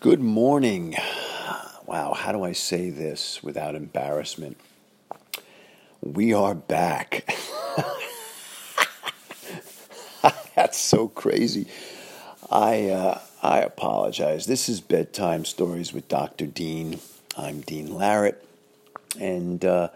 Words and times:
Good 0.00 0.20
morning. 0.20 0.96
Wow, 1.84 2.14
how 2.14 2.32
do 2.32 2.42
I 2.42 2.52
say 2.52 2.88
this 2.88 3.42
without 3.42 3.74
embarrassment? 3.74 4.56
We 6.00 6.32
are 6.32 6.54
back. 6.54 7.30
That's 10.56 10.78
so 10.78 11.08
crazy. 11.08 11.66
I 12.50 12.88
uh, 12.88 13.20
I 13.42 13.58
apologize. 13.58 14.46
This 14.46 14.70
is 14.70 14.80
bedtime 14.80 15.44
stories 15.44 15.92
with 15.92 16.08
Dr. 16.08 16.46
Dean. 16.46 16.98
I'm 17.36 17.60
Dean 17.60 17.88
Larratt, 17.88 18.36
and 19.20 19.62
uh, 19.62 19.90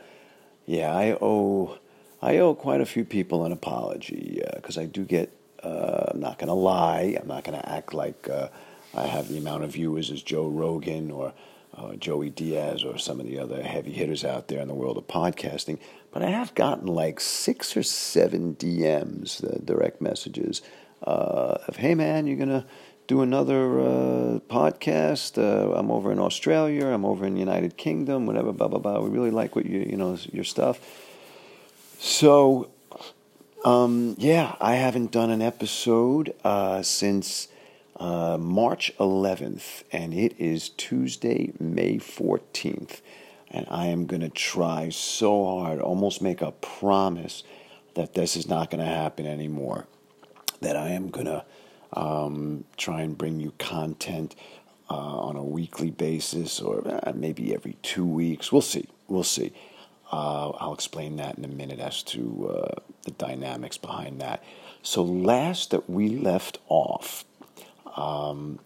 yeah, 0.67 0.95
I 0.95 1.17
owe 1.19 1.79
I 2.21 2.37
owe 2.37 2.55
quite 2.55 2.83
a 2.83 2.87
few 2.87 3.07
people 3.07 3.47
an 3.47 3.53
apology 3.53 4.43
because 4.55 4.77
uh, 4.77 4.83
I 4.83 4.85
do 4.85 5.07
get. 5.07 5.33
Uh, 5.63 6.09
I'm 6.09 6.21
not 6.21 6.39
going 6.39 6.49
to 6.49 6.53
lie. 6.53 7.17
I'm 7.19 7.27
not 7.27 7.45
going 7.45 7.59
to 7.59 7.67
act 7.67 7.95
like 7.95 8.29
uh, 8.29 8.49
I 8.97 9.07
have 9.07 9.29
the 9.29 9.39
amount 9.39 9.65
of 9.65 9.73
viewers 9.73 10.11
as 10.11 10.23
Joe 10.23 10.49
Rogan 10.49 11.11
or 11.11 11.33
uh, 11.77 11.95
Joey 11.97 12.31
Diaz 12.31 12.85
or 12.85 12.99
some 12.99 13.19
of 13.19 13.27
the 13.27 13.39
other 13.39 13.63
heavy 13.63 13.93
hitters 13.93 14.25
out 14.25 14.49
there 14.49 14.61
in 14.61 14.69
the 14.69 14.75
world 14.75 14.97
of 14.97 15.09
podcasting, 15.09 15.79
but 16.13 16.23
I 16.23 16.31
have 16.31 16.55
gotten 16.55 16.87
like 16.87 17.19
six 17.19 17.77
or 17.77 17.83
seven 17.83 18.55
DMs, 18.55 19.43
uh, 19.43 19.59
direct 19.65 20.01
messages, 20.01 20.63
uh, 21.05 21.59
of 21.67 21.77
"Hey 21.77 21.97
man, 21.97 22.29
you're 22.29 22.37
gonna 22.37 22.67
do 23.09 23.23
another 23.23 23.81
uh, 23.81 24.39
podcast? 24.49 25.37
Uh, 25.37 25.73
I'm 25.75 25.91
over 25.91 26.13
in 26.13 26.21
Australia. 26.21 26.87
I'm 26.87 27.05
over 27.05 27.27
in 27.27 27.35
the 27.35 27.41
United 27.41 27.77
Kingdom. 27.77 28.27
Whatever, 28.27 28.53
blah 28.53 28.69
blah 28.69 28.79
blah. 28.79 29.01
We 29.01 29.11
really 29.11 29.33
like 29.33 29.57
what 29.57 29.67
you 29.67 29.81
you 29.81 29.97
know 29.97 30.17
your 30.33 30.45
stuff." 30.45 30.79
So, 31.99 32.71
um, 33.65 34.15
yeah, 34.19 34.55
I 34.61 34.75
haven't 34.75 35.11
done 35.11 35.31
an 35.31 35.43
episode 35.43 36.35
uh, 36.45 36.83
since 36.83 37.49
uh, 37.97 38.37
March 38.39 38.93
11th, 38.99 39.85
and 39.93 40.13
it 40.13 40.35
is 40.39 40.69
Tuesday, 40.71 41.53
May 41.59 41.97
14th. 41.97 43.01
And 43.51 43.67
I 43.71 43.87
am 43.87 44.07
going 44.07 44.23
to 44.23 44.29
try 44.29 44.89
so 44.89 45.45
hard, 45.47 45.81
almost 45.81 46.21
make 46.21 46.43
a 46.43 46.53
promise 46.53 47.45
that 47.95 48.15
this 48.15 48.37
is 48.37 48.49
not 48.49 48.71
going 48.71 48.85
to 48.85 48.91
happen 48.91 49.27
anymore. 49.27 49.87
That 50.61 50.77
I 50.77 50.89
am 50.91 51.11
going 51.11 51.27
to 51.27 51.45
um, 51.93 52.65
try 52.77 53.03
and 53.03 53.17
bring 53.17 53.39
you 53.39 53.53
content 53.59 54.35
uh, 54.91 54.95
on 54.95 55.37
a 55.37 55.45
weekly 55.45 55.91
basis 55.91 56.61
or 56.61 56.87
uh, 56.87 57.13
maybe 57.15 57.55
every 57.55 57.77
two 57.83 58.05
weeks. 58.05 58.51
We'll 58.51 58.63
see. 58.63 58.89
We'll 59.09 59.23
see. 59.23 59.53
Uh, 60.13 60.51
I'll 60.51 60.75
explain 60.75 61.17
that 61.17 61.39
in 61.39 61.45
a 61.45 61.49
minute 61.49 61.81
as 61.81 62.03
to 62.05 62.51
uh, 62.51 62.81
the 63.03 63.13
dynamics 63.13 63.79
behind 63.79 64.21
that. 64.21 64.43
So, 64.83 65.03
last 65.03 65.71
that 65.71 65.89
we 65.89 66.11
left 66.11 66.59
off, 66.69 67.25
um, 67.95 68.59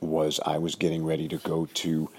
was 0.00 0.40
I 0.44 0.58
was 0.58 0.74
getting 0.74 1.04
ready 1.04 1.28
to 1.28 1.36
go 1.38 1.66
to 1.66 2.10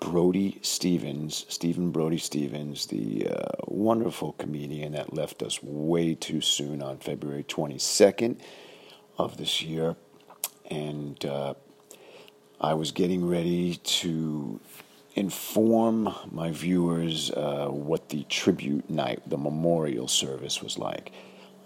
Brody 0.00 0.58
Stevens, 0.62 1.44
Stephen 1.48 1.90
Brody 1.90 2.18
Stevens, 2.18 2.86
the 2.86 3.28
uh, 3.28 3.48
wonderful 3.66 4.32
comedian 4.32 4.92
that 4.92 5.12
left 5.12 5.42
us 5.42 5.62
way 5.62 6.14
too 6.14 6.40
soon 6.40 6.82
on 6.82 6.98
February 6.98 7.44
22nd 7.44 8.38
of 9.16 9.36
this 9.36 9.62
year. 9.62 9.96
And 10.70 11.22
uh, 11.24 11.54
I 12.60 12.74
was 12.74 12.92
getting 12.92 13.26
ready 13.26 13.76
to 13.76 14.60
inform 15.14 16.14
my 16.30 16.52
viewers 16.52 17.32
uh, 17.32 17.66
what 17.68 18.10
the 18.10 18.24
tribute 18.24 18.88
night, 18.88 19.20
the 19.26 19.38
memorial 19.38 20.06
service 20.06 20.62
was 20.62 20.78
like. 20.78 21.12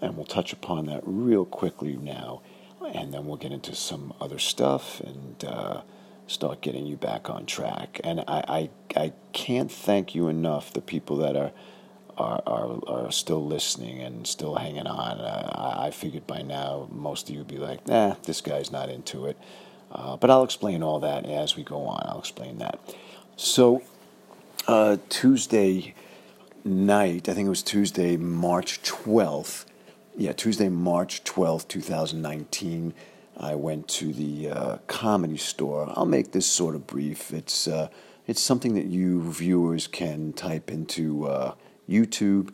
And 0.01 0.17
we'll 0.17 0.25
touch 0.25 0.53
upon 0.53 0.87
that 0.87 1.01
real 1.05 1.45
quickly 1.45 1.95
now 1.95 2.41
and 2.93 3.13
then 3.13 3.25
we'll 3.25 3.37
get 3.37 3.51
into 3.51 3.75
some 3.75 4.13
other 4.21 4.39
stuff 4.39 5.01
and 5.01 5.43
uh, 5.43 5.81
start 6.27 6.61
getting 6.61 6.85
you 6.85 6.95
back 6.95 7.29
on 7.29 7.45
track. 7.45 7.99
And 8.03 8.21
I, 8.21 8.43
I, 8.47 8.69
I 8.95 9.13
can't 9.33 9.71
thank 9.71 10.15
you 10.15 10.27
enough, 10.29 10.71
the 10.71 10.81
people 10.81 11.17
that 11.17 11.35
are 11.35 11.51
are, 12.17 12.43
are, 12.45 12.79
are 12.87 13.11
still 13.11 13.43
listening 13.43 13.99
and 13.99 14.27
still 14.27 14.55
hanging 14.55 14.85
on. 14.85 15.19
Uh, 15.19 15.77
I 15.79 15.89
figured 15.89 16.27
by 16.27 16.43
now 16.43 16.87
most 16.91 17.27
of 17.27 17.33
you 17.33 17.39
would 17.39 17.47
be 17.47 17.57
like, 17.57 17.87
nah, 17.87 18.15
this 18.23 18.39
guy's 18.39 18.71
not 18.71 18.89
into 18.89 19.25
it. 19.25 19.37
Uh, 19.91 20.17
but 20.17 20.29
I'll 20.29 20.43
explain 20.43 20.83
all 20.83 20.99
that 20.99 21.25
as 21.25 21.55
we 21.55 21.63
go 21.63 21.85
on. 21.85 22.03
I'll 22.05 22.19
explain 22.19 22.57
that. 22.59 22.79
So, 23.35 23.83
uh, 24.67 24.97
Tuesday 25.09 25.93
night, 26.63 27.27
I 27.29 27.33
think 27.33 27.47
it 27.47 27.49
was 27.49 27.63
Tuesday, 27.63 28.17
March 28.17 28.81
12th, 28.83 29.65
yeah, 30.17 30.31
Tuesday, 30.33 30.69
March 30.69 31.23
12th, 31.23 31.67
2019, 31.67 32.93
I 33.37 33.55
went 33.55 33.87
to 33.89 34.13
the 34.13 34.49
uh, 34.49 34.77
comedy 34.87 35.37
store. 35.37 35.91
I'll 35.95 36.05
make 36.05 36.31
this 36.31 36.45
sort 36.45 36.75
of 36.75 36.85
brief. 36.85 37.33
It's, 37.33 37.67
uh, 37.67 37.89
it's 38.27 38.41
something 38.41 38.75
that 38.75 38.85
you 38.85 39.21
viewers 39.31 39.87
can 39.87 40.33
type 40.33 40.69
into 40.69 41.25
uh, 41.25 41.55
YouTube 41.89 42.53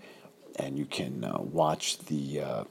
and 0.55 0.77
you 0.77 0.85
can 0.85 1.23
uh, 1.23 1.39
watch 1.39 1.99
the, 2.05 2.41
uh, 2.41 2.63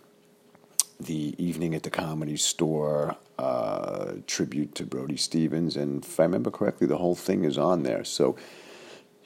the 0.98 1.34
Evening 1.38 1.74
at 1.74 1.82
the 1.82 1.90
Comedy 1.90 2.36
Store 2.36 3.16
uh, 3.38 4.14
tribute 4.26 4.74
to 4.76 4.84
Brody 4.84 5.16
Stevens. 5.16 5.76
And 5.76 6.04
if 6.04 6.18
I 6.18 6.24
remember 6.24 6.50
correctly, 6.50 6.86
the 6.86 6.98
whole 6.98 7.14
thing 7.14 7.44
is 7.44 7.58
on 7.58 7.82
there. 7.82 8.04
So 8.04 8.36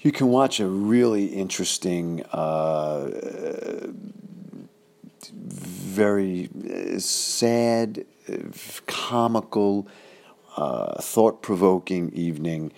you 0.01 0.11
can 0.11 0.29
watch 0.29 0.59
a 0.59 0.67
really 0.67 1.27
interesting 1.27 2.25
very 5.31 6.49
uh, 6.71 6.99
sad, 6.99 8.05
comical, 8.87 9.89
uh, 10.57 11.01
thought 11.01 11.43
provoking 11.43 12.11
evening 12.13 12.73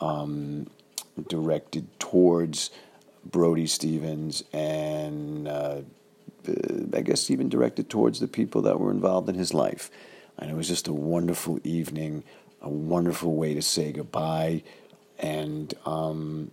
um, 0.00 0.66
directed 1.28 1.86
towards 1.98 2.70
Brody 3.24 3.66
Stevens 3.66 4.44
and 4.52 5.48
uh, 5.48 5.80
I 6.94 7.00
guess 7.00 7.30
even 7.30 7.48
directed 7.48 7.90
towards 7.90 8.20
the 8.20 8.28
people 8.28 8.62
that 8.62 8.78
were 8.78 8.90
involved 8.90 9.28
in 9.28 9.34
his 9.34 9.52
life. 9.52 9.90
And 10.38 10.50
it 10.50 10.54
was 10.54 10.68
just 10.68 10.86
a 10.86 10.92
wonderful 10.92 11.58
evening, 11.64 12.22
a 12.60 12.68
wonderful 12.68 13.34
way 13.34 13.54
to 13.54 13.62
say 13.62 13.92
goodbye. 13.92 14.62
And 15.18 15.72
um, 15.86 16.50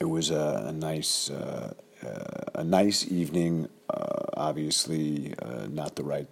it 0.00 0.06
was 0.06 0.30
a, 0.30 0.66
a 0.68 0.72
nice. 0.72 1.30
Uh, 1.30 1.74
uh, 1.74 1.87
a 2.02 2.64
nice 2.64 3.10
evening. 3.10 3.68
Uh, 3.88 4.24
obviously, 4.36 5.34
uh, 5.42 5.66
not 5.70 5.96
the 5.96 6.04
right 6.04 6.28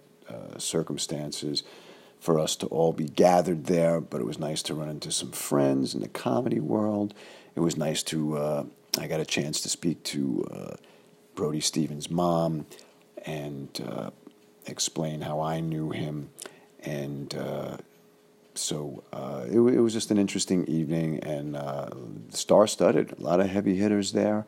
circumstances 0.57 1.63
for 2.19 2.39
us 2.39 2.55
to 2.55 2.65
all 2.67 2.91
be 2.91 3.05
gathered 3.05 3.65
there, 3.65 4.01
but 4.01 4.19
it 4.19 4.25
was 4.25 4.39
nice 4.39 4.61
to 4.63 4.73
run 4.73 4.89
into 4.89 5.11
some 5.11 5.31
friends 5.31 5.93
in 5.93 6.01
the 6.01 6.07
comedy 6.07 6.59
world. 6.59 7.13
It 7.55 7.59
was 7.59 7.77
nice 7.77 8.03
to, 8.03 8.67
I 8.97 9.07
got 9.07 9.19
a 9.19 9.25
chance 9.25 9.61
to 9.61 9.69
speak 9.69 10.03
to 10.05 10.75
Brody 11.35 11.61
Stevens' 11.61 12.09
mom 12.09 12.65
and 13.25 13.69
explain 14.65 15.21
how 15.21 15.39
I 15.41 15.59
knew 15.59 15.91
him. 15.91 16.29
And 16.83 17.33
so 18.57 19.03
uh, 19.13 19.45
it, 19.45 19.59
it, 19.59 19.79
was 19.79 19.93
just 19.93 20.11
an 20.11 20.17
interesting 20.17 20.65
evening 20.65 21.19
and 21.19 21.55
uh, 21.55 21.89
star 22.29 22.67
studded. 22.67 23.13
A 23.17 23.21
lot 23.21 23.39
of 23.39 23.47
heavy 23.47 23.75
hitters 23.75 24.11
there 24.11 24.45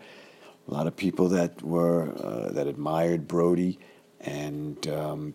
a 0.70 0.74
lot 0.74 0.88
of 0.88 0.96
people 0.96 1.30
that 1.30 1.62
were 1.64 2.14
uh, 2.24 2.52
that 2.52 2.68
admired 2.68 3.28
Brody, 3.28 3.80
and 4.20 4.88
um, 4.88 5.34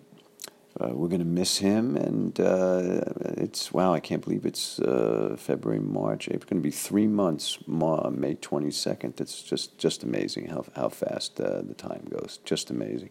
uh, 0.81 0.91
we're 0.93 1.09
going 1.09 1.21
to 1.21 1.27
miss 1.27 1.59
him. 1.59 1.97
And 1.97 2.39
uh, 2.39 3.01
it's 3.37 3.73
wow, 3.73 3.93
I 3.93 4.01
can't 4.01 4.23
believe 4.23 4.47
it's 4.47 4.79
uh, 4.79 5.37
February, 5.39 5.81
March. 5.81 6.29
It's 6.29 6.45
going 6.45 6.63
to 6.63 6.67
be 6.67 6.71
three 6.71 7.09
months, 7.09 7.59
May 7.67 8.35
twenty 8.35 8.71
second. 8.71 9.21
It's 9.21 9.43
just 9.43 9.77
just 9.79 10.05
amazing 10.05 10.47
how 10.47 10.65
how 10.77 10.89
fast 10.89 11.41
uh, 11.41 11.63
the 11.63 11.75
time 11.75 12.07
goes. 12.11 12.39
Just 12.45 12.71
amazing. 12.71 13.11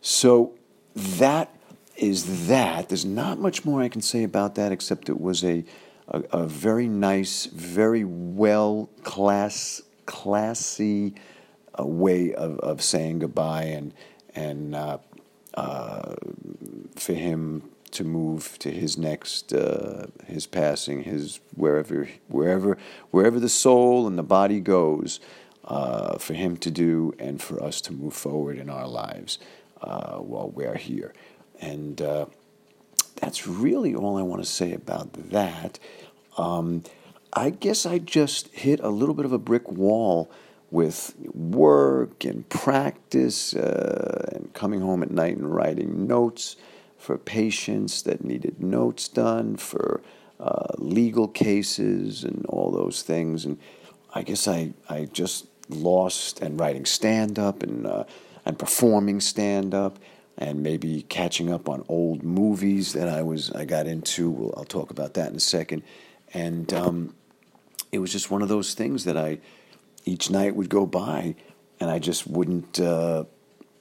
So 0.00 0.54
that 0.94 1.54
is 1.96 2.48
that. 2.48 2.88
There's 2.88 3.04
not 3.04 3.38
much 3.38 3.64
more 3.64 3.82
I 3.82 3.88
can 3.88 4.02
say 4.02 4.24
about 4.24 4.54
that 4.54 4.72
except 4.72 5.08
it 5.08 5.20
was 5.20 5.44
a 5.44 5.64
a, 6.08 6.22
a 6.32 6.46
very 6.46 6.88
nice, 6.88 7.46
very 7.46 8.04
well 8.04 8.88
class 9.02 9.82
classy 10.06 11.14
a 11.74 11.86
way 11.86 12.32
of, 12.34 12.58
of 12.60 12.82
saying 12.82 13.20
goodbye 13.20 13.64
and 13.64 13.92
and 14.34 14.74
uh, 14.74 14.98
uh, 15.54 16.14
for 16.96 17.12
him 17.14 17.70
to 17.92 18.04
move 18.04 18.58
to 18.58 18.70
his 18.70 18.98
next 18.98 19.52
uh, 19.52 20.06
his 20.26 20.46
passing 20.46 21.04
his 21.04 21.40
wherever 21.54 22.08
wherever 22.28 22.76
wherever 23.10 23.38
the 23.38 23.48
soul 23.48 24.06
and 24.06 24.18
the 24.18 24.22
body 24.22 24.60
goes 24.60 25.20
uh, 25.64 26.18
for 26.18 26.34
him 26.34 26.56
to 26.56 26.70
do 26.70 27.14
and 27.18 27.40
for 27.40 27.62
us 27.62 27.80
to 27.80 27.92
move 27.92 28.14
forward 28.14 28.58
in 28.58 28.68
our 28.68 28.88
lives 28.88 29.38
uh, 29.80 30.16
while 30.16 30.48
we're 30.50 30.76
here 30.76 31.14
and 31.60 32.02
uh, 32.02 32.26
that's 33.16 33.46
really 33.46 33.94
all 33.94 34.16
I 34.16 34.22
want 34.22 34.42
to 34.42 34.48
say 34.48 34.72
about 34.72 35.30
that. 35.30 35.78
Um, 36.36 36.82
I 37.32 37.50
guess 37.50 37.86
I 37.86 37.98
just 37.98 38.48
hit 38.48 38.80
a 38.80 38.88
little 38.88 39.14
bit 39.14 39.24
of 39.24 39.32
a 39.32 39.38
brick 39.38 39.70
wall 39.70 40.30
with 40.74 41.14
work 41.32 42.24
and 42.24 42.48
practice 42.48 43.54
uh, 43.54 44.28
and 44.32 44.52
coming 44.54 44.80
home 44.80 45.04
at 45.04 45.10
night 45.10 45.36
and 45.36 45.54
writing 45.54 46.08
notes 46.08 46.56
for 46.98 47.16
patients 47.16 48.02
that 48.02 48.24
needed 48.24 48.60
notes 48.60 49.06
done, 49.06 49.56
for 49.56 50.02
uh, 50.40 50.72
legal 50.78 51.28
cases 51.28 52.24
and 52.24 52.44
all 52.46 52.72
those 52.72 53.02
things. 53.02 53.44
And 53.44 53.56
I 54.14 54.22
guess 54.22 54.48
I, 54.48 54.74
I 54.88 55.04
just 55.04 55.46
lost 55.68 56.40
and 56.40 56.58
writing 56.58 56.86
stand 56.86 57.38
up 57.38 57.62
and, 57.62 57.86
uh, 57.86 58.04
and 58.44 58.58
performing 58.58 59.20
stand 59.20 59.74
up 59.74 60.00
and 60.36 60.60
maybe 60.60 61.02
catching 61.02 61.52
up 61.52 61.68
on 61.68 61.84
old 61.88 62.24
movies 62.24 62.94
that 62.94 63.08
I 63.08 63.22
was 63.22 63.52
I 63.52 63.64
got 63.64 63.86
into. 63.86 64.52
I'll 64.56 64.64
talk 64.64 64.90
about 64.90 65.14
that 65.14 65.30
in 65.30 65.36
a 65.36 65.40
second. 65.40 65.84
And 66.32 66.74
um, 66.74 67.14
it 67.92 67.98
was 67.98 68.10
just 68.10 68.28
one 68.28 68.42
of 68.42 68.48
those 68.48 68.74
things 68.74 69.04
that 69.04 69.16
I 69.16 69.38
each 70.04 70.30
night 70.30 70.54
would 70.56 70.68
go 70.68 70.86
by, 70.86 71.34
and 71.80 71.90
I 71.90 71.98
just 71.98 72.26
wouldn't. 72.26 72.80
Uh, 72.80 73.24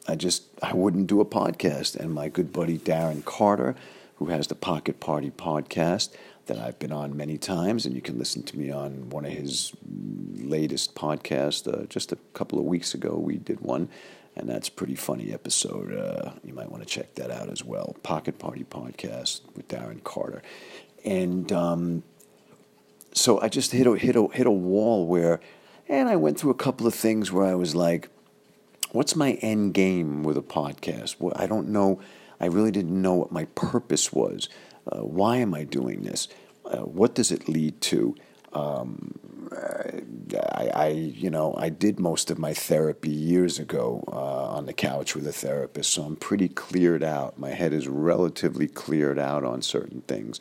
I 0.07 0.15
just 0.15 0.43
I 0.61 0.73
wouldn't 0.73 1.07
do 1.07 1.21
a 1.21 1.25
podcast. 1.25 1.95
And 1.95 2.13
my 2.13 2.29
good 2.29 2.51
buddy 2.51 2.77
Darren 2.77 3.23
Carter, 3.23 3.75
who 4.15 4.27
has 4.27 4.47
the 4.47 4.55
Pocket 4.55 4.99
Party 4.99 5.31
podcast 5.31 6.09
that 6.45 6.57
I've 6.57 6.77
been 6.79 6.91
on 6.91 7.15
many 7.15 7.37
times, 7.37 7.85
and 7.85 7.95
you 7.95 8.01
can 8.01 8.17
listen 8.17 8.43
to 8.43 8.57
me 8.57 8.69
on 8.69 9.09
one 9.09 9.25
of 9.25 9.31
his 9.31 9.71
latest 10.35 10.95
podcasts. 10.95 11.67
Uh, 11.67 11.85
just 11.85 12.11
a 12.11 12.17
couple 12.33 12.59
of 12.59 12.65
weeks 12.65 12.93
ago, 12.93 13.15
we 13.15 13.37
did 13.37 13.61
one 13.61 13.89
and 14.35 14.49
that's 14.49 14.67
a 14.67 14.71
pretty 14.71 14.95
funny 14.95 15.31
episode. 15.31 15.93
Uh, 15.95 16.31
you 16.43 16.53
might 16.53 16.71
want 16.71 16.83
to 16.83 16.89
check 16.89 17.15
that 17.15 17.29
out 17.31 17.49
as 17.49 17.63
well. 17.63 17.95
Pocket 18.03 18.39
Party 18.39 18.63
Podcast 18.63 19.41
with 19.55 19.67
Darren 19.67 20.03
Carter, 20.03 20.41
and 21.05 21.51
um, 21.51 22.03
so 23.13 23.39
I 23.41 23.49
just 23.49 23.71
hit 23.71 23.87
a 23.87 23.93
hit 23.93 24.15
a 24.15 24.27
hit 24.27 24.47
a 24.47 24.51
wall 24.51 25.05
where, 25.05 25.39
and 25.87 26.09
I 26.09 26.15
went 26.15 26.39
through 26.39 26.51
a 26.51 26.55
couple 26.55 26.87
of 26.87 26.93
things 26.93 27.31
where 27.31 27.45
I 27.45 27.55
was 27.55 27.75
like, 27.75 28.09
"What's 28.91 29.15
my 29.15 29.33
end 29.33 29.73
game 29.73 30.23
with 30.23 30.37
a 30.37 30.41
podcast?" 30.41 31.15
Well, 31.19 31.33
I 31.35 31.47
don't 31.47 31.69
know. 31.69 31.99
I 32.39 32.47
really 32.47 32.71
didn't 32.71 33.01
know 33.01 33.13
what 33.13 33.31
my 33.31 33.45
purpose 33.55 34.11
was. 34.11 34.49
Uh, 34.85 34.99
why 34.99 35.37
am 35.37 35.53
I 35.53 35.63
doing 35.63 36.03
this? 36.03 36.27
Uh, 36.65 36.79
what 36.79 37.15
does 37.15 37.31
it 37.31 37.47
lead 37.47 37.79
to? 37.81 38.15
Um, 38.53 39.19
I, 40.37 40.69
I, 40.73 40.87
you 40.89 41.29
know, 41.29 41.55
I 41.57 41.69
did 41.69 41.99
most 41.99 42.31
of 42.31 42.37
my 42.37 42.53
therapy 42.53 43.09
years 43.09 43.59
ago 43.59 44.03
uh, 44.07 44.55
on 44.55 44.65
the 44.65 44.73
couch 44.73 45.15
with 45.15 45.27
a 45.27 45.31
therapist, 45.31 45.91
so 45.91 46.03
I'm 46.03 46.15
pretty 46.15 46.49
cleared 46.49 47.03
out. 47.03 47.39
My 47.39 47.51
head 47.51 47.73
is 47.73 47.87
relatively 47.87 48.67
cleared 48.67 49.19
out 49.19 49.43
on 49.43 49.61
certain 49.61 50.01
things 50.01 50.39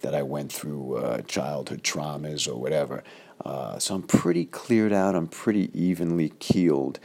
that 0.00 0.14
I 0.14 0.22
went 0.22 0.52
through, 0.52 0.96
uh, 0.96 1.22
childhood 1.22 1.82
traumas 1.82 2.48
or 2.48 2.56
whatever. 2.56 3.02
Uh, 3.44 3.78
so 3.78 3.94
I'm 3.94 4.02
pretty 4.02 4.44
cleared 4.44 4.92
out. 4.92 5.14
I'm 5.14 5.28
pretty 5.28 5.70
evenly 5.78 6.30
keeled. 6.38 7.00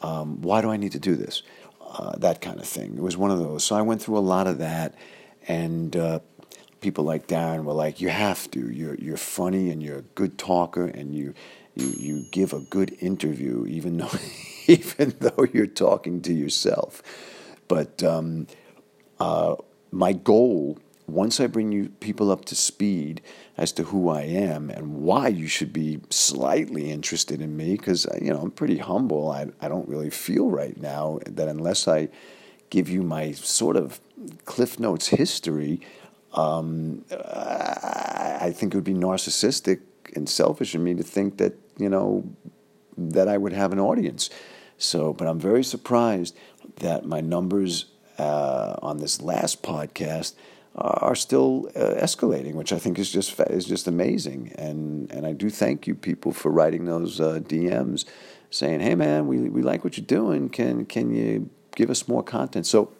Um, 0.00 0.40
why 0.40 0.60
do 0.60 0.70
I 0.70 0.76
need 0.76 0.92
to 0.92 0.98
do 0.98 1.16
this? 1.16 1.42
Uh, 1.80 2.16
that 2.18 2.40
kind 2.40 2.58
of 2.58 2.66
thing. 2.66 2.94
It 2.96 3.02
was 3.02 3.16
one 3.16 3.30
of 3.30 3.38
those. 3.38 3.64
So 3.64 3.76
I 3.76 3.82
went 3.82 4.02
through 4.02 4.18
a 4.18 4.20
lot 4.20 4.46
of 4.46 4.58
that, 4.58 4.94
and 5.46 5.94
uh, 5.94 6.20
people 6.80 7.04
like 7.04 7.26
Darren 7.26 7.64
were 7.64 7.74
like, 7.74 8.00
"You 8.00 8.08
have 8.08 8.50
to. 8.52 8.70
You're 8.70 8.94
you're 8.94 9.18
funny 9.18 9.70
and 9.70 9.82
you're 9.82 9.98
a 9.98 10.02
good 10.02 10.38
talker, 10.38 10.86
and 10.86 11.14
you 11.14 11.34
you 11.74 11.94
you 11.98 12.26
give 12.30 12.54
a 12.54 12.60
good 12.60 12.96
interview, 13.00 13.66
even 13.68 13.96
though 13.98 14.10
even 14.66 15.14
though 15.20 15.46
you're 15.52 15.66
talking 15.66 16.22
to 16.22 16.32
yourself." 16.32 17.02
But 17.68 18.02
um, 18.02 18.46
uh, 19.20 19.56
my 19.90 20.14
goal, 20.14 20.78
once 21.06 21.40
I 21.40 21.46
bring 21.46 21.72
you 21.72 21.88
people 22.00 22.30
up 22.30 22.44
to 22.46 22.54
speed 22.54 23.20
as 23.56 23.72
to 23.72 23.84
who 23.84 24.08
I 24.08 24.22
am 24.22 24.70
and 24.70 24.94
why 25.02 25.28
you 25.28 25.46
should 25.46 25.72
be 25.72 26.00
slightly 26.10 26.90
interested 26.90 27.40
in 27.40 27.56
me, 27.56 27.76
because 27.76 28.06
you 28.20 28.32
know 28.32 28.40
I'm 28.40 28.50
pretty 28.50 28.78
humble. 28.78 29.30
I 29.30 29.48
I 29.60 29.68
don't 29.68 29.88
really 29.88 30.10
feel 30.10 30.48
right 30.48 30.76
now 30.80 31.18
that 31.26 31.48
unless 31.48 31.88
I 31.88 32.08
give 32.70 32.88
you 32.88 33.02
my 33.02 33.32
sort 33.32 33.76
of 33.76 34.00
Cliff 34.44 34.80
Notes 34.80 35.08
history 35.08 35.80
um, 36.34 37.04
I 37.10 38.52
think 38.54 38.72
it 38.72 38.76
would 38.76 38.84
be 38.84 38.94
narcissistic 38.94 39.80
and 40.14 40.28
selfish 40.28 40.74
of 40.74 40.80
me 40.80 40.94
to 40.94 41.02
think 41.02 41.38
that 41.38 41.54
you 41.78 41.88
know 41.88 42.24
that 42.96 43.28
I 43.28 43.36
would 43.36 43.52
have 43.52 43.72
an 43.72 43.80
audience. 43.80 44.30
So, 44.78 45.12
but 45.12 45.28
I'm 45.28 45.38
very 45.38 45.62
surprised 45.62 46.36
that 46.76 47.04
my 47.04 47.20
numbers 47.20 47.86
uh, 48.18 48.76
on 48.82 48.98
this 48.98 49.20
last 49.20 49.62
podcast 49.62 50.34
are 50.74 51.14
still 51.14 51.70
uh, 51.76 51.94
escalating, 52.02 52.54
which 52.54 52.72
I 52.72 52.78
think 52.78 52.98
is 52.98 53.10
just 53.10 53.38
is 53.40 53.66
just 53.66 53.86
amazing. 53.86 54.52
And 54.56 55.10
and 55.12 55.26
I 55.26 55.32
do 55.32 55.50
thank 55.50 55.86
you 55.86 55.94
people 55.94 56.32
for 56.32 56.50
writing 56.50 56.86
those 56.86 57.20
uh, 57.20 57.40
DMs, 57.40 58.04
saying, 58.50 58.80
"Hey 58.80 58.94
man, 58.94 59.26
we 59.26 59.38
we 59.38 59.62
like 59.62 59.84
what 59.84 59.96
you're 59.96 60.06
doing. 60.06 60.48
Can 60.48 60.86
can 60.86 61.14
you 61.14 61.50
give 61.76 61.90
us 61.90 62.08
more 62.08 62.22
content?" 62.22 62.66
So 62.66 62.92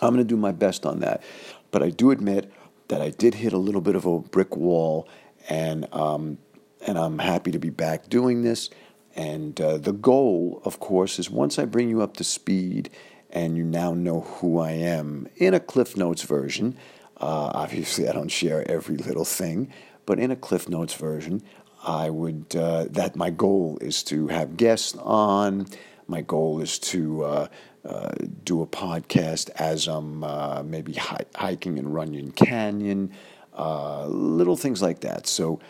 I'm 0.00 0.14
going 0.14 0.24
to 0.24 0.24
do 0.24 0.36
my 0.36 0.52
best 0.52 0.86
on 0.86 1.00
that. 1.00 1.22
But 1.70 1.82
I 1.82 1.90
do 1.90 2.10
admit 2.10 2.52
that 2.88 3.02
I 3.02 3.10
did 3.10 3.34
hit 3.34 3.52
a 3.52 3.58
little 3.58 3.80
bit 3.80 3.96
of 3.96 4.06
a 4.06 4.20
brick 4.20 4.56
wall, 4.56 5.08
and 5.48 5.92
um, 5.92 6.38
and 6.86 6.96
I'm 6.98 7.18
happy 7.18 7.50
to 7.50 7.58
be 7.58 7.70
back 7.70 8.08
doing 8.08 8.42
this. 8.42 8.70
And 9.16 9.60
uh, 9.60 9.78
the 9.78 9.92
goal, 9.92 10.62
of 10.64 10.78
course, 10.78 11.18
is 11.18 11.28
once 11.28 11.58
I 11.58 11.64
bring 11.64 11.88
you 11.88 12.02
up 12.02 12.16
to 12.18 12.24
speed 12.24 12.90
and 13.30 13.56
you 13.56 13.64
now 13.64 13.92
know 13.92 14.20
who 14.20 14.58
I 14.58 14.70
am 14.70 15.28
in 15.36 15.54
a 15.54 15.60
Cliff 15.60 15.96
Notes 15.96 16.22
version. 16.22 16.78
Uh, 17.20 17.50
obviously, 17.54 18.08
I 18.08 18.12
don't 18.12 18.30
share 18.30 18.68
every 18.70 18.96
little 18.96 19.24
thing, 19.24 19.72
but 20.06 20.18
in 20.18 20.30
a 20.30 20.36
Cliff 20.36 20.68
Notes 20.68 20.94
version, 20.94 21.42
I 21.82 22.10
would 22.10 22.54
uh, 22.56 22.86
that 22.90 23.16
my 23.16 23.30
goal 23.30 23.78
is 23.80 24.02
to 24.04 24.28
have 24.28 24.56
guests 24.56 24.96
on. 25.00 25.66
My 26.06 26.22
goal 26.22 26.60
is 26.60 26.78
to 26.80 27.24
uh, 27.24 27.48
uh, 27.84 28.10
do 28.44 28.62
a 28.62 28.66
podcast 28.66 29.50
as 29.56 29.86
I'm 29.86 30.24
uh, 30.24 30.62
maybe 30.62 30.94
hi- 30.94 31.26
hiking 31.34 31.78
in 31.78 31.92
Runyon 31.92 32.32
Canyon, 32.32 33.12
uh, 33.54 34.06
little 34.06 34.56
things 34.56 34.80
like 34.82 35.00
that. 35.00 35.26
So 35.26 35.60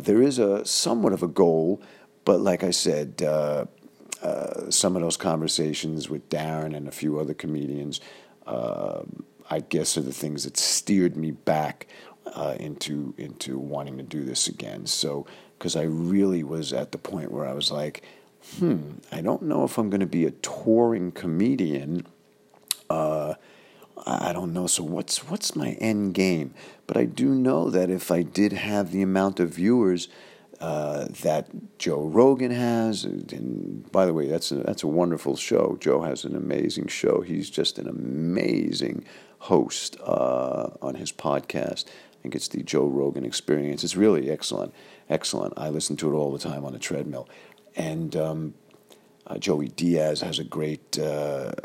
there 0.00 0.22
is 0.22 0.38
a 0.38 0.64
somewhat 0.64 1.12
of 1.12 1.22
a 1.22 1.28
goal, 1.28 1.82
but 2.24 2.40
like 2.40 2.62
I 2.62 2.70
said, 2.70 3.20
some 4.68 4.96
of 4.96 5.02
those 5.02 5.16
conversations 5.16 6.08
with 6.08 6.28
Darren 6.28 6.76
and 6.76 6.86
a 6.86 6.92
few 6.92 7.18
other 7.18 7.34
comedians, 7.34 8.00
I 9.52 9.60
guess, 9.60 9.96
are 9.96 10.02
the 10.02 10.12
things 10.12 10.44
that 10.44 10.56
steered 10.56 11.16
me 11.16 11.30
back 11.30 11.86
into 12.58 13.14
into 13.18 13.58
wanting 13.58 13.98
to 13.98 14.02
do 14.02 14.24
this 14.24 14.48
again. 14.48 14.86
So 14.86 15.26
because 15.58 15.76
I 15.76 15.82
really 15.82 16.42
was 16.42 16.72
at 16.72 16.92
the 16.92 16.98
point 16.98 17.30
where 17.30 17.46
I 17.46 17.52
was 17.52 17.70
like 17.70 18.02
hmm, 18.58 18.92
I 19.10 19.20
don't 19.20 19.42
know 19.42 19.64
if 19.64 19.78
I'm 19.78 19.90
going 19.90 20.00
to 20.00 20.06
be 20.06 20.24
a 20.24 20.30
touring 20.30 21.12
comedian. 21.12 22.06
Uh, 22.90 23.34
I 24.04 24.32
don't 24.32 24.52
know. 24.52 24.66
So 24.66 24.82
what's 24.82 25.28
what's 25.28 25.54
my 25.54 25.70
end 25.72 26.14
game? 26.14 26.54
But 26.86 26.96
I 26.96 27.04
do 27.04 27.34
know 27.34 27.70
that 27.70 27.90
if 27.90 28.10
I 28.10 28.22
did 28.22 28.52
have 28.52 28.90
the 28.90 29.02
amount 29.02 29.38
of 29.40 29.50
viewers 29.50 30.08
uh, 30.60 31.06
that 31.22 31.48
Joe 31.78 32.02
Rogan 32.02 32.50
has, 32.50 33.04
and 33.04 33.90
by 33.92 34.06
the 34.06 34.12
way, 34.12 34.26
that's 34.26 34.50
a, 34.50 34.56
that's 34.56 34.82
a 34.82 34.88
wonderful 34.88 35.36
show. 35.36 35.76
Joe 35.80 36.02
has 36.02 36.24
an 36.24 36.36
amazing 36.36 36.88
show. 36.88 37.20
He's 37.20 37.48
just 37.48 37.78
an 37.78 37.88
amazing 37.88 39.04
host 39.42 39.96
uh, 40.04 40.70
on 40.80 40.94
his 40.94 41.12
podcast. 41.12 41.86
I 41.86 42.22
think 42.22 42.34
it's 42.34 42.48
the 42.48 42.62
Joe 42.62 42.86
Rogan 42.86 43.24
Experience. 43.24 43.82
It's 43.82 43.96
really 43.96 44.30
excellent, 44.30 44.72
excellent. 45.10 45.54
I 45.56 45.68
listen 45.68 45.96
to 45.96 46.12
it 46.12 46.14
all 46.14 46.32
the 46.32 46.38
time 46.38 46.64
on 46.64 46.72
the 46.72 46.78
treadmill. 46.78 47.28
And 47.74 48.14
um, 48.14 48.54
uh, 49.26 49.38
Joey 49.38 49.68
Diaz 49.68 50.20
has 50.20 50.38
a 50.38 50.44
great 50.44 50.98
uh, 50.98 51.02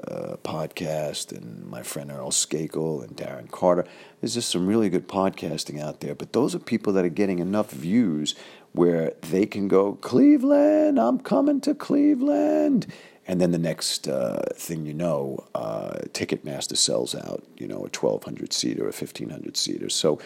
uh, 0.08 0.38
podcast, 0.38 1.32
and 1.32 1.68
my 1.68 1.84
friend 1.84 2.12
Earl 2.12 2.32
Skakel 2.32 3.04
and 3.04 3.16
Darren 3.16 3.52
Carter. 3.52 3.86
There's 4.22 4.34
just 4.34 4.50
some 4.50 4.66
really 4.66 4.90
good 4.90 5.08
podcasting 5.08 5.80
out 5.80 6.00
there, 6.00 6.16
but 6.16 6.34
those 6.34 6.56
are 6.56 6.60
people 6.60 6.94
that 6.94 7.06
are 7.06 7.10
getting 7.10 7.40
enough 7.40 7.72
views 7.72 8.34
where 8.72 9.14
they 9.22 9.46
can 9.46 9.68
go, 9.68 9.94
Cleveland, 9.94 11.00
I'm 11.00 11.20
coming 11.20 11.62
to 11.62 11.76
Cleveland. 11.76 12.88
And 13.28 13.42
then 13.42 13.52
the 13.52 13.58
next 13.58 14.08
uh, 14.08 14.42
thing 14.56 14.86
you 14.86 14.94
know, 14.94 15.46
uh, 15.54 16.00
Ticketmaster 16.14 16.78
sells 16.78 17.14
out, 17.14 17.44
you 17.58 17.68
know, 17.68 17.80
a 17.80 17.92
1,200 17.92 18.54
seater, 18.54 18.84
or 18.84 18.90
a 18.90 18.94
1,500 18.94 19.58
seater. 19.58 19.90
So 19.90 20.20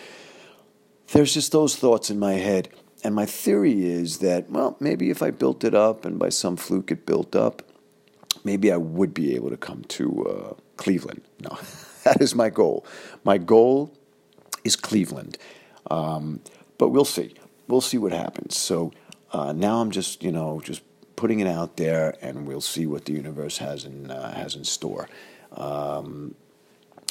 there's 1.12 1.34
just 1.34 1.52
those 1.52 1.76
thoughts 1.76 2.12
in 2.12 2.20
my 2.20 2.34
head. 2.34 2.70
And 3.04 3.16
my 3.16 3.26
theory 3.26 3.84
is 3.84 4.20
that, 4.20 4.52
well, 4.52 4.78
maybe 4.80 5.10
if 5.10 5.24
I 5.24 5.32
built 5.32 5.64
it 5.64 5.74
up 5.74 6.06
and 6.06 6.20
by 6.20 6.30
some 6.30 6.56
fluke 6.56 6.92
it 6.92 7.08
built 7.08 7.36
up, 7.36 7.64
maybe 8.44 8.72
I 8.72 8.78
would 8.78 9.14
be 9.14 9.36
able 9.36 9.50
to 9.50 9.58
come 9.58 9.84
to 9.86 10.28
uh, 10.28 10.54
Cleveland. 10.78 11.22
No, 11.40 11.58
that 12.04 12.22
is 12.22 12.36
my 12.36 12.52
goal. 12.52 12.86
My 13.24 13.40
goal 13.40 13.92
is 14.64 14.76
Cleveland. 14.76 15.40
Um, 15.90 16.42
but 16.78 16.90
we'll 16.90 17.06
see. 17.06 17.34
We'll 17.68 17.82
see 17.82 17.98
what 17.98 18.12
happens. 18.12 18.56
So 18.56 18.92
uh, 19.34 19.54
now 19.54 19.82
I'm 19.82 19.90
just, 19.90 20.24
you 20.24 20.32
know, 20.32 20.62
just 20.64 20.84
putting 21.22 21.40
it 21.40 21.48
out 21.48 21.78
there, 21.78 22.16
and 22.20 22.48
we'll 22.48 22.60
see 22.60 22.88
what 22.88 23.06
the 23.06 23.14
universe 23.14 23.60
has 23.60 23.86
in 23.86 24.10
uh, 24.10 24.34
has 24.34 24.56
in 24.56 24.64
store. 24.64 25.08
Um, 25.52 26.34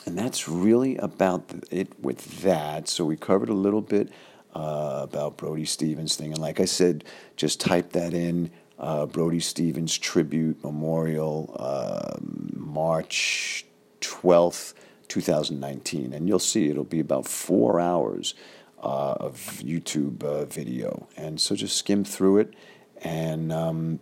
and 0.05 0.19
that's 0.19 0.49
really 0.49 0.97
about 0.97 1.45
it 1.71 1.89
with 2.01 2.43
that. 2.43 2.89
So 2.89 3.05
we 3.05 3.17
covered 3.17 3.51
a 3.51 3.55
little 3.55 3.81
bit 3.81 4.09
uh, 4.53 5.01
about 5.05 5.37
Brody 5.37 5.65
Stevens 5.65 6.17
thing. 6.17 6.33
And 6.33 6.41
like 6.41 6.59
I 6.59 6.65
said, 6.65 7.05
just 7.37 7.61
type 7.61 7.93
that 7.93 8.13
in 8.13 8.51
uh, 8.81 9.07
Brody 9.07 9.39
Stevens 9.39 9.97
tribute 9.97 10.65
memorial, 10.65 11.55
uh, 11.57 12.17
March 12.21 13.65
12th, 14.01 14.75
2019. 15.07 16.13
And 16.13 16.27
you'll 16.27 16.41
see 16.41 16.69
it'll 16.69 16.83
be 16.83 16.99
about 16.99 17.29
four 17.29 17.79
hours 17.79 18.35
uh, 18.83 19.15
of 19.21 19.61
YouTube 19.63 20.25
uh, 20.25 20.47
video, 20.47 21.07
and 21.17 21.41
so 21.41 21.55
just 21.55 21.77
skim 21.77 22.03
through 22.03 22.39
it, 22.39 22.55
and 23.01 23.53
um, 23.53 24.01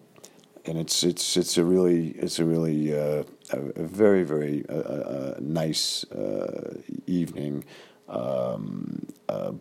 and 0.65 0.79
it's 0.79 1.03
it's 1.03 1.37
it's 1.37 1.57
a 1.57 1.65
really 1.65 2.09
it's 2.11 2.39
a 2.39 2.45
really 2.45 2.95
uh, 2.95 3.25
a, 3.53 3.59
a, 3.77 3.83
very 3.83 4.23
very 4.23 4.65
uh, 4.69 4.75
uh, 4.75 5.35
nice 5.41 6.05
evening, 7.07 7.65
um, 8.09 9.07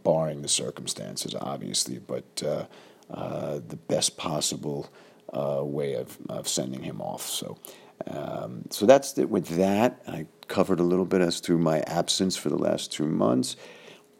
barring 0.03 0.41
the 0.41 0.47
circumstances, 0.47 1.33
obviously, 1.39 1.99
but 1.99 2.35
the 2.35 3.79
best 3.87 4.17
possible 4.17 4.89
way 5.33 5.93
of, 5.93 6.17
of 6.29 6.47
sending 6.47 6.83
him 6.83 7.01
off. 7.01 7.23
So. 7.23 7.57
Um, 8.05 8.65
so 8.69 8.85
that's 8.85 9.17
it 9.17 9.27
with 9.27 9.47
that. 9.57 10.03
I 10.07 10.27
covered 10.47 10.79
a 10.79 10.83
little 10.83 11.03
bit 11.03 11.19
as 11.19 11.41
to 11.41 11.57
my 11.57 11.79
absence 11.81 12.37
for 12.37 12.49
the 12.49 12.57
last 12.57 12.91
two 12.91 13.07
months. 13.07 13.55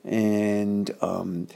And 0.03 0.89
um, 0.99 1.47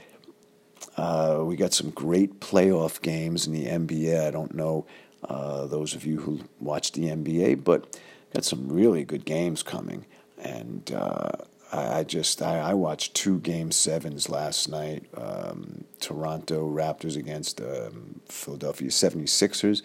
uh, 0.96 1.42
we 1.44 1.56
got 1.56 1.72
some 1.72 1.90
great 1.90 2.40
playoff 2.40 3.00
games 3.00 3.46
in 3.46 3.52
the 3.52 3.66
NBA. 3.66 4.26
I 4.26 4.30
don't 4.30 4.54
know 4.54 4.86
uh, 5.28 5.66
those 5.66 5.94
of 5.94 6.04
you 6.04 6.20
who 6.20 6.40
watch 6.60 6.92
the 6.92 7.02
NBA, 7.04 7.64
but 7.64 7.98
got 8.34 8.44
some 8.44 8.68
really 8.68 9.04
good 9.04 9.24
games 9.24 9.62
coming. 9.62 10.06
And 10.38 10.90
uh, 10.94 11.30
I, 11.72 11.98
I, 11.98 12.04
just 12.04 12.42
I, 12.42 12.58
I, 12.58 12.74
watched 12.74 13.14
two 13.14 13.38
game 13.40 13.70
sevens 13.70 14.28
last 14.28 14.68
night. 14.68 15.04
Um, 15.16 15.84
Toronto 16.00 16.68
Raptors 16.68 17.16
against 17.16 17.60
um, 17.60 18.20
Philadelphia 18.26 18.88
76ers. 18.88 19.82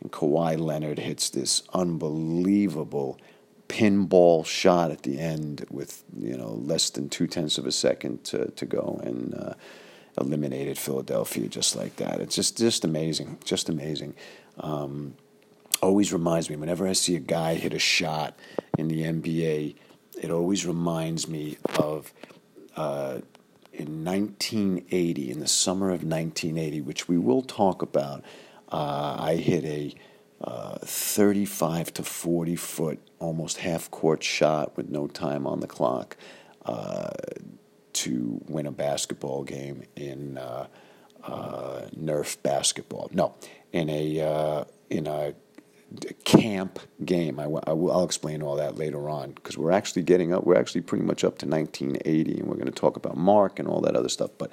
And 0.00 0.12
Kawhi 0.12 0.58
Leonard 0.58 0.98
hits 0.98 1.30
this 1.30 1.62
unbelievable 1.72 3.18
pinball 3.68 4.46
shot 4.46 4.90
at 4.92 5.02
the 5.02 5.18
end 5.18 5.66
with 5.70 6.04
you 6.16 6.36
know 6.36 6.50
less 6.50 6.90
than 6.90 7.08
two 7.08 7.26
tenths 7.26 7.58
of 7.58 7.66
a 7.66 7.72
second 7.72 8.22
to, 8.22 8.50
to 8.52 8.64
go 8.64 9.00
and 9.02 9.34
uh, 9.34 9.54
eliminated 10.18 10.78
Philadelphia 10.78 11.48
just 11.48 11.76
like 11.76 11.96
that. 11.96 12.20
It's 12.20 12.34
just 12.34 12.56
just 12.58 12.84
amazing, 12.84 13.38
just 13.44 13.68
amazing. 13.68 14.14
Um, 14.58 15.14
always 15.82 16.12
reminds 16.12 16.48
me 16.48 16.56
whenever 16.56 16.86
I 16.86 16.92
see 16.92 17.16
a 17.16 17.20
guy 17.20 17.54
hit 17.54 17.74
a 17.74 17.78
shot 17.78 18.38
in 18.78 18.88
the 18.88 19.02
NBA, 19.02 19.76
it 20.22 20.30
always 20.30 20.66
reminds 20.66 21.28
me 21.28 21.58
of 21.78 22.12
uh, 22.76 23.20
in 23.72 24.04
1980, 24.04 25.30
in 25.30 25.40
the 25.40 25.48
summer 25.48 25.88
of 25.88 26.02
1980, 26.02 26.80
which 26.80 27.08
we 27.08 27.18
will 27.18 27.42
talk 27.42 27.82
about. 27.82 28.24
Uh, 28.70 29.16
I 29.18 29.36
hit 29.36 29.64
a 29.64 29.94
uh, 30.40 30.78
35 30.78 31.94
to 31.94 32.02
40 32.02 32.56
foot, 32.56 32.98
almost 33.18 33.58
half 33.58 33.90
court 33.90 34.22
shot 34.22 34.76
with 34.76 34.88
no 34.88 35.06
time 35.06 35.46
on 35.46 35.60
the 35.60 35.66
clock 35.66 36.16
uh, 36.66 37.10
to 37.96 38.40
win 38.48 38.66
a 38.66 38.72
basketball 38.72 39.44
game 39.44 39.84
in 39.96 40.38
uh, 40.38 40.66
uh 41.24 41.82
Nerf 41.98 42.40
basketball. 42.42 43.10
No, 43.12 43.34
in 43.72 43.90
a 43.90 44.20
uh, 44.20 44.64
in 44.90 45.06
a 45.06 45.34
camp 46.24 46.78
game. 47.04 47.36
Will, 47.36 47.62
I'll 47.66 48.04
explain 48.04 48.42
all 48.42 48.56
that 48.56 48.76
later 48.76 49.08
on 49.08 49.32
because 49.32 49.56
we're 49.56 49.72
actually 49.72 50.02
getting 50.02 50.32
up. 50.32 50.44
We're 50.44 50.58
actually 50.58 50.82
pretty 50.82 51.04
much 51.04 51.24
up 51.24 51.38
to 51.38 51.46
1980, 51.46 52.40
and 52.40 52.48
we're 52.48 52.56
going 52.56 52.66
to 52.66 52.72
talk 52.72 52.96
about 52.96 53.16
Mark 53.16 53.58
and 53.58 53.68
all 53.68 53.80
that 53.82 53.96
other 53.96 54.08
stuff. 54.08 54.30
But 54.36 54.52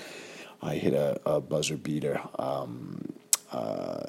I 0.62 0.76
hit 0.76 0.94
a, 0.94 1.20
a 1.26 1.42
buzzer 1.42 1.78
beater. 1.78 2.22
Um, 2.38 3.14
uh, 3.52 4.08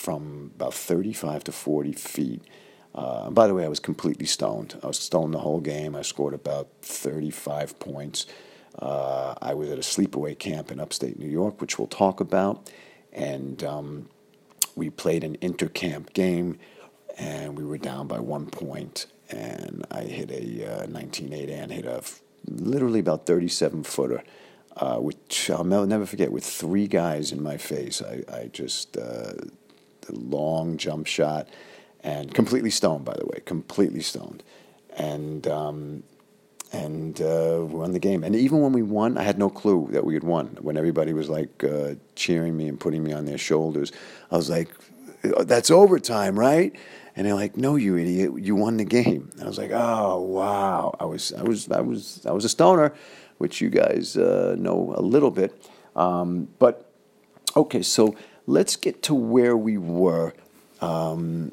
from 0.00 0.50
about 0.56 0.72
35 0.72 1.44
to 1.44 1.52
40 1.52 1.92
feet. 1.92 2.42
Uh, 2.94 3.30
by 3.30 3.46
the 3.46 3.54
way, 3.54 3.64
I 3.64 3.68
was 3.68 3.78
completely 3.78 4.26
stoned. 4.26 4.78
I 4.82 4.86
was 4.86 4.98
stoned 4.98 5.34
the 5.34 5.38
whole 5.38 5.60
game. 5.60 5.94
I 5.94 6.02
scored 6.02 6.34
about 6.34 6.68
35 6.82 7.78
points. 7.78 8.26
Uh, 8.78 9.34
I 9.42 9.54
was 9.54 9.70
at 9.70 9.78
a 9.78 9.82
sleepaway 9.82 10.38
camp 10.38 10.70
in 10.70 10.80
upstate 10.80 11.18
New 11.18 11.28
York, 11.28 11.60
which 11.60 11.78
we'll 11.78 11.88
talk 11.88 12.20
about. 12.20 12.70
And 13.12 13.62
um, 13.64 14.08
we 14.76 14.90
played 14.90 15.24
an 15.24 15.36
intercamp 15.38 16.12
game, 16.12 16.58
and 17.18 17.58
we 17.58 17.64
were 17.64 17.78
down 17.78 18.06
by 18.06 18.20
one 18.20 18.46
point. 18.46 19.06
And 19.28 19.84
I 19.90 20.02
hit 20.02 20.30
a 20.30 20.82
uh, 20.82 20.86
19-8 20.86 21.50
and 21.50 21.72
hit 21.72 21.84
a 21.84 22.02
literally 22.46 23.00
about 23.00 23.26
37 23.26 23.84
footer. 23.84 24.22
Uh, 24.76 24.98
which 24.98 25.50
I'll 25.50 25.64
never 25.64 26.06
forget, 26.06 26.30
with 26.30 26.44
three 26.44 26.86
guys 26.86 27.32
in 27.32 27.42
my 27.42 27.56
face. 27.56 28.00
I, 28.00 28.22
I 28.32 28.46
just 28.52 28.96
uh, 28.96 29.32
long 30.08 30.76
jump 30.76 31.06
shot, 31.06 31.48
and 32.02 32.32
completely 32.32 32.70
stoned, 32.70 33.04
by 33.04 33.14
the 33.14 33.26
way, 33.26 33.40
completely 33.44 34.00
stoned, 34.00 34.42
and 34.96 35.46
um, 35.48 36.02
and 36.72 37.20
uh, 37.20 37.58
won 37.68 37.92
the 37.92 37.98
game. 37.98 38.22
And 38.22 38.36
even 38.36 38.60
when 38.60 38.72
we 38.72 38.82
won, 38.82 39.18
I 39.18 39.22
had 39.22 39.38
no 39.38 39.50
clue 39.50 39.88
that 39.90 40.04
we 40.04 40.14
had 40.14 40.24
won. 40.24 40.58
When 40.60 40.76
everybody 40.76 41.12
was 41.12 41.28
like 41.28 41.64
uh, 41.64 41.94
cheering 42.14 42.56
me 42.56 42.68
and 42.68 42.78
putting 42.78 43.02
me 43.02 43.12
on 43.12 43.24
their 43.24 43.38
shoulders, 43.38 43.92
I 44.30 44.36
was 44.36 44.48
like, 44.48 44.70
"That's 45.22 45.70
overtime, 45.70 46.38
right?" 46.38 46.74
And 47.16 47.26
they're 47.26 47.34
like, 47.34 47.56
"No, 47.56 47.76
you 47.76 47.96
idiot! 47.96 48.32
You 48.38 48.54
won 48.54 48.76
the 48.76 48.84
game." 48.84 49.30
And 49.34 49.42
I 49.42 49.46
was 49.46 49.58
like, 49.58 49.72
"Oh 49.72 50.20
wow!" 50.20 50.94
I 51.00 51.04
was 51.04 51.32
I 51.32 51.42
was 51.42 51.70
I 51.70 51.80
was 51.80 52.24
I 52.26 52.32
was 52.32 52.44
a 52.44 52.48
stoner, 52.48 52.94
which 53.38 53.60
you 53.60 53.70
guys 53.70 54.16
uh, 54.16 54.54
know 54.58 54.94
a 54.96 55.02
little 55.02 55.30
bit, 55.30 55.52
um, 55.96 56.48
but 56.58 56.92
okay, 57.56 57.82
so 57.82 58.14
let's 58.46 58.76
get 58.76 59.02
to 59.04 59.14
where 59.14 59.56
we 59.56 59.76
were. 59.76 60.34
Um, 60.80 61.52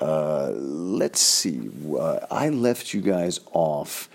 uh, 0.00 0.50
let's 0.54 1.20
see. 1.20 1.70
Uh, 1.96 2.26
I 2.28 2.48
left 2.48 2.92
you 2.92 3.00
guys 3.00 3.38
off 3.52 4.08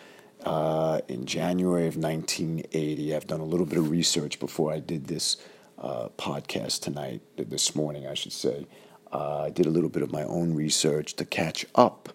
uh, 0.47 1.01
in 1.09 1.25
January 1.25 1.87
of 1.87 1.97
1980. 1.97 3.13
I've 3.13 3.27
done 3.27 3.41
a 3.41 3.45
little 3.45 3.65
bit 3.65 3.77
of 3.77 3.89
research 3.89 4.39
before 4.39 4.71
I 4.71 4.79
did 4.79 5.07
this 5.07 5.35
uh, 5.77 6.07
podcast 6.17 6.81
tonight, 6.81 7.21
this 7.35 7.75
morning, 7.75 8.07
I 8.07 8.13
should 8.13 8.31
say. 8.31 8.65
Uh, 9.11 9.41
I 9.41 9.49
did 9.49 9.65
a 9.65 9.69
little 9.69 9.89
bit 9.89 10.03
of 10.03 10.11
my 10.13 10.23
own 10.23 10.53
research 10.53 11.15
to 11.15 11.25
catch 11.25 11.65
up 11.75 12.07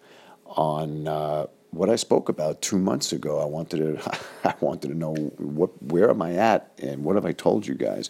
on 0.46 1.06
uh, 1.06 1.46
what 1.72 1.90
I 1.90 1.96
spoke 1.96 2.30
about 2.30 2.62
two 2.62 2.78
months 2.78 3.12
ago. 3.12 3.38
I 3.38 3.44
wanted 3.44 4.00
to, 4.00 4.18
I 4.48 4.54
wanted 4.60 4.88
to 4.88 4.94
know 4.94 5.14
what, 5.36 5.70
where 5.82 6.08
am 6.08 6.22
I 6.22 6.32
at, 6.36 6.72
and 6.78 7.04
what 7.04 7.16
have 7.16 7.26
I 7.26 7.32
told 7.32 7.66
you 7.66 7.74
guys. 7.74 8.08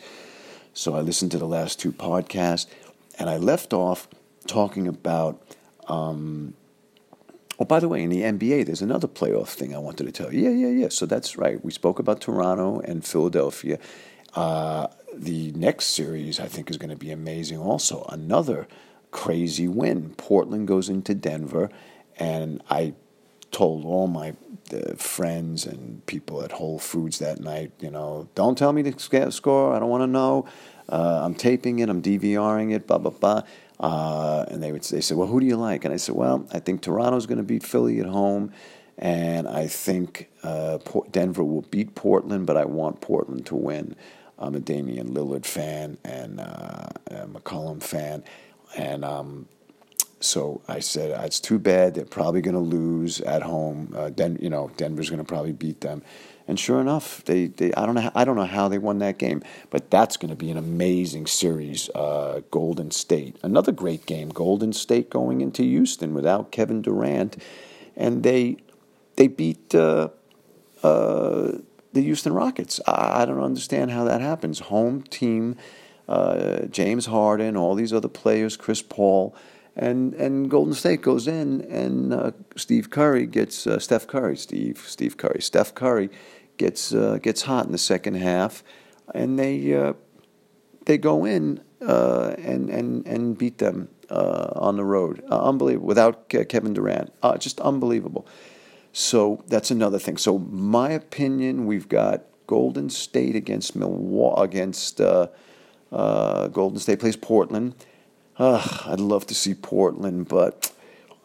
So 0.72 0.94
I 0.94 1.00
listened 1.00 1.32
to 1.32 1.38
the 1.38 1.48
last 1.48 1.80
two 1.80 1.90
podcasts, 1.90 2.66
and 3.18 3.28
I 3.28 3.38
left 3.38 3.72
off 3.72 4.06
talking 4.46 4.86
about. 4.86 5.42
Um, 5.88 6.54
oh, 7.62 7.64
by 7.64 7.78
the 7.78 7.88
way, 7.88 8.02
in 8.02 8.10
the 8.10 8.22
NBA, 8.22 8.66
there's 8.66 8.82
another 8.82 9.06
playoff 9.06 9.50
thing 9.50 9.72
I 9.72 9.78
wanted 9.78 10.06
to 10.06 10.12
tell 10.12 10.34
you. 10.34 10.50
Yeah, 10.50 10.66
yeah, 10.66 10.80
yeah. 10.82 10.88
So 10.88 11.06
that's 11.06 11.38
right. 11.38 11.64
We 11.64 11.70
spoke 11.70 12.00
about 12.00 12.20
Toronto 12.20 12.80
and 12.80 13.04
Philadelphia. 13.04 13.78
Uh, 14.34 14.88
the 15.14 15.52
next 15.52 15.86
series, 15.86 16.40
I 16.40 16.48
think, 16.48 16.70
is 16.70 16.76
going 16.76 16.90
to 16.90 16.96
be 16.96 17.12
amazing. 17.12 17.58
Also, 17.58 18.04
another 18.08 18.66
crazy 19.12 19.68
win. 19.68 20.10
Portland 20.16 20.66
goes 20.66 20.88
into 20.88 21.14
Denver, 21.14 21.70
and 22.18 22.60
I 22.68 22.94
told 23.52 23.84
all 23.84 24.08
my 24.08 24.34
uh, 24.72 24.94
friends 24.96 25.64
and 25.64 26.04
people 26.06 26.42
at 26.42 26.50
Whole 26.52 26.80
Foods 26.80 27.20
that 27.20 27.38
night, 27.38 27.70
you 27.78 27.90
know, 27.90 28.28
don't 28.34 28.58
tell 28.58 28.72
me 28.72 28.82
the 28.82 29.30
score. 29.30 29.72
I 29.72 29.78
don't 29.78 29.90
want 29.90 30.02
to 30.02 30.08
know. 30.08 30.46
Uh, 30.88 31.20
I'm 31.22 31.36
taping 31.36 31.78
it. 31.78 31.88
I'm 31.88 32.02
DVRing 32.02 32.74
it. 32.74 32.88
Blah 32.88 32.98
blah 32.98 33.12
blah. 33.12 33.42
Uh, 33.82 34.44
and 34.48 34.62
they 34.62 34.70
would 34.70 34.82
they 34.84 35.00
said, 35.00 35.16
well, 35.16 35.26
who 35.26 35.40
do 35.40 35.46
you 35.46 35.56
like? 35.56 35.84
And 35.84 35.92
I 35.92 35.96
said, 35.96 36.14
well, 36.14 36.46
I 36.52 36.60
think 36.60 36.82
Toronto's 36.82 37.26
going 37.26 37.38
to 37.38 37.44
beat 37.44 37.64
Philly 37.64 37.98
at 37.98 38.06
home, 38.06 38.52
and 38.96 39.48
I 39.48 39.66
think 39.66 40.28
uh, 40.44 40.78
Denver 41.10 41.42
will 41.42 41.62
beat 41.62 41.96
Portland, 41.96 42.46
but 42.46 42.56
I 42.56 42.64
want 42.64 43.00
Portland 43.00 43.44
to 43.46 43.56
win. 43.56 43.96
I'm 44.38 44.54
a 44.54 44.60
Damian 44.60 45.14
Lillard 45.14 45.44
fan 45.44 45.98
and 46.04 46.40
uh, 46.40 46.88
a 47.10 47.26
McCollum 47.26 47.82
fan, 47.82 48.22
and 48.76 49.04
um, 49.04 49.48
so 50.20 50.62
I 50.68 50.78
said, 50.78 51.10
it's 51.24 51.40
too 51.40 51.58
bad. 51.58 51.94
They're 51.94 52.04
probably 52.04 52.40
going 52.40 52.54
to 52.54 52.60
lose 52.60 53.20
at 53.20 53.42
home. 53.42 53.92
Uh, 53.96 54.10
Den- 54.10 54.38
you 54.40 54.50
know, 54.50 54.70
Denver's 54.76 55.10
going 55.10 55.18
to 55.18 55.24
probably 55.24 55.52
beat 55.52 55.80
them. 55.80 56.02
And 56.48 56.58
sure 56.58 56.80
enough, 56.80 57.24
they, 57.24 57.46
they 57.46 57.72
I 57.74 57.86
don't 57.86 57.94
know 57.94 58.10
I 58.14 58.24
don't 58.24 58.36
know 58.36 58.44
how 58.44 58.68
they 58.68 58.78
won 58.78 58.98
that 58.98 59.18
game, 59.18 59.42
but 59.70 59.90
that's 59.90 60.16
going 60.16 60.30
to 60.30 60.36
be 60.36 60.50
an 60.50 60.56
amazing 60.56 61.26
series. 61.26 61.88
Uh, 61.94 62.40
Golden 62.50 62.90
State, 62.90 63.36
another 63.42 63.72
great 63.72 64.06
game. 64.06 64.28
Golden 64.28 64.72
State 64.72 65.08
going 65.08 65.40
into 65.40 65.62
Houston 65.62 66.14
without 66.14 66.50
Kevin 66.50 66.82
Durant, 66.82 67.40
and 67.96 68.22
they 68.22 68.56
they 69.16 69.28
beat 69.28 69.74
uh, 69.74 70.08
uh, 70.82 71.52
the 71.92 72.00
Houston 72.02 72.32
Rockets. 72.32 72.80
I, 72.86 73.22
I, 73.22 73.24
don't 73.24 73.42
understand 73.42 73.90
how 73.90 74.04
that 74.04 74.20
happens. 74.20 74.58
Home 74.60 75.02
team, 75.02 75.56
uh, 76.08 76.62
James 76.62 77.06
Harden, 77.06 77.56
all 77.56 77.74
these 77.74 77.92
other 77.92 78.08
players, 78.08 78.56
Chris 78.56 78.82
Paul 78.82 79.34
and 79.76 80.14
and 80.14 80.50
Golden 80.50 80.74
State 80.74 81.02
goes 81.02 81.26
in, 81.26 81.62
and 81.62 82.12
uh, 82.12 82.32
Steve 82.56 82.90
Curry 82.90 83.26
gets 83.26 83.66
uh, 83.66 83.78
Steph 83.78 84.06
Curry, 84.06 84.36
Steve 84.36 84.84
Steve 84.86 85.16
Curry, 85.16 85.40
Steph 85.40 85.74
Curry 85.74 86.10
gets 86.56 86.92
uh, 86.94 87.18
gets 87.22 87.42
hot 87.42 87.66
in 87.66 87.72
the 87.72 87.78
second 87.78 88.14
half, 88.14 88.62
and 89.14 89.38
they 89.38 89.74
uh, 89.74 89.94
they 90.86 90.98
go 90.98 91.24
in 91.24 91.62
uh, 91.80 92.34
and 92.38 92.70
and 92.70 93.06
and 93.06 93.38
beat 93.38 93.58
them 93.58 93.88
uh, 94.10 94.52
on 94.54 94.76
the 94.76 94.84
road, 94.84 95.22
unbelievable 95.30 95.86
without 95.86 96.28
Kevin 96.28 96.74
Durant, 96.74 97.12
just 97.38 97.60
unbelievable. 97.60 98.26
So 98.92 99.42
that's 99.46 99.70
another 99.70 99.98
thing. 99.98 100.18
So 100.18 100.38
my 100.38 100.90
opinion, 100.90 101.66
we've 101.66 101.88
got 101.88 102.24
Golden 102.46 102.90
State 102.90 103.34
against 103.34 103.74
Milwaukee 103.74 104.42
against 104.42 105.00
uh, 105.00 105.28
uh, 105.90 106.48
Golden 106.48 106.78
State 106.78 107.00
plays 107.00 107.16
Portland. 107.16 107.74
I'd 108.38 109.00
love 109.00 109.26
to 109.28 109.34
see 109.34 109.54
Portland, 109.54 110.28
but 110.28 110.72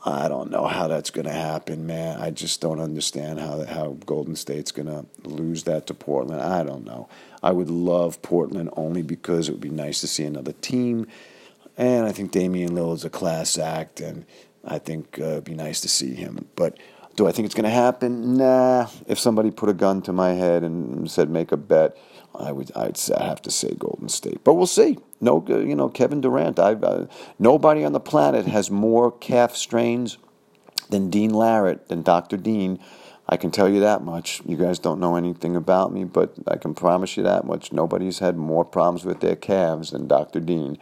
I 0.06 0.28
don't 0.28 0.52
know 0.52 0.68
how 0.68 0.88
that's 0.88 1.10
going 1.10 1.26
to 1.26 1.34
happen, 1.34 1.88
man. 1.88 2.20
I 2.22 2.30
just 2.30 2.62
don't 2.62 2.80
understand 2.80 3.40
how 3.40 3.66
how 3.66 3.98
Golden 4.06 4.36
State's 4.36 4.72
going 4.72 4.88
to 4.88 5.06
lose 5.28 5.64
that 5.64 5.88
to 5.88 5.94
Portland. 5.94 6.42
I 6.42 6.64
don't 6.64 6.86
know. 6.86 7.10
I 7.44 7.52
would 7.52 7.70
love 7.70 8.22
Portland 8.22 8.70
only 8.78 9.02
because 9.02 9.50
it 9.50 9.54
would 9.54 9.62
be 9.62 9.70
nice 9.70 10.00
to 10.02 10.08
see 10.08 10.24
another 10.24 10.54
team, 10.54 11.08
and 11.78 12.06
I 12.06 12.12
think 12.12 12.32
Damian 12.32 12.72
Lillard's 12.72 13.06
a 13.06 13.10
class 13.10 13.58
act, 13.58 14.00
and 14.00 14.26
I 14.64 14.80
think 14.80 15.18
uh, 15.20 15.24
it'd 15.24 15.44
be 15.46 15.56
nice 15.56 15.82
to 15.82 15.90
see 15.90 16.14
him. 16.14 16.48
But 16.56 16.78
do 17.16 17.28
I 17.28 17.32
think 17.32 17.48
it's 17.48 17.56
going 17.56 17.64
to 17.66 17.70
happen? 17.70 18.38
Nah. 18.38 18.88
If 19.08 19.20
somebody 19.20 19.52
put 19.52 19.70
a 19.70 19.74
gun 19.74 20.02
to 20.04 20.14
my 20.14 20.34
head 20.34 20.64
and 20.64 21.10
said 21.10 21.30
make 21.30 21.52
a 21.52 21.58
bet, 21.58 21.98
I 22.36 22.52
would 22.52 22.72
I'd 22.76 22.98
have 23.18 23.42
to 23.42 23.52
say 23.52 23.74
Golden 23.78 24.10
State. 24.10 24.44
But 24.44 24.54
we'll 24.54 24.68
see. 24.68 25.00
No, 25.20 25.44
you 25.48 25.76
know 25.76 25.90
Kevin 25.90 26.22
Durant. 26.22 26.60
I 26.60 26.74
uh, 26.74 27.08
nobody 27.40 27.84
on 27.84 27.94
the 27.94 28.00
planet 28.00 28.46
has 28.46 28.70
more 28.70 29.12
calf 29.12 29.56
strains 29.56 30.18
than 30.90 31.10
Dean 31.10 31.32
Larratt 31.32 31.88
than 31.88 32.02
Dr. 32.04 32.38
Dean. 32.38 32.80
I 33.30 33.36
can 33.36 33.52
tell 33.52 33.68
you 33.68 33.82
that 33.82 34.04
much. 34.04 34.42
You 34.46 34.56
guys 34.56 34.80
don't 34.80 35.02
know 35.02 35.16
anything 35.16 35.56
about 35.56 35.92
me, 35.92 36.06
but 36.06 36.34
I 36.48 36.56
can 36.58 36.74
promise 36.74 37.18
you 37.18 37.24
that 37.24 37.46
much. 37.46 37.74
Nobody's 37.74 38.20
had 38.20 38.38
more 38.38 38.64
problems 38.64 39.04
with 39.04 39.20
their 39.20 39.36
calves 39.36 39.92
than 39.92 40.08
Dr. 40.08 40.40
Dean. 40.40 40.78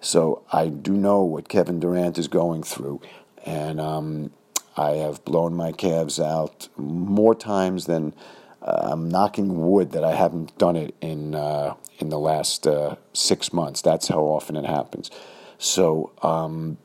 So 0.00 0.42
I 0.52 0.68
do 0.68 0.92
know 0.92 1.22
what 1.22 1.48
Kevin 1.48 1.80
Durant 1.80 2.18
is 2.18 2.28
going 2.28 2.62
through, 2.62 3.02
and 3.44 3.80
um, 3.80 4.32
I 4.76 4.92
have 4.92 5.24
blown 5.24 5.54
my 5.54 5.72
calves 5.72 6.18
out 6.18 6.68
more 6.76 7.34
times 7.34 7.86
than 7.86 8.14
uh, 8.62 8.90
I'm 8.92 9.08
knocking 9.08 9.60
wood 9.68 9.92
that 9.92 10.02
I 10.04 10.14
haven't 10.14 10.56
done 10.56 10.76
it 10.76 10.94
in 11.00 11.34
uh, 11.34 11.74
in 12.02 12.10
the 12.10 12.18
last 12.18 12.66
uh, 12.66 12.96
six 13.14 13.52
months. 13.52 13.80
That's 13.80 14.08
how 14.08 14.20
often 14.20 14.56
it 14.56 14.66
happens. 14.66 15.10
So, 15.56 16.12
um, 16.20 16.76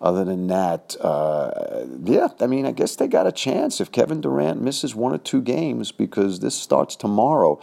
other 0.00 0.24
than 0.24 0.46
that, 0.48 0.96
uh, 1.00 1.86
yeah, 2.04 2.28
I 2.40 2.46
mean, 2.46 2.66
I 2.66 2.72
guess 2.72 2.96
they 2.96 3.06
got 3.06 3.26
a 3.26 3.32
chance 3.32 3.80
if 3.80 3.92
Kevin 3.92 4.20
Durant 4.20 4.60
misses 4.60 4.94
one 4.94 5.12
or 5.12 5.18
two 5.18 5.40
games 5.40 5.92
because 5.92 6.40
this 6.40 6.54
starts 6.54 6.96
tomorrow. 6.96 7.62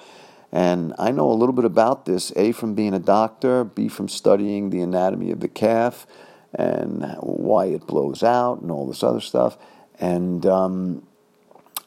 And 0.52 0.94
I 0.98 1.12
know 1.12 1.30
a 1.30 1.34
little 1.34 1.54
bit 1.54 1.66
about 1.66 2.06
this 2.06 2.32
A, 2.36 2.52
from 2.54 2.74
being 2.74 2.94
a 2.94 3.00
doctor, 3.00 3.64
B, 3.64 3.90
from 3.90 4.08
studying 4.08 4.70
the 4.70 4.82
anatomy 4.82 5.32
of 5.32 5.42
the 5.42 5.48
calf 5.48 6.08
and 6.54 7.04
why 7.20 7.66
it 7.66 7.86
blows 7.86 8.24
out 8.24 8.62
and 8.62 8.72
all 8.72 8.88
this 8.88 9.04
other 9.04 9.20
stuff. 9.20 9.58
And 10.00 10.46
um, 10.46 11.06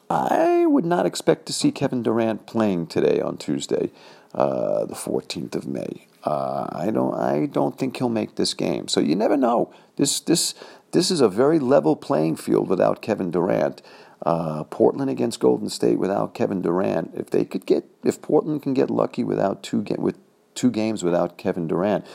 I 0.09 0.65
would 0.65 0.85
not 0.85 1.05
expect 1.05 1.45
to 1.47 1.53
see 1.53 1.71
Kevin 1.71 2.03
Durant 2.03 2.45
playing 2.45 2.87
today 2.87 3.21
on 3.21 3.37
Tuesday, 3.37 3.89
uh, 4.33 4.85
the 4.85 4.95
14th 4.95 5.55
of 5.55 5.67
May. 5.67 6.07
Uh, 6.23 6.67
I 6.71 6.91
don't. 6.91 7.15
I 7.15 7.47
don't 7.47 7.77
think 7.77 7.97
he'll 7.97 8.09
make 8.09 8.35
this 8.35 8.53
game. 8.53 8.87
So 8.87 8.99
you 8.99 9.15
never 9.15 9.35
know. 9.35 9.73
This 9.95 10.19
this 10.19 10.53
this 10.91 11.09
is 11.09 11.19
a 11.19 11.27
very 11.27 11.57
level 11.57 11.95
playing 11.95 12.35
field 12.35 12.69
without 12.69 13.01
Kevin 13.01 13.31
Durant. 13.31 13.81
Uh, 14.23 14.63
Portland 14.65 15.09
against 15.09 15.39
Golden 15.39 15.67
State 15.67 15.97
without 15.97 16.35
Kevin 16.35 16.61
Durant. 16.61 17.11
If 17.15 17.31
they 17.31 17.43
could 17.43 17.65
get, 17.65 17.85
if 18.03 18.21
Portland 18.21 18.61
can 18.61 18.75
get 18.75 18.91
lucky 18.91 19.23
without 19.23 19.63
two 19.63 19.83
with 19.97 20.19
two 20.53 20.69
games 20.69 21.03
without 21.03 21.39
Kevin 21.39 21.67
Durant, 21.67 22.05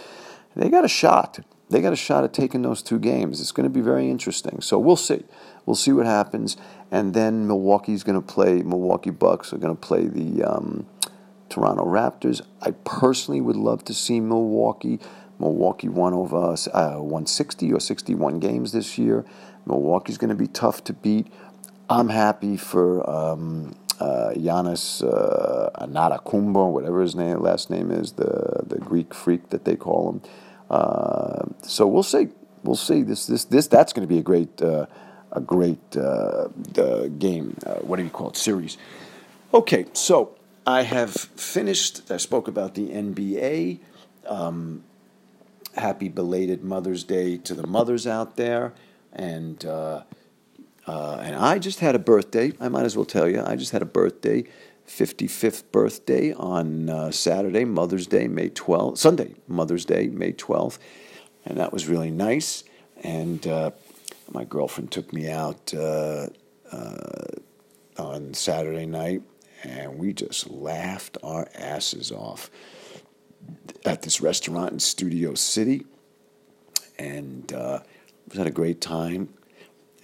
they 0.54 0.68
got 0.68 0.84
a 0.84 0.88
shot. 0.88 1.40
They 1.68 1.80
got 1.80 1.92
a 1.92 1.96
shot 1.96 2.22
at 2.22 2.32
taking 2.32 2.62
those 2.62 2.80
two 2.80 3.00
games. 3.00 3.40
It's 3.40 3.50
going 3.50 3.64
to 3.64 3.70
be 3.70 3.80
very 3.80 4.08
interesting. 4.08 4.60
So 4.60 4.78
we'll 4.78 4.94
see. 4.94 5.24
We'll 5.64 5.74
see 5.74 5.92
what 5.92 6.06
happens. 6.06 6.56
And 6.92 7.12
then 7.12 7.48
Milwaukee's 7.48 8.04
going 8.04 8.20
to 8.20 8.26
play, 8.26 8.62
Milwaukee 8.62 9.10
Bucks 9.10 9.52
are 9.52 9.58
going 9.58 9.74
to 9.74 9.80
play 9.80 10.06
the 10.06 10.44
um, 10.44 10.86
Toronto 11.48 11.84
Raptors. 11.84 12.40
I 12.60 12.72
personally 12.72 13.40
would 13.40 13.56
love 13.56 13.84
to 13.84 13.94
see 13.94 14.20
Milwaukee. 14.20 14.98
Milwaukee 15.38 15.88
won 15.88 16.14
over 16.14 16.56
uh, 16.72 16.96
160 16.96 17.72
or 17.72 17.80
61 17.80 18.40
games 18.40 18.72
this 18.72 18.98
year. 18.98 19.24
Milwaukee's 19.66 20.18
going 20.18 20.30
to 20.30 20.36
be 20.36 20.46
tough 20.46 20.84
to 20.84 20.92
beat. 20.92 21.26
I'm 21.88 22.08
happy 22.08 22.56
for 22.56 23.08
um, 23.08 23.74
uh, 24.00 24.32
Giannis 24.34 25.02
uh, 25.02 25.70
Antetokounmpo, 25.86 26.70
whatever 26.70 27.00
his 27.00 27.14
name, 27.14 27.40
last 27.40 27.70
name 27.70 27.90
is, 27.90 28.12
the 28.12 28.62
the 28.66 28.78
Greek 28.78 29.14
freak 29.14 29.50
that 29.50 29.64
they 29.64 29.76
call 29.76 30.10
him. 30.10 30.22
Uh, 30.70 31.44
so 31.62 31.86
we'll 31.86 32.02
see. 32.02 32.28
We'll 32.62 32.76
see. 32.76 33.02
This 33.02 33.26
this 33.26 33.44
this 33.44 33.66
that's 33.68 33.92
going 33.92 34.06
to 34.06 34.12
be 34.12 34.18
a 34.18 34.22
great 34.22 34.60
uh, 34.60 34.86
a 35.32 35.40
great 35.40 35.96
uh, 35.96 36.48
game. 37.18 37.56
Uh, 37.64 37.74
what 37.76 37.96
do 37.96 38.02
you 38.02 38.10
call 38.10 38.30
it? 38.30 38.36
Series. 38.36 38.76
Okay, 39.54 39.86
so 39.92 40.35
I 40.66 40.82
have 40.82 41.12
finished. 41.14 42.10
I 42.10 42.16
spoke 42.16 42.48
about 42.48 42.74
the 42.74 42.88
NBA. 42.88 43.78
Um, 44.26 44.82
happy 45.76 46.08
belated 46.08 46.64
Mother's 46.64 47.04
Day 47.04 47.36
to 47.38 47.54
the 47.54 47.66
mothers 47.66 48.06
out 48.06 48.36
there, 48.36 48.74
and 49.12 49.64
uh, 49.64 50.02
uh, 50.86 51.16
and 51.22 51.36
I 51.36 51.60
just 51.60 51.78
had 51.78 51.94
a 51.94 52.00
birthday. 52.00 52.52
I 52.60 52.68
might 52.68 52.84
as 52.84 52.96
well 52.96 53.06
tell 53.06 53.28
you, 53.28 53.42
I 53.46 53.54
just 53.54 53.72
had 53.72 53.82
a 53.82 53.86
birthday. 53.86 54.44
55th 54.88 55.64
birthday 55.72 56.32
on 56.32 56.88
uh, 56.88 57.10
Saturday, 57.10 57.64
Mother's 57.64 58.06
Day, 58.06 58.28
May 58.28 58.50
12th, 58.50 58.98
Sunday, 58.98 59.34
Mother's 59.48 59.84
Day, 59.84 60.06
May 60.06 60.32
12th. 60.32 60.78
And 61.44 61.58
that 61.58 61.72
was 61.72 61.88
really 61.88 62.12
nice. 62.12 62.62
And 63.02 63.44
uh, 63.48 63.72
my 64.30 64.44
girlfriend 64.44 64.92
took 64.92 65.12
me 65.12 65.28
out 65.28 65.74
uh, 65.74 66.28
uh, 66.70 67.26
on 67.98 68.32
Saturday 68.34 68.86
night, 68.86 69.22
and 69.66 69.98
we 69.98 70.12
just 70.12 70.48
laughed 70.48 71.18
our 71.22 71.48
asses 71.54 72.12
off 72.12 72.50
at 73.84 74.02
this 74.02 74.20
restaurant 74.20 74.72
in 74.72 74.78
Studio 74.78 75.34
City, 75.34 75.84
and 76.98 77.52
uh, 77.52 77.80
we 78.30 78.38
had 78.38 78.46
a 78.46 78.50
great 78.50 78.80
time. 78.80 79.28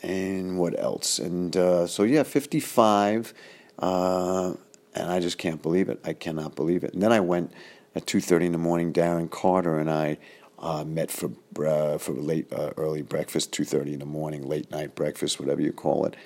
And 0.02 0.58
what 0.58 0.76
else? 0.78 1.20
And 1.20 1.56
uh, 1.56 1.86
so 1.86 2.02
yeah, 2.02 2.24
fifty-five, 2.24 3.32
uh, 3.78 4.54
and 4.94 5.12
I 5.12 5.20
just 5.20 5.38
can't 5.38 5.62
believe 5.62 5.88
it. 5.88 6.00
I 6.04 6.12
cannot 6.12 6.56
believe 6.56 6.82
it. 6.82 6.92
And 6.92 7.02
then 7.02 7.12
I 7.12 7.20
went 7.20 7.52
at 7.94 8.04
two 8.06 8.20
thirty 8.20 8.46
in 8.46 8.52
the 8.52 8.58
morning. 8.58 8.92
Darren 8.92 9.30
Carter 9.30 9.78
and 9.78 9.88
I 9.88 10.18
uh, 10.58 10.84
met 10.84 11.12
for 11.12 11.30
uh, 11.64 11.98
for 11.98 12.12
late 12.14 12.52
uh, 12.52 12.70
early 12.76 13.02
breakfast, 13.02 13.52
two 13.52 13.64
thirty 13.64 13.92
in 13.92 14.00
the 14.00 14.04
morning, 14.06 14.42
late 14.42 14.72
night 14.72 14.96
breakfast, 14.96 15.38
whatever 15.38 15.62
you 15.62 15.72
call 15.72 16.04
it. 16.06 16.16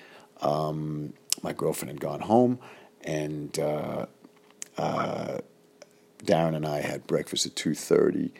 Um, 0.41 1.13
my 1.43 1.53
girlfriend 1.53 1.91
had 1.91 2.01
gone 2.01 2.21
home, 2.21 2.57
and 3.07 3.57
uh, 3.57 4.05
uh, 4.77 5.39
Darren 6.23 6.55
and 6.55 6.67
I 6.67 6.81
had 6.81 7.07
breakfast 7.07 7.47
at 7.47 7.55
two 7.55 7.73
thirty, 7.73 8.31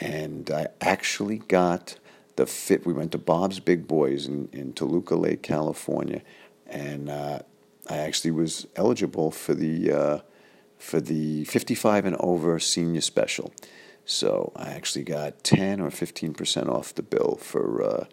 and 0.00 0.50
I 0.50 0.68
actually 0.80 1.38
got 1.38 1.96
the 2.34 2.46
fit. 2.46 2.84
We 2.84 2.92
went 2.92 3.12
to 3.12 3.18
Bob's 3.18 3.60
Big 3.60 3.86
Boys 3.86 4.26
in, 4.26 4.48
in 4.52 4.72
Toluca 4.72 5.14
Lake, 5.14 5.42
California, 5.42 6.22
and 6.66 7.08
uh, 7.08 7.38
I 7.88 7.98
actually 7.98 8.32
was 8.32 8.66
eligible 8.74 9.30
for 9.30 9.54
the 9.54 10.22
for 10.84 11.00
the 11.00 11.44
55 11.44 12.04
and 12.04 12.16
over 12.20 12.58
senior 12.58 13.00
special. 13.00 13.52
So 14.04 14.52
I 14.54 14.72
actually 14.72 15.04
got 15.04 15.42
10 15.42 15.80
or 15.80 15.88
15% 15.90 16.68
off 16.68 16.94
the 16.94 17.02
bill 17.02 17.38
for, 17.40 17.82
uh, 17.82 18.04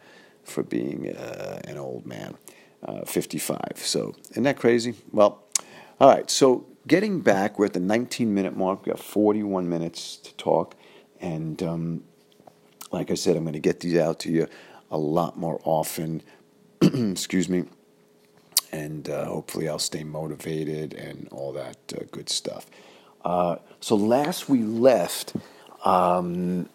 for 0.43 0.63
being 0.63 1.13
uh, 1.13 1.59
an 1.65 1.77
old 1.77 2.05
man, 2.05 2.35
uh, 2.83 3.03
55. 3.05 3.59
So 3.75 4.15
isn't 4.31 4.43
that 4.43 4.57
crazy? 4.57 4.95
Well, 5.11 5.43
all 6.01 6.09
right. 6.09 6.31
So 6.31 6.65
getting 6.87 7.21
back, 7.21 7.59
we're 7.59 7.67
at 7.67 7.73
the 7.73 7.79
19 7.79 8.33
minute 8.33 8.57
mark. 8.57 8.83
We 8.83 8.91
got 8.91 8.99
41 8.99 9.69
minutes 9.69 10.17
to 10.17 10.33
talk. 10.33 10.73
And 11.19 11.61
um, 11.61 12.03
like 12.91 13.11
I 13.11 13.13
said, 13.13 13.37
I'm 13.37 13.43
going 13.43 13.53
to 13.53 13.59
get 13.59 13.81
these 13.81 13.99
out 13.99 14.17
to 14.21 14.31
you 14.31 14.47
a 14.89 14.97
lot 14.97 15.37
more 15.37 15.61
often. 15.63 16.23
Excuse 16.81 17.47
me. 17.47 17.65
And 18.71 19.11
uh, 19.11 19.25
hopefully 19.25 19.69
I'll 19.69 19.77
stay 19.77 20.03
motivated 20.03 20.95
and 20.95 21.27
all 21.31 21.53
that 21.53 21.77
uh, 21.95 22.05
good 22.09 22.29
stuff. 22.29 22.65
Uh, 23.23 23.57
so 23.79 23.95
last 23.95 24.49
we 24.49 24.63
left, 24.63 25.33
um, 25.85 26.67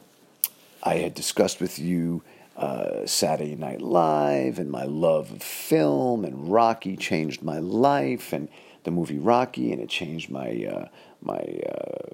I 0.84 0.98
had 0.98 1.14
discussed 1.14 1.60
with 1.60 1.80
you 1.80 2.22
uh, 2.56 3.04
Saturday 3.06 3.56
Night 3.56 3.82
Live 3.82 4.60
and 4.60 4.70
my 4.70 4.84
love 4.84 5.32
of 5.32 5.42
film, 5.42 6.24
and 6.24 6.48
Rocky 6.48 6.96
changed 6.96 7.42
my 7.42 7.58
life, 7.58 8.32
and 8.32 8.48
the 8.86 8.90
movie 8.90 9.18
Rocky, 9.18 9.72
and 9.72 9.82
it 9.82 9.90
changed 9.90 10.30
my 10.30 10.64
uh, 10.64 10.88
my 11.20 11.60
uh, 11.68 12.08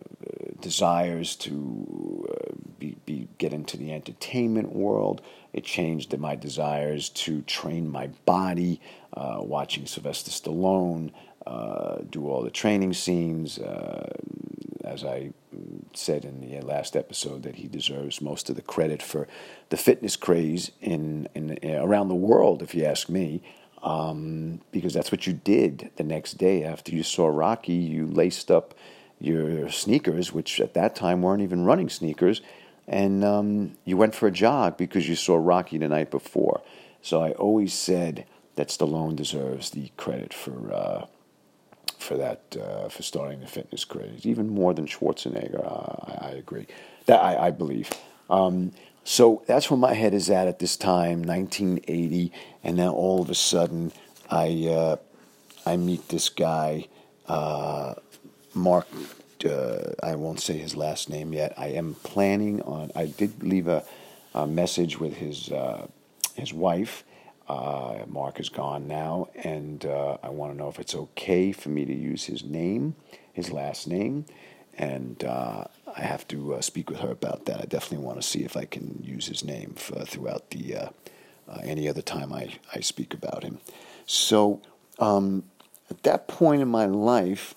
desires 0.60 1.36
to 1.36 2.26
uh, 2.28 2.54
be, 2.78 2.96
be, 3.04 3.28
get 3.38 3.52
into 3.52 3.76
the 3.76 3.92
entertainment 3.92 4.72
world. 4.72 5.22
It 5.52 5.64
changed 5.64 6.16
my 6.18 6.34
desires 6.34 7.10
to 7.10 7.42
train 7.42 7.88
my 7.88 8.08
body, 8.24 8.80
uh, 9.12 9.38
watching 9.40 9.86
Sylvester 9.86 10.30
Stallone 10.30 11.12
uh, 11.46 11.98
do 12.10 12.28
all 12.28 12.42
the 12.42 12.50
training 12.50 12.94
scenes 12.94 13.58
as 14.84 15.04
I 15.04 15.30
said 15.94 16.24
in 16.24 16.40
the 16.40 16.60
last 16.60 16.96
episode, 16.96 17.42
that 17.42 17.56
he 17.56 17.68
deserves 17.68 18.20
most 18.20 18.50
of 18.50 18.56
the 18.56 18.62
credit 18.62 19.02
for 19.02 19.28
the 19.68 19.76
fitness 19.76 20.16
craze 20.16 20.70
in, 20.80 21.28
in, 21.34 21.58
around 21.76 22.08
the 22.08 22.14
world, 22.14 22.62
if 22.62 22.74
you 22.74 22.84
ask 22.84 23.08
me. 23.08 23.42
Um, 23.82 24.60
because 24.70 24.94
that's 24.94 25.10
what 25.10 25.26
you 25.26 25.32
did 25.32 25.90
the 25.96 26.04
next 26.04 26.34
day 26.34 26.64
after 26.64 26.92
you 26.92 27.02
saw 27.02 27.26
Rocky. 27.26 27.74
You 27.74 28.06
laced 28.06 28.50
up 28.50 28.74
your 29.20 29.70
sneakers, 29.70 30.32
which 30.32 30.60
at 30.60 30.74
that 30.74 30.94
time 30.94 31.22
weren't 31.22 31.42
even 31.42 31.64
running 31.64 31.88
sneakers, 31.88 32.40
and 32.86 33.24
um, 33.24 33.76
you 33.84 33.96
went 33.96 34.14
for 34.14 34.26
a 34.26 34.32
jog 34.32 34.76
because 34.76 35.08
you 35.08 35.14
saw 35.14 35.36
Rocky 35.36 35.78
the 35.78 35.88
night 35.88 36.10
before. 36.10 36.62
So 37.00 37.22
I 37.22 37.32
always 37.32 37.72
said 37.74 38.26
that 38.56 38.68
Stallone 38.68 39.16
deserves 39.16 39.70
the 39.70 39.90
credit 39.96 40.34
for 40.34 40.72
uh, 40.72 41.06
for 41.98 42.16
that 42.16 42.56
uh, 42.60 42.88
for 42.88 43.02
starting 43.02 43.40
the 43.40 43.46
fitness 43.46 43.84
craze, 43.84 44.26
even 44.26 44.50
more 44.50 44.74
than 44.74 44.86
Schwarzenegger. 44.86 45.64
Uh, 45.64 46.12
I, 46.12 46.28
I, 46.28 46.30
agree. 46.30 46.66
That 47.06 47.22
I, 47.22 47.46
I 47.46 47.50
believe. 47.50 47.90
Um, 48.28 48.72
so 49.04 49.42
that's 49.46 49.70
where 49.70 49.78
my 49.78 49.94
head 49.94 50.14
is 50.14 50.30
at 50.30 50.48
at 50.48 50.58
this 50.58 50.76
time, 50.76 51.22
1980, 51.22 52.32
and 52.62 52.76
now 52.76 52.92
all 52.92 53.22
of 53.22 53.30
a 53.30 53.34
sudden, 53.34 53.92
I 54.30 54.68
uh, 54.68 54.96
I 55.66 55.76
meet 55.76 56.08
this 56.08 56.28
guy, 56.28 56.88
uh, 57.26 57.94
Mark. 58.54 58.86
Uh, 59.44 59.92
I 60.02 60.14
won't 60.14 60.40
say 60.40 60.56
his 60.56 60.76
last 60.76 61.10
name 61.10 61.32
yet. 61.32 61.52
I 61.56 61.68
am 61.68 61.96
planning 62.04 62.62
on. 62.62 62.92
I 62.94 63.06
did 63.06 63.42
leave 63.42 63.66
a, 63.66 63.84
a 64.34 64.46
message 64.46 65.00
with 65.00 65.16
his 65.16 65.50
uh, 65.50 65.86
his 66.36 66.52
wife. 66.52 67.04
Uh, 67.48 68.04
Mark 68.06 68.38
is 68.38 68.48
gone 68.48 68.86
now, 68.86 69.28
and 69.42 69.84
uh, 69.84 70.16
I 70.22 70.28
want 70.28 70.52
to 70.52 70.56
know 70.56 70.68
if 70.68 70.78
it's 70.78 70.94
okay 70.94 71.50
for 71.50 71.70
me 71.70 71.84
to 71.84 71.92
use 71.92 72.24
his 72.24 72.44
name, 72.44 72.94
his 73.32 73.50
last 73.50 73.88
name 73.88 74.26
and 74.78 75.24
I 75.96 76.02
have 76.02 76.26
to 76.28 76.54
uh, 76.54 76.60
speak 76.60 76.90
with 76.90 77.00
her 77.00 77.10
about 77.10 77.46
that. 77.46 77.60
I 77.60 77.64
definitely 77.64 78.04
want 78.06 78.20
to 78.20 78.26
see 78.26 78.44
if 78.44 78.56
I 78.56 78.64
can 78.64 79.02
use 79.04 79.26
his 79.26 79.44
name 79.44 79.74
for, 79.76 80.04
throughout 80.04 80.50
the 80.50 80.76
uh, 80.76 80.88
uh, 81.48 81.58
any 81.62 81.88
other 81.88 82.02
time 82.02 82.32
I, 82.32 82.54
I 82.74 82.80
speak 82.80 83.14
about 83.14 83.42
him. 83.42 83.58
So 84.06 84.62
um, 84.98 85.44
at 85.90 86.02
that 86.04 86.28
point 86.28 86.62
in 86.62 86.68
my 86.68 86.86
life, 86.86 87.54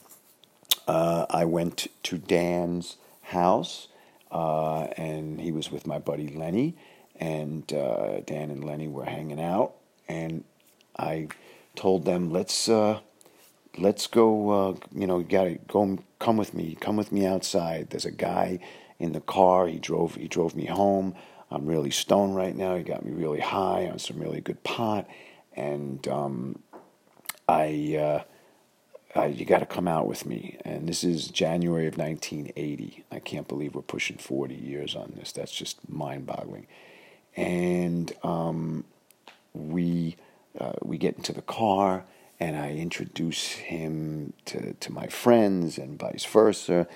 uh, 0.87 1.25
I 1.29 1.45
went 1.45 1.87
to 2.03 2.17
Dan's 2.17 2.97
house, 3.21 3.87
uh, 4.31 4.83
and 4.97 5.39
he 5.39 5.51
was 5.51 5.71
with 5.71 5.87
my 5.87 5.99
buddy 5.99 6.27
Lenny, 6.27 6.75
and 7.19 7.65
Dan 7.67 8.49
and 8.51 8.63
Lenny 8.63 8.87
were 8.87 9.05
hanging 9.05 9.39
out, 9.39 9.73
and 10.07 10.43
I 10.97 11.29
told 11.75 12.05
them, 12.05 12.31
let's 12.31 12.69
let's 13.77 14.07
go, 14.07 14.49
uh, 14.49 14.75
you 14.93 15.07
know, 15.07 15.19
you 15.19 15.25
gotta 15.25 15.59
go, 15.67 15.97
come 16.19 16.37
with 16.37 16.53
me, 16.53 16.77
come 16.79 16.95
with 16.95 17.11
me 17.11 17.25
outside. 17.25 17.89
There's 17.89 18.05
a 18.05 18.11
guy 18.11 18.59
in 18.99 19.13
the 19.13 19.21
car. 19.21 19.67
He 19.67 19.79
drove, 19.79 20.15
he 20.15 20.27
drove 20.27 20.55
me 20.55 20.65
home. 20.65 21.15
I'm 21.51 21.65
really 21.65 21.91
stoned 21.91 22.35
right 22.35 22.55
now. 22.55 22.75
He 22.75 22.83
got 22.83 23.05
me 23.05 23.11
really 23.11 23.39
high 23.39 23.87
on 23.87 23.99
some 23.99 24.19
really 24.19 24.41
good 24.41 24.63
pot, 24.63 25.07
and 25.55 26.05
um, 26.07 26.59
I, 27.47 27.95
uh, 27.97 28.23
I, 29.19 29.27
you 29.27 29.45
got 29.45 29.59
to 29.59 29.65
come 29.65 29.87
out 29.87 30.07
with 30.07 30.25
me. 30.25 30.57
And 30.65 30.89
this 30.89 31.03
is 31.03 31.27
January 31.27 31.87
of 31.87 31.97
1980. 31.97 33.03
I 33.11 33.19
can't 33.19 33.47
believe 33.47 33.75
we're 33.75 33.81
pushing 33.81 34.17
40 34.17 34.55
years 34.55 34.95
on 34.95 35.13
this. 35.15 35.31
That's 35.31 35.51
just 35.51 35.87
mind-boggling. 35.87 36.67
And 37.35 38.11
um, 38.23 38.83
we, 39.53 40.17
uh, 40.59 40.73
we 40.81 40.97
get 40.97 41.15
into 41.15 41.31
the 41.31 41.41
car 41.41 42.05
and 42.39 42.57
I 42.57 42.73
introduce 42.73 43.51
him 43.51 44.33
to, 44.45 44.73
to 44.73 44.91
my 44.91 45.07
friends 45.07 45.77
and 45.77 45.99
vice 45.99 46.25
versa. 46.25 46.87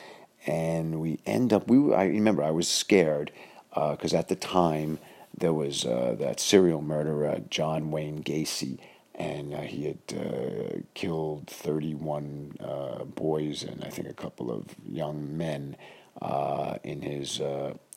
And 0.46 1.00
we 1.00 1.20
end 1.26 1.54
up, 1.54 1.68
we 1.68 1.94
I 1.94 2.06
remember 2.06 2.44
I 2.44 2.52
was 2.52 2.68
scared 2.68 3.32
because 3.70 4.14
uh, 4.14 4.18
at 4.18 4.28
the 4.28 4.36
time 4.36 5.00
there 5.38 5.54
was 5.54 5.86
uh, 5.86 6.16
that 6.20 6.40
serial 6.40 6.82
murderer, 6.82 7.42
John 7.50 7.92
Wayne 7.92 8.24
Gacy, 8.24 8.80
and 9.16 9.54
uh, 9.54 9.62
he 9.62 9.86
had 9.86 10.18
uh, 10.18 10.80
killed 10.94 11.48
31 11.48 12.56
uh, 12.60 13.04
boys 13.04 13.64
and 13.64 13.84
I 13.84 13.90
think 13.90 14.08
a 14.08 14.14
couple 14.14 14.52
of 14.52 14.66
young 14.88 15.38
men 15.38 15.76
uh, 16.22 16.76
in 16.84 17.02
his, 17.02 17.42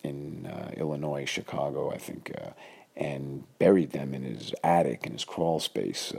in 0.04 0.52
Illinois, 0.76 1.24
Chicago, 1.24 1.90
I 1.92 1.98
think, 1.98 2.32
and 2.96 3.44
buried 3.58 3.90
them 3.90 4.14
in 4.14 4.22
his 4.22 4.54
attic, 4.62 5.06
in 5.06 5.12
his 5.12 5.24
crawl 5.24 5.58
space. 5.58 6.12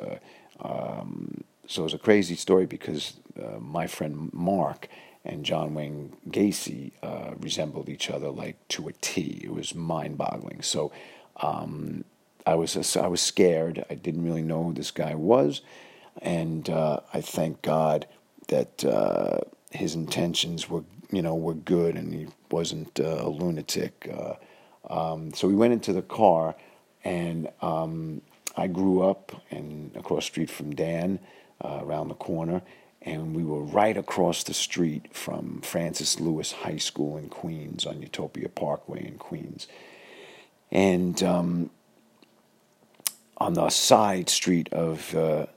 Um, 0.63 1.43
so 1.67 1.81
it 1.81 1.85
was 1.85 1.93
a 1.93 1.99
crazy 1.99 2.35
story 2.35 2.65
because 2.65 3.13
uh, 3.41 3.59
my 3.59 3.87
friend 3.87 4.29
Mark 4.33 4.87
and 5.25 5.45
John 5.45 5.73
Wayne 5.73 6.13
Gacy 6.29 6.91
uh, 7.01 7.31
resembled 7.39 7.89
each 7.89 8.09
other 8.09 8.29
like 8.29 8.55
to 8.69 8.87
a 8.87 8.93
T. 8.93 9.41
It 9.43 9.53
was 9.53 9.73
mind 9.73 10.17
boggling. 10.17 10.61
So 10.61 10.91
um, 11.37 12.03
I, 12.45 12.55
was, 12.55 12.97
I 12.97 13.07
was 13.07 13.21
scared. 13.21 13.85
I 13.89 13.95
didn't 13.95 14.25
really 14.25 14.41
know 14.41 14.63
who 14.63 14.73
this 14.73 14.91
guy 14.91 15.15
was. 15.15 15.61
And 16.21 16.69
uh, 16.69 16.99
I 17.13 17.21
thank 17.21 17.61
God 17.61 18.07
that 18.49 18.83
uh, 18.85 19.39
his 19.71 19.95
intentions 19.95 20.69
were, 20.69 20.83
you 21.11 21.21
know, 21.21 21.35
were 21.35 21.53
good 21.53 21.95
and 21.95 22.13
he 22.13 22.27
wasn't 22.51 22.99
uh, 22.99 23.21
a 23.21 23.29
lunatic. 23.29 24.09
Uh, 24.13 24.35
um, 24.89 25.33
so 25.33 25.47
we 25.47 25.55
went 25.55 25.73
into 25.73 25.93
the 25.93 26.01
car 26.01 26.55
and 27.03 27.49
um, 27.61 28.21
I 28.55 28.67
grew 28.67 29.01
up 29.01 29.41
and 29.49 29.95
across 29.95 30.25
the 30.25 30.31
street 30.31 30.49
from 30.49 30.75
Dan, 30.75 31.19
uh, 31.61 31.79
around 31.81 32.09
the 32.09 32.15
corner, 32.15 32.61
and 33.01 33.35
we 33.35 33.43
were 33.43 33.61
right 33.61 33.97
across 33.97 34.43
the 34.43 34.53
street 34.53 35.15
from 35.15 35.61
Francis 35.61 36.19
Lewis 36.19 36.51
High 36.51 36.77
School 36.77 37.17
in 37.17 37.29
Queens 37.29 37.85
on 37.85 38.01
Utopia 38.01 38.49
Parkway 38.49 39.05
in 39.05 39.17
Queens. 39.17 39.67
And 40.71 41.21
um, 41.21 41.69
on 43.37 43.53
the 43.53 43.69
side 43.69 44.29
street 44.29 44.71
of 44.71 45.13
uh, 45.15 45.47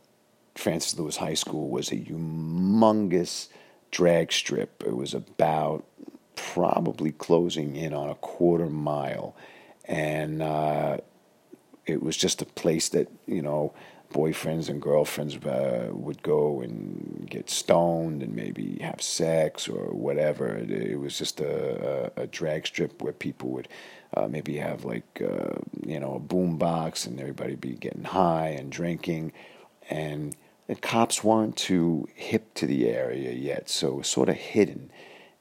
Francis 0.55 0.99
Lewis 0.99 1.17
High 1.17 1.35
School 1.35 1.69
was 1.69 1.93
a 1.93 1.97
humongous 1.97 3.49
drag 3.91 4.33
strip. 4.33 4.83
It 4.85 4.97
was 4.97 5.15
about 5.15 5.85
probably 6.35 7.13
closing 7.13 7.77
in 7.77 7.95
on 7.95 8.11
a 8.11 8.15
quarter 8.17 8.67
mile. 8.67 9.37
And 9.85 10.43
uh, 10.43 10.99
it 11.87 12.03
was 12.03 12.17
just 12.17 12.43
a 12.43 12.47
place 12.47 12.89
that 12.91 13.11
you 13.27 13.43
know 13.43 13.73
boyfriends 14.13 14.69
and 14.69 14.81
girlfriends 14.81 15.37
uh, 15.37 15.89
would 15.93 16.23
go 16.23 16.61
and 16.61 17.27
get 17.29 17.51
stoned 17.51 18.23
and 18.23 18.35
maybe 18.35 18.79
have 18.81 19.03
sex 19.03 19.69
or 19.69 19.93
whatever. 19.93 20.57
It, 20.57 20.99
was 20.99 21.19
just 21.19 21.41
a, 21.41 22.13
a, 22.17 22.23
a, 22.23 22.27
drag 22.27 22.67
strip 22.67 23.03
where 23.03 23.13
people 23.13 23.51
would 23.51 23.69
uh, 24.15 24.29
maybe 24.29 24.57
have 24.57 24.85
like 24.85 25.23
uh, 25.23 25.59
you 25.85 25.99
know 25.99 26.15
a 26.15 26.21
boom 26.21 26.57
box 26.57 27.07
and 27.07 27.21
everybody 27.21 27.57
be 27.57 27.75
getting 27.75 28.05
high 28.05 28.49
and 28.49 28.71
drinking, 28.71 29.33
and 29.91 30.37
the 30.67 30.77
cops 30.77 31.23
weren't 31.23 31.57
too 31.57 32.09
hip 32.15 32.55
to 32.55 32.67
the 32.67 32.89
area 32.89 33.33
yet, 33.33 33.69
so 33.69 33.89
it 33.89 33.95
was 33.97 34.09
sort 34.09 34.29
of 34.29 34.37
hidden, 34.37 34.91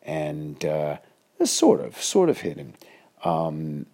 and 0.02 0.66
uh, 0.66 0.98
sort 1.44 1.82
of 1.82 2.02
sort 2.02 2.30
of 2.30 2.42
hidden. 2.42 2.76
Um, 3.24 3.86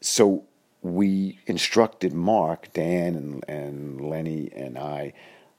so 0.00 0.44
we 0.82 1.38
instructed 1.46 2.12
Mark, 2.12 2.72
Dan, 2.72 3.14
and, 3.14 3.44
and 3.48 4.00
Lenny, 4.00 4.50
and 4.54 4.78
I. 4.78 5.12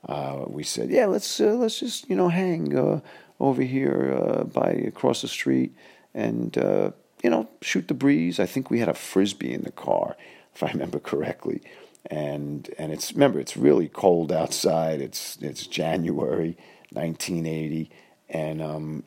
Uh, 0.08 0.46
we 0.48 0.64
said, 0.64 0.90
"Yeah, 0.90 1.06
let's 1.06 1.40
uh, 1.40 1.54
let's 1.54 1.80
just 1.80 2.10
you 2.10 2.16
know 2.16 2.30
hang 2.30 2.76
uh, 2.76 3.02
over 3.40 3.62
here 3.62 4.18
uh, 4.20 4.44
by 4.46 4.72
across 4.72 5.22
the 5.22 5.28
street 5.28 5.76
and 6.14 6.58
uh, 6.58 6.92
you 7.24 7.30
know 7.30 7.48
shoot 7.62 7.88
the 7.88 7.94
breeze." 7.94 8.40
I 8.40 8.48
think 8.48 8.72
we 8.72 8.80
had 8.80 8.90
a 8.90 8.96
frisbee 8.96 9.54
in 9.54 9.62
the 9.62 9.72
car, 9.72 10.16
if 10.56 10.64
I 10.64 10.72
remember 10.72 11.00
correctly. 11.00 11.62
And 12.10 12.68
and 12.80 12.92
it's 12.92 13.14
remember 13.14 13.40
it's 13.40 13.56
really 13.56 13.88
cold 13.88 14.32
outside. 14.32 15.02
It's 15.02 15.38
it's 15.40 15.68
January 15.68 16.58
1980, 16.90 17.92
and 18.28 18.60
um, 18.60 19.04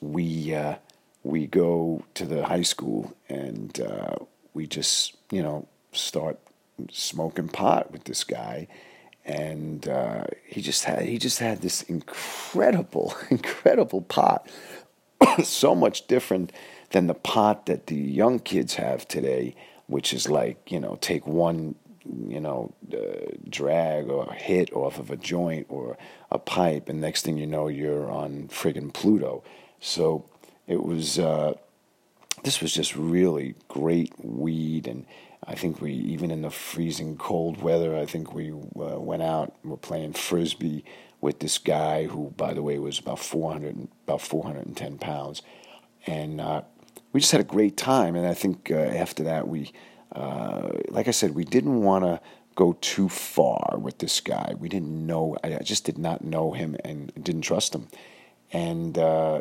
we 0.00 0.52
uh, 0.52 0.74
we 1.22 1.46
go 1.46 2.04
to 2.14 2.26
the 2.26 2.46
high 2.46 2.62
school 2.62 3.16
and 3.28 3.80
we 4.54 4.66
just, 4.66 5.16
you 5.30 5.42
know, 5.42 5.68
start 5.92 6.38
smoking 6.90 7.48
pot 7.48 7.92
with 7.92 8.04
this 8.04 8.24
guy. 8.24 8.68
And 9.24 9.88
uh, 9.88 10.24
he 10.46 10.60
just 10.60 10.84
had 10.84 11.02
he 11.02 11.18
just 11.18 11.38
had 11.38 11.62
this 11.62 11.82
incredible, 11.82 13.14
incredible 13.30 14.02
pot. 14.02 14.48
so 15.42 15.74
much 15.74 16.06
different 16.06 16.52
than 16.90 17.06
the 17.06 17.14
pot 17.14 17.66
that 17.66 17.86
the 17.86 17.96
young 17.96 18.38
kids 18.38 18.74
have 18.74 19.08
today, 19.08 19.54
which 19.86 20.12
is 20.12 20.28
like, 20.28 20.70
you 20.70 20.78
know, 20.78 20.98
take 21.00 21.26
one 21.26 21.74
you 22.28 22.40
know, 22.40 22.72
uh, 22.92 23.30
drag 23.48 24.08
or 24.10 24.32
hit 24.34 24.72
off 24.74 24.98
of 24.98 25.10
a 25.10 25.16
joint 25.16 25.66
or 25.68 25.96
a 26.30 26.38
pipe, 26.38 26.88
and 26.88 27.00
next 27.00 27.24
thing 27.24 27.38
you 27.38 27.46
know, 27.46 27.68
you're 27.68 28.10
on 28.10 28.48
friggin' 28.48 28.92
Pluto. 28.92 29.42
So 29.80 30.26
it 30.66 30.82
was 30.82 31.18
uh, 31.18 31.54
this 32.44 32.60
was 32.60 32.72
just 32.72 32.94
really 32.94 33.54
great 33.68 34.12
weed 34.22 34.86
and 34.86 35.06
I 35.46 35.54
think 35.54 35.80
we 35.80 35.92
even 35.92 36.30
in 36.30 36.42
the 36.42 36.50
freezing 36.50 37.16
cold 37.16 37.60
weather 37.60 37.96
I 37.96 38.06
think 38.06 38.34
we 38.34 38.52
uh, 38.52 39.00
went 39.00 39.22
out 39.22 39.54
and 39.62 39.70
were 39.70 39.76
playing 39.76 40.12
frisbee 40.12 40.84
with 41.20 41.40
this 41.40 41.58
guy 41.58 42.06
who 42.06 42.32
by 42.36 42.54
the 42.54 42.62
way 42.62 42.78
was 42.78 42.98
about 42.98 43.18
400 43.18 43.88
about 44.06 44.20
410 44.20 44.98
pounds 44.98 45.42
and 46.06 46.40
uh, 46.40 46.62
we 47.12 47.20
just 47.20 47.32
had 47.32 47.40
a 47.40 47.44
great 47.44 47.76
time 47.76 48.14
and 48.14 48.26
I 48.26 48.34
think 48.34 48.70
uh, 48.70 48.76
after 48.76 49.24
that 49.24 49.48
we 49.48 49.72
uh, 50.12 50.68
like 50.88 51.08
I 51.08 51.12
said 51.12 51.34
we 51.34 51.44
didn't 51.44 51.82
want 51.82 52.04
to 52.04 52.20
go 52.54 52.74
too 52.80 53.08
far 53.08 53.76
with 53.78 53.98
this 53.98 54.20
guy. 54.20 54.54
We 54.58 54.68
didn't 54.68 55.06
know. 55.06 55.36
I 55.42 55.58
just 55.62 55.84
did 55.84 55.98
not 55.98 56.22
know 56.22 56.52
him 56.52 56.76
and 56.84 57.12
didn't 57.22 57.42
trust 57.42 57.74
him. 57.74 57.88
And 58.52 58.96
uh, 58.96 59.40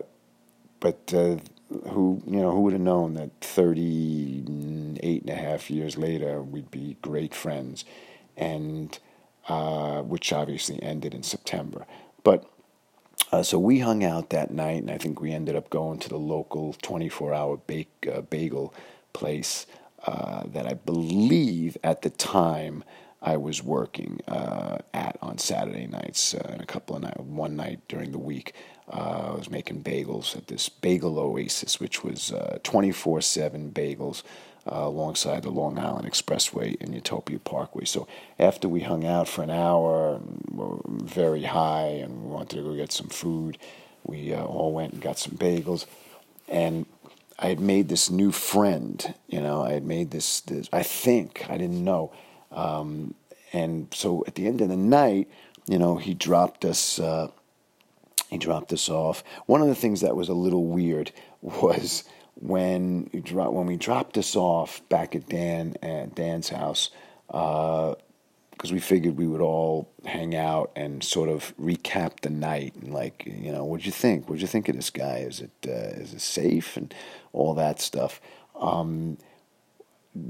but 0.79 1.13
uh, 1.13 1.37
who 1.89 2.21
you 2.25 2.41
know 2.41 2.51
who 2.51 2.61
would 2.61 2.73
have 2.73 2.81
known 2.81 3.13
that 3.15 3.31
38 3.41 5.21
and 5.21 5.29
a 5.29 5.35
half 5.35 5.69
years 5.69 5.97
later 5.97 6.41
we'd 6.41 6.71
be 6.71 6.97
great 7.01 7.33
friends, 7.33 7.85
and 8.37 8.99
uh, 9.47 10.01
which 10.01 10.31
obviously 10.31 10.81
ended 10.81 11.13
in 11.13 11.23
September. 11.23 11.85
But 12.23 12.45
uh, 13.31 13.43
so 13.43 13.57
we 13.57 13.79
hung 13.79 14.03
out 14.03 14.29
that 14.29 14.51
night, 14.51 14.81
and 14.81 14.91
I 14.91 14.97
think 14.97 15.19
we 15.19 15.31
ended 15.31 15.55
up 15.55 15.69
going 15.69 15.99
to 15.99 16.09
the 16.09 16.17
local 16.17 16.73
24-hour 16.83 17.57
bake 17.57 18.07
uh, 18.13 18.21
bagel 18.21 18.73
place 19.13 19.65
uh, 20.05 20.43
that 20.45 20.67
I 20.67 20.73
believe 20.73 21.77
at 21.83 22.01
the 22.01 22.09
time 22.09 22.83
I 23.21 23.37
was 23.37 23.63
working 23.63 24.19
uh, 24.27 24.79
at 24.93 25.17
on 25.21 25.37
Saturday 25.37 25.87
nights 25.87 26.33
uh, 26.33 26.47
and 26.51 26.61
a 26.61 26.65
couple 26.65 26.95
of 26.95 27.03
nights, 27.03 27.19
one 27.19 27.55
night 27.55 27.79
during 27.87 28.11
the 28.11 28.19
week. 28.19 28.53
Uh, 28.91 29.31
I 29.31 29.35
was 29.35 29.49
making 29.49 29.83
bagels 29.83 30.35
at 30.35 30.47
this 30.47 30.69
Bagel 30.69 31.17
Oasis, 31.17 31.79
which 31.79 32.03
was 32.03 32.33
24 32.63 33.21
7 33.21 33.71
bagels 33.71 34.23
uh, 34.65 34.83
alongside 34.83 35.43
the 35.43 35.49
Long 35.49 35.77
Island 35.77 36.09
Expressway 36.09 36.79
and 36.81 36.93
Utopia 36.93 37.39
Parkway. 37.39 37.85
So 37.85 38.07
after 38.39 38.67
we 38.67 38.81
hung 38.81 39.05
out 39.05 39.27
for 39.27 39.43
an 39.43 39.49
hour, 39.49 40.21
we 40.51 40.65
very 41.03 41.43
high, 41.43 41.99
and 42.01 42.23
we 42.23 42.29
wanted 42.29 42.57
to 42.57 42.63
go 42.63 42.75
get 42.75 42.91
some 42.91 43.09
food, 43.09 43.57
we 44.05 44.33
uh, 44.33 44.43
all 44.43 44.73
went 44.73 44.93
and 44.93 45.01
got 45.01 45.17
some 45.17 45.37
bagels. 45.37 45.85
And 46.47 46.85
I 47.39 47.47
had 47.47 47.59
made 47.59 47.89
this 47.89 48.09
new 48.09 48.31
friend, 48.31 49.13
you 49.27 49.41
know, 49.41 49.63
I 49.63 49.73
had 49.73 49.85
made 49.85 50.11
this, 50.11 50.41
this 50.41 50.69
I 50.71 50.83
think, 50.83 51.45
I 51.49 51.57
didn't 51.57 51.83
know. 51.83 52.11
Um, 52.51 53.15
and 53.51 53.87
so 53.93 54.23
at 54.27 54.35
the 54.35 54.47
end 54.47 54.61
of 54.61 54.69
the 54.69 54.77
night, 54.77 55.29
you 55.67 55.77
know, 55.77 55.97
he 55.97 56.13
dropped 56.13 56.65
us. 56.65 56.99
He 58.33 58.39
dropped 58.39 58.73
us 58.73 58.89
off. 58.89 59.23
One 59.45 59.61
of 59.61 59.67
the 59.67 59.75
things 59.75 60.01
that 60.01 60.15
was 60.15 60.27
a 60.27 60.33
little 60.33 60.65
weird 60.65 61.11
was 61.41 62.03
when 62.33 63.11
dro- 63.23 63.51
when 63.51 63.67
we 63.67 63.77
dropped 63.77 64.17
us 64.17 64.35
off 64.35 64.81
back 64.89 65.15
at 65.15 65.29
Dan 65.29 65.75
at 65.83 66.15
Dan's 66.15 66.49
house, 66.49 66.89
because 67.27 67.95
uh, 68.71 68.73
we 68.73 68.79
figured 68.79 69.17
we 69.17 69.27
would 69.27 69.39
all 69.39 69.87
hang 70.03 70.35
out 70.35 70.71
and 70.75 71.03
sort 71.03 71.29
of 71.29 71.55
recap 71.57 72.21
the 72.21 72.31
night 72.31 72.73
and 72.81 72.91
like 72.91 73.23
you 73.27 73.51
know 73.51 73.65
what'd 73.65 73.85
you 73.85 73.91
think? 73.91 74.27
What'd 74.27 74.41
you 74.41 74.47
think 74.47 74.67
of 74.67 74.75
this 74.75 74.89
guy? 74.89 75.17
Is 75.17 75.39
it 75.39 75.51
uh, 75.67 76.01
is 76.01 76.15
it 76.15 76.21
safe 76.21 76.75
and 76.75 76.91
all 77.33 77.53
that 77.53 77.79
stuff? 77.79 78.19
Um, 78.55 79.19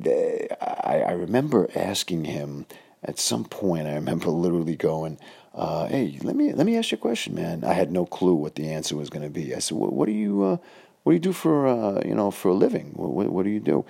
I, 0.06 1.04
I 1.08 1.12
remember 1.14 1.70
asking 1.74 2.26
him 2.26 2.66
at 3.04 3.20
some 3.20 3.46
point. 3.46 3.88
I 3.88 3.96
remember 3.96 4.30
literally 4.30 4.76
going. 4.76 5.20
Uh, 5.54 5.88
hey, 5.88 6.18
let 6.24 6.36
me 6.36 6.52
let 6.52 6.66
me 6.66 6.78
ask 6.78 6.92
you 6.92 6.98
a 6.98 7.02
question, 7.02 7.36
man. 7.36 7.64
I 7.64 7.74
had 7.74 7.92
no 7.92 8.06
clue 8.06 8.34
what 8.34 8.56
the 8.56 8.72
answer 8.72 8.96
was 8.96 9.10
going 9.10 9.24
to 9.24 9.30
be. 9.30 9.54
I 9.54 9.60
said, 9.60 9.78
"What, 9.78 9.94
what 9.94 10.08
do 10.08 10.12
you 10.12 10.44
uh, 10.44 10.58
what 11.04 11.12
do 11.12 11.14
you 11.16 11.20
do 11.20 11.34
for 11.34 11.68
uh, 11.68 12.02
you 12.06 12.16
know 12.16 12.32
for 12.32 12.50
a 12.50 12.54
living? 12.54 12.92
What, 12.96 13.30
what, 13.30 13.44
do 13.44 13.50
you 13.50 13.60
do?" 13.60 13.86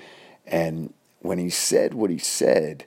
And 0.45 0.93
when 1.19 1.37
he 1.37 1.49
said 1.49 1.93
what 1.93 2.09
he 2.09 2.17
said, 2.17 2.85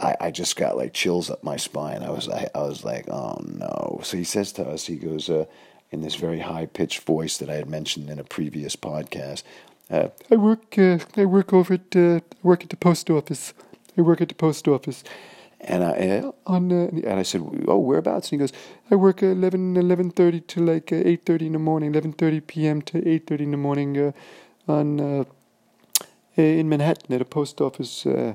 I, 0.00 0.16
I 0.20 0.30
just 0.30 0.56
got 0.56 0.76
like 0.76 0.92
chills 0.92 1.30
up 1.30 1.44
my 1.44 1.56
spine. 1.56 2.02
I 2.02 2.10
was 2.10 2.28
I, 2.28 2.48
I 2.54 2.62
was 2.62 2.84
like, 2.84 3.08
"Oh 3.08 3.38
no!" 3.44 4.00
So 4.02 4.16
he 4.16 4.24
says 4.24 4.52
to 4.52 4.66
us, 4.66 4.86
he 4.86 4.96
goes 4.96 5.30
uh, 5.30 5.44
in 5.90 6.02
this 6.02 6.16
very 6.16 6.40
high 6.40 6.66
pitched 6.66 7.02
voice 7.02 7.38
that 7.38 7.48
I 7.48 7.54
had 7.54 7.68
mentioned 7.68 8.10
in 8.10 8.18
a 8.18 8.24
previous 8.24 8.74
podcast. 8.74 9.42
Uh, 9.90 10.08
I 10.30 10.36
work 10.36 10.76
uh, 10.78 10.98
I 11.16 11.24
work 11.24 11.52
over 11.52 11.74
at 11.74 11.96
uh, 11.96 12.20
work 12.42 12.62
at 12.62 12.70
the 12.70 12.76
post 12.76 13.08
office. 13.10 13.54
I 13.96 14.02
work 14.02 14.20
at 14.20 14.28
the 14.28 14.34
post 14.34 14.68
office. 14.68 15.04
And 15.60 15.82
I 15.84 16.30
on 16.46 16.70
uh, 16.72 16.88
and 16.92 17.18
I 17.20 17.22
said, 17.24 17.42
"Oh, 17.66 17.78
whereabouts?" 17.78 18.30
And 18.30 18.40
he 18.40 18.46
goes, 18.46 18.52
"I 18.90 18.94
work 18.94 19.22
11, 19.22 19.74
11.30 19.74 20.46
to 20.46 20.64
like 20.64 20.92
uh, 20.92 20.96
eight 21.04 21.26
thirty 21.26 21.46
in 21.46 21.52
the 21.54 21.58
morning, 21.58 21.90
eleven 21.90 22.12
thirty 22.12 22.40
p.m. 22.40 22.80
to 22.82 23.06
eight 23.08 23.26
thirty 23.26 23.44
in 23.44 23.50
the 23.50 23.56
morning, 23.56 23.98
uh, 23.98 24.12
on 24.68 25.00
uh, 25.00 25.24
in 26.36 26.68
Manhattan 26.68 27.12
at 27.14 27.20
a 27.22 27.24
post 27.24 27.60
office." 27.60 28.06
Uh. 28.06 28.34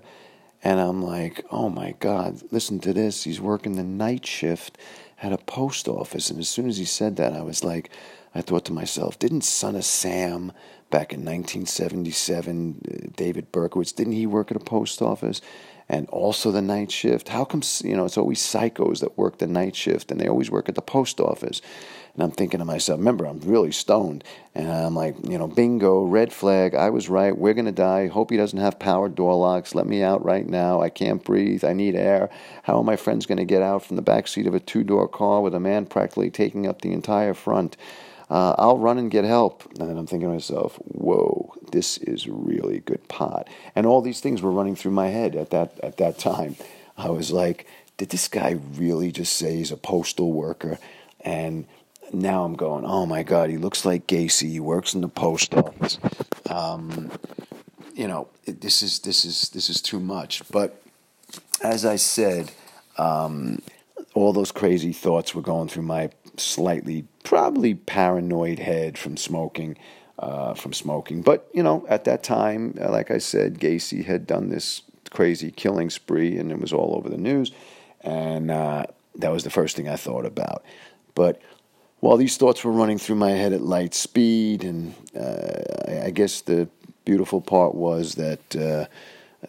and 0.63 0.79
I'm 0.79 1.01
like, 1.01 1.45
"Oh 1.51 1.69
my 1.69 1.95
God! 1.99 2.41
Listen 2.51 2.79
to 2.81 2.93
this. 2.93 3.23
He's 3.23 3.39
working 3.41 3.73
the 3.77 3.83
night 3.83 4.25
shift 4.25 4.77
at 5.21 5.31
a 5.33 5.37
post 5.37 5.87
office." 5.87 6.29
And 6.29 6.39
as 6.39 6.49
soon 6.49 6.67
as 6.69 6.77
he 6.77 6.85
said 6.85 7.15
that, 7.17 7.33
I 7.33 7.41
was 7.41 7.63
like, 7.63 7.89
I 8.35 8.41
thought 8.41 8.65
to 8.65 8.73
myself, 8.73 9.17
"Didn't 9.19 9.43
Son 9.43 9.75
of 9.75 9.85
Sam 9.85 10.51
back 10.89 11.13
in 11.13 11.21
1977, 11.25 12.81
uh, 12.85 13.07
David 13.15 13.51
Berkowitz, 13.51 13.93
didn't 13.93 14.13
he 14.13 14.27
work 14.27 14.51
at 14.51 14.57
a 14.57 14.65
post 14.65 15.01
office?" 15.01 15.41
And 15.93 16.09
also 16.09 16.49
the 16.49 16.61
night 16.61 16.91
shift. 16.91 17.29
How 17.29 17.45
come, 17.45 17.61
you 17.83 17.95
know, 17.95 18.05
it's 18.05 18.17
always 18.17 18.39
psychos 18.39 19.01
that 19.01 19.15
work 19.15 19.37
the 19.37 19.45
night 19.45 19.75
shift 19.75 20.09
and 20.09 20.19
they 20.19 20.27
always 20.27 20.49
work 20.49 20.67
at 20.67 20.73
the 20.73 20.81
post 20.81 21.19
office? 21.19 21.61
And 22.15 22.23
I'm 22.23 22.31
thinking 22.31 22.57
to 22.59 22.65
myself, 22.65 22.97
remember, 22.97 23.25
I'm 23.25 23.39
really 23.41 23.71
stoned. 23.71 24.23
And 24.55 24.71
I'm 24.71 24.95
like, 24.95 25.15
you 25.23 25.37
know, 25.37 25.47
bingo, 25.47 26.03
red 26.03 26.33
flag. 26.33 26.73
I 26.73 26.89
was 26.89 27.09
right. 27.09 27.37
We're 27.37 27.53
going 27.53 27.65
to 27.65 27.71
die. 27.71 28.07
Hope 28.07 28.31
he 28.31 28.37
doesn't 28.37 28.57
have 28.57 28.79
power 28.79 29.07
door 29.07 29.35
locks. 29.35 29.75
Let 29.75 29.85
me 29.85 30.01
out 30.01 30.25
right 30.25 30.47
now. 30.47 30.81
I 30.81 30.89
can't 30.89 31.23
breathe. 31.23 31.63
I 31.63 31.73
need 31.73 31.95
air. 31.95 32.31
How 32.63 32.77
are 32.77 32.83
my 32.83 32.95
friends 32.95 33.27
going 33.27 33.37
to 33.37 33.45
get 33.45 33.61
out 33.61 33.83
from 33.83 33.95
the 33.95 34.01
back 34.01 34.27
seat 34.27 34.47
of 34.47 34.55
a 34.55 34.59
two 34.59 34.83
door 34.83 35.07
car 35.07 35.41
with 35.41 35.53
a 35.53 35.59
man 35.59 35.85
practically 35.85 36.31
taking 36.31 36.65
up 36.65 36.81
the 36.81 36.91
entire 36.91 37.35
front? 37.35 37.77
Uh, 38.33 38.55
I'll 38.57 38.79
run 38.79 38.97
and 38.97 39.11
get 39.11 39.25
help. 39.25 39.63
And 39.79 39.97
I'm 39.97 40.07
thinking 40.07 40.27
to 40.27 40.33
myself, 40.33 40.77
whoa, 40.87 41.53
this 41.71 41.99
is 41.99 42.27
really 42.27 42.79
good 42.79 43.07
pot. 43.07 43.47
And 43.75 43.85
all 43.85 44.01
these 44.01 44.21
things 44.21 44.41
were 44.41 44.49
running 44.49 44.75
through 44.75 44.93
my 44.93 45.09
head 45.09 45.35
at 45.35 45.51
that 45.51 45.79
at 45.83 45.97
that 45.97 46.17
time. 46.17 46.55
I 46.97 47.11
was 47.11 47.31
like, 47.31 47.67
did 47.97 48.09
this 48.09 48.27
guy 48.27 48.57
really 48.73 49.11
just 49.11 49.33
say 49.33 49.57
he's 49.57 49.71
a 49.71 49.77
postal 49.77 50.33
worker? 50.33 50.79
And 51.21 51.67
now 52.11 52.43
I'm 52.43 52.55
going, 52.55 52.85
oh 52.85 53.05
my 53.05 53.21
God, 53.21 53.51
he 53.51 53.57
looks 53.57 53.85
like 53.85 54.07
Gacy. 54.07 54.49
He 54.49 54.59
works 54.59 54.95
in 54.95 55.01
the 55.01 55.07
post 55.07 55.53
office. 55.53 55.99
Um, 56.49 57.11
you 57.93 58.07
know, 58.07 58.29
this 58.47 58.81
is 58.81 58.99
this 58.99 59.25
is 59.25 59.49
this 59.49 59.69
is 59.69 59.79
too 59.79 59.99
much. 59.99 60.41
But 60.51 60.81
as 61.61 61.85
I 61.85 61.97
said, 61.97 62.51
um, 62.97 63.61
all 64.15 64.33
those 64.33 64.51
crazy 64.51 64.91
thoughts 64.91 65.35
were 65.35 65.43
going 65.43 65.67
through 65.67 65.83
my 65.83 66.09
slightly, 66.37 67.05
probably 67.23 67.73
paranoid 67.73 68.59
head 68.59 68.97
from 68.97 69.17
smoking, 69.17 69.77
uh, 70.19 70.53
from 70.53 70.73
smoking. 70.73 71.21
But 71.21 71.49
you 71.53 71.63
know, 71.63 71.85
at 71.89 72.03
that 72.05 72.23
time, 72.23 72.77
uh, 72.79 72.91
like 72.91 73.11
I 73.11 73.17
said, 73.17 73.59
Gacy 73.59 74.05
had 74.05 74.27
done 74.27 74.49
this 74.49 74.83
crazy 75.09 75.51
killing 75.51 75.89
spree, 75.89 76.37
and 76.37 76.51
it 76.51 76.59
was 76.59 76.73
all 76.73 76.95
over 76.95 77.09
the 77.09 77.17
news, 77.17 77.51
and 78.01 78.51
uh, 78.51 78.85
that 79.15 79.31
was 79.31 79.43
the 79.43 79.49
first 79.49 79.75
thing 79.75 79.87
I 79.87 79.95
thought 79.95 80.25
about. 80.25 80.63
But 81.15 81.41
while 81.99 82.17
these 82.17 82.37
thoughts 82.37 82.63
were 82.63 82.71
running 82.71 82.97
through 82.97 83.15
my 83.15 83.31
head 83.31 83.53
at 83.53 83.61
light 83.61 83.93
speed, 83.93 84.63
and 84.63 84.93
uh, 85.17 86.03
I 86.05 86.11
guess 86.11 86.41
the 86.41 86.67
beautiful 87.05 87.41
part 87.41 87.75
was 87.75 88.15
that 88.15 88.55
uh, 88.55 88.85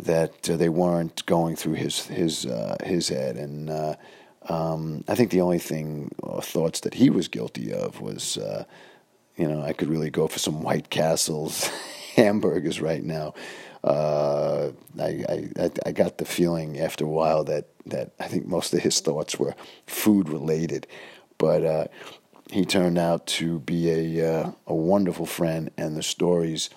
that 0.01 0.51
uh, 0.51 0.57
they 0.57 0.69
weren't 0.69 1.25
going 1.27 1.57
through 1.57 1.75
his 1.75 2.07
his 2.07 2.47
his 2.85 3.09
head, 3.09 3.37
and 3.37 3.97
um, 4.49 5.05
I 5.09 5.15
think 5.15 5.31
the 5.31 5.41
only 5.41 5.59
thing 5.59 6.15
or 6.23 6.43
thoughts 6.43 6.81
that 6.81 6.95
he 6.95 7.11
was 7.11 7.29
guilty 7.29 7.73
of 7.73 8.01
was, 8.01 8.37
uh, 8.37 8.65
you 9.37 9.49
know, 9.49 9.63
I 9.63 9.73
could 9.73 9.89
really 9.89 10.11
go 10.11 10.29
for 10.29 10.39
some 10.39 10.63
White 10.63 10.91
Castles 10.91 11.69
hamburgers 12.17 12.81
right 12.81 13.03
now. 13.03 13.35
Uh, 13.83 14.71
I, 14.99 15.25
I, 15.59 15.71
I 15.87 15.93
got 15.93 16.19
the 16.19 16.25
feeling 16.25 16.81
after 16.81 17.05
a 17.05 17.09
while 17.09 17.45
that, 17.45 17.67
that 17.87 18.13
I 18.19 18.29
think 18.29 18.47
most 18.47 18.73
of 18.73 18.81
his 18.81 19.01
thoughts 19.01 19.39
were 19.39 19.55
food 19.87 20.29
related, 20.29 20.87
but 21.37 21.65
uh, 21.65 21.85
he 22.51 22.65
turned 22.65 22.99
out 22.99 23.27
to 23.27 23.59
be 23.61 23.91
a 23.91 24.41
uh, 24.41 24.53
a 24.67 24.75
wonderful 24.75 25.27
friend, 25.27 25.71
and 25.77 25.97
the 25.97 26.03
stories 26.03 26.71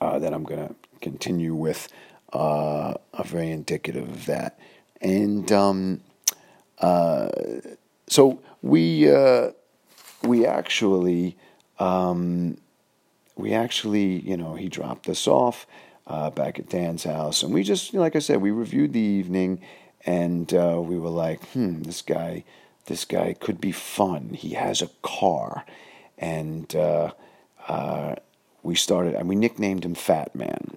uh, 0.00 0.18
that 0.18 0.34
I'm 0.34 0.44
going 0.44 0.68
to 0.68 0.74
continue 1.00 1.54
with 1.54 1.88
uh, 2.32 2.94
are 3.14 3.24
very 3.24 3.50
indicative 3.50 4.08
of 4.08 4.26
that. 4.26 4.58
And 5.00 5.50
um, 5.50 6.00
uh, 6.82 7.30
so 8.08 8.40
we 8.60 9.10
uh, 9.10 9.52
we 10.24 10.44
actually 10.44 11.36
um, 11.78 12.58
we 13.36 13.54
actually 13.54 14.20
you 14.20 14.36
know 14.36 14.54
he 14.54 14.68
dropped 14.68 15.08
us 15.08 15.26
off 15.26 15.66
uh, 16.06 16.28
back 16.30 16.58
at 16.58 16.68
Dan's 16.68 17.04
house, 17.04 17.42
and 17.42 17.54
we 17.54 17.62
just 17.62 17.94
like 17.94 18.16
I 18.16 18.18
said 18.18 18.42
we 18.42 18.50
reviewed 18.50 18.92
the 18.92 19.00
evening, 19.00 19.62
and 20.04 20.52
uh, 20.52 20.80
we 20.84 20.98
were 20.98 21.08
like, 21.08 21.42
hmm, 21.50 21.82
this 21.82 22.02
guy 22.02 22.44
this 22.86 23.04
guy 23.04 23.34
could 23.38 23.60
be 23.60 23.72
fun. 23.72 24.30
He 24.30 24.50
has 24.50 24.82
a 24.82 24.90
car, 25.02 25.64
and 26.18 26.74
uh, 26.74 27.12
we 28.64 28.74
started 28.74 29.14
and 29.14 29.28
we 29.28 29.36
nicknamed 29.36 29.84
him 29.84 29.94
Fat 29.94 30.34
Man. 30.34 30.76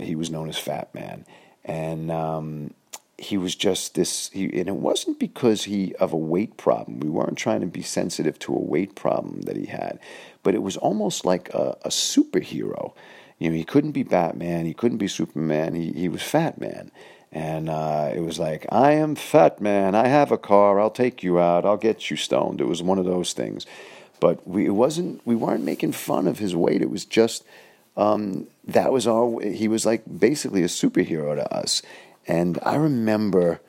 he 0.00 0.14
was 0.14 0.30
known 0.30 0.50
as 0.50 0.58
Fat 0.58 0.94
Man, 0.94 1.24
and 1.64 2.10
um, 2.10 2.74
he 3.20 3.36
was 3.36 3.54
just 3.54 3.94
this 3.94 4.30
he, 4.30 4.44
and 4.58 4.68
it 4.68 4.76
wasn't 4.76 5.18
because 5.18 5.64
he 5.64 5.94
of 5.96 6.12
a 6.12 6.16
weight 6.16 6.56
problem 6.56 7.00
we 7.00 7.08
weren't 7.08 7.38
trying 7.38 7.60
to 7.60 7.66
be 7.66 7.82
sensitive 7.82 8.38
to 8.38 8.54
a 8.54 8.58
weight 8.58 8.94
problem 8.94 9.42
that 9.42 9.56
he 9.56 9.66
had 9.66 9.98
but 10.42 10.54
it 10.54 10.62
was 10.62 10.76
almost 10.76 11.24
like 11.24 11.52
a, 11.54 11.76
a 11.82 11.88
superhero 11.88 12.92
you 13.38 13.50
know 13.50 13.56
he 13.56 13.64
couldn't 13.64 13.92
be 13.92 14.02
batman 14.02 14.64
he 14.64 14.74
couldn't 14.74 14.98
be 14.98 15.08
superman 15.08 15.74
he, 15.74 15.92
he 15.92 16.08
was 16.08 16.22
fat 16.22 16.60
man 16.60 16.90
and 17.32 17.68
uh, 17.68 18.10
it 18.12 18.20
was 18.20 18.38
like, 18.38 18.66
I 18.72 18.92
am 18.92 19.14
fat 19.14 19.60
man. 19.60 19.94
I 19.94 20.08
have 20.08 20.32
a 20.32 20.38
car. 20.38 20.80
I'll 20.80 20.90
take 20.90 21.22
you 21.22 21.38
out. 21.38 21.64
I'll 21.64 21.76
get 21.76 22.10
you 22.10 22.16
stoned. 22.16 22.60
It 22.60 22.66
was 22.66 22.82
one 22.82 22.98
of 22.98 23.04
those 23.04 23.32
things. 23.32 23.66
But 24.18 24.46
we 24.46 24.66
it 24.66 24.72
wasn't. 24.72 25.24
We 25.24 25.36
weren't 25.36 25.64
making 25.64 25.92
fun 25.92 26.26
of 26.26 26.38
his 26.38 26.54
weight. 26.54 26.82
It 26.82 26.90
was 26.90 27.04
just 27.04 27.44
um, 27.96 28.48
that 28.64 28.92
was 28.92 29.06
our. 29.06 29.40
He 29.40 29.68
was 29.68 29.86
like 29.86 30.02
basically 30.18 30.62
a 30.62 30.66
superhero 30.66 31.36
to 31.36 31.54
us. 31.54 31.82
And 32.30 32.60
I 32.62 32.76
remember, 32.76 33.60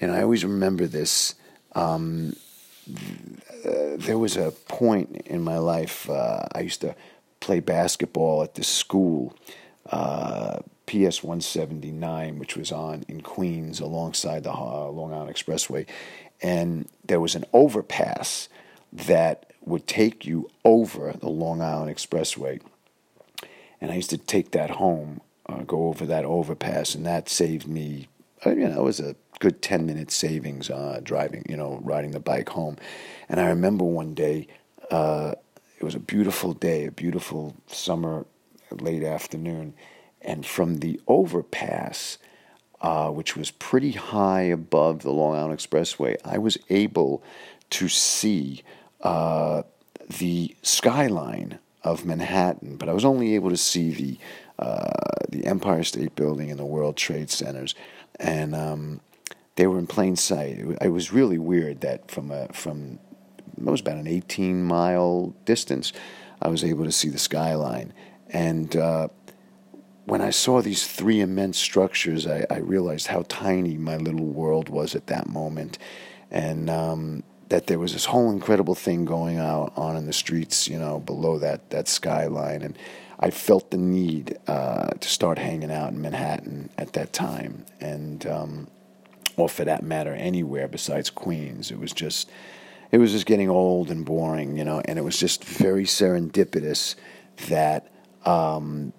and 0.00 0.10
I 0.10 0.22
always 0.22 0.44
remember 0.44 0.88
this. 0.88 1.36
Um, 1.76 2.34
uh, 3.64 3.94
there 3.96 4.18
was 4.18 4.36
a 4.36 4.50
point 4.50 5.22
in 5.24 5.40
my 5.40 5.58
life. 5.58 6.10
Uh, 6.10 6.48
I 6.52 6.62
used 6.62 6.80
to 6.80 6.96
play 7.38 7.60
basketball 7.60 8.42
at 8.42 8.56
this 8.56 8.66
school. 8.66 9.36
Uh, 9.88 10.58
PS 10.86 11.22
179, 11.22 12.40
which 12.40 12.56
was 12.56 12.72
on 12.72 13.04
in 13.06 13.20
Queens 13.20 13.78
alongside 13.78 14.42
the 14.42 14.52
uh, 14.52 14.88
Long 14.88 15.12
Island 15.12 15.32
Expressway. 15.32 15.86
And 16.42 16.88
there 17.04 17.20
was 17.20 17.36
an 17.36 17.44
overpass 17.52 18.48
that 18.92 19.52
would 19.64 19.86
take 19.86 20.26
you 20.26 20.50
over 20.64 21.12
the 21.12 21.28
Long 21.28 21.62
Island 21.62 21.94
Expressway. 21.94 22.60
And 23.80 23.92
I 23.92 23.94
used 23.94 24.10
to 24.10 24.18
take 24.18 24.50
that 24.52 24.70
home, 24.70 25.20
uh, 25.48 25.62
go 25.62 25.88
over 25.88 26.06
that 26.06 26.24
overpass, 26.24 26.94
and 26.94 27.06
that 27.06 27.28
saved 27.28 27.66
me, 27.66 28.08
uh, 28.46 28.50
you 28.50 28.68
know, 28.68 28.80
it 28.80 28.84
was 28.84 29.00
a 29.00 29.16
good 29.40 29.62
10 29.62 29.86
minute 29.86 30.10
savings 30.10 30.70
uh, 30.70 31.00
driving, 31.02 31.44
you 31.48 31.56
know, 31.56 31.80
riding 31.82 32.10
the 32.10 32.20
bike 32.20 32.50
home. 32.50 32.76
And 33.28 33.40
I 33.40 33.48
remember 33.48 33.84
one 33.84 34.14
day, 34.14 34.48
uh, 34.90 35.34
it 35.78 35.84
was 35.84 35.94
a 35.94 36.00
beautiful 36.00 36.52
day, 36.52 36.86
a 36.86 36.90
beautiful 36.90 37.54
summer 37.66 38.26
late 38.70 39.04
afternoon 39.04 39.74
and 40.20 40.44
from 40.44 40.78
the 40.78 41.00
overpass, 41.06 42.18
uh, 42.80 43.10
which 43.10 43.36
was 43.36 43.50
pretty 43.50 43.92
high 43.92 44.42
above 44.42 45.00
the 45.02 45.12
Long 45.12 45.36
Island 45.36 45.58
Expressway, 45.58 46.16
I 46.24 46.38
was 46.38 46.58
able 46.70 47.22
to 47.70 47.88
see 47.88 48.62
uh, 49.02 49.62
the 50.18 50.54
skyline 50.62 51.58
of 51.82 52.04
Manhattan, 52.04 52.76
but 52.76 52.88
I 52.88 52.92
was 52.92 53.04
only 53.04 53.34
able 53.34 53.50
to 53.50 53.56
see 53.56 53.90
the 53.90 54.18
uh, 54.58 54.90
the 55.28 55.46
Empire 55.46 55.84
State 55.84 56.16
Building 56.16 56.50
and 56.50 56.58
the 56.58 56.64
World 56.64 56.96
Trade 56.96 57.30
Centers, 57.30 57.74
and 58.18 58.54
um, 58.54 59.00
they 59.56 59.66
were 59.66 59.78
in 59.78 59.86
plain 59.86 60.16
sight. 60.16 60.58
It, 60.80 60.88
was 60.88 61.12
really 61.12 61.38
weird 61.38 61.80
that 61.82 62.10
from 62.10 62.30
a 62.30 62.48
from 62.52 62.98
it 63.56 63.64
was 63.64 63.80
about 63.80 63.96
an 63.96 64.06
18 64.06 64.62
mile 64.62 65.34
distance, 65.44 65.92
I 66.40 66.48
was 66.48 66.64
able 66.64 66.84
to 66.84 66.92
see 66.92 67.08
the 67.08 67.18
skyline, 67.18 67.92
and 68.28 68.74
uh, 68.74 69.08
when 70.04 70.22
I 70.22 70.30
saw 70.30 70.62
these 70.62 70.86
three 70.86 71.20
immense 71.20 71.58
structures, 71.58 72.26
I, 72.26 72.46
I, 72.50 72.58
realized 72.58 73.08
how 73.08 73.24
tiny 73.28 73.76
my 73.76 73.98
little 73.98 74.24
world 74.24 74.70
was 74.70 74.94
at 74.94 75.06
that 75.08 75.28
moment, 75.28 75.76
and 76.30 76.70
um, 76.70 77.22
that 77.48 77.66
there 77.66 77.78
was 77.78 77.92
this 77.92 78.06
whole 78.06 78.30
incredible 78.30 78.74
thing 78.74 79.04
going 79.04 79.38
out 79.38 79.72
on 79.76 79.96
in 79.96 80.06
the 80.06 80.12
streets, 80.12 80.66
you 80.66 80.78
know, 80.78 80.98
below 81.00 81.38
that 81.38 81.70
that 81.70 81.88
skyline, 81.88 82.62
and 82.62 82.78
I 83.20 83.30
felt 83.30 83.70
the 83.70 83.76
need 83.78 84.38
uh, 84.46 84.90
to 84.90 85.08
start 85.08 85.38
hanging 85.38 85.72
out 85.72 85.92
in 85.92 86.00
Manhattan 86.00 86.70
at 86.78 86.92
that 86.92 87.12
time, 87.12 87.64
and 87.80 88.26
um, 88.26 88.68
or 89.36 89.48
for 89.48 89.64
that 89.64 89.82
matter, 89.82 90.14
anywhere 90.14 90.68
besides 90.68 91.10
Queens. 91.10 91.70
It 91.70 91.78
was 91.78 91.92
just, 91.92 92.30
it 92.92 92.98
was 92.98 93.12
just 93.12 93.26
getting 93.26 93.50
old 93.50 93.90
and 93.90 94.04
boring, 94.04 94.56
you 94.56 94.64
know, 94.64 94.82
and 94.84 94.98
it 94.98 95.02
was 95.02 95.18
just 95.18 95.44
very 95.44 95.84
serendipitous 95.84 96.94
that. 97.48 97.90
Um, 98.24 98.92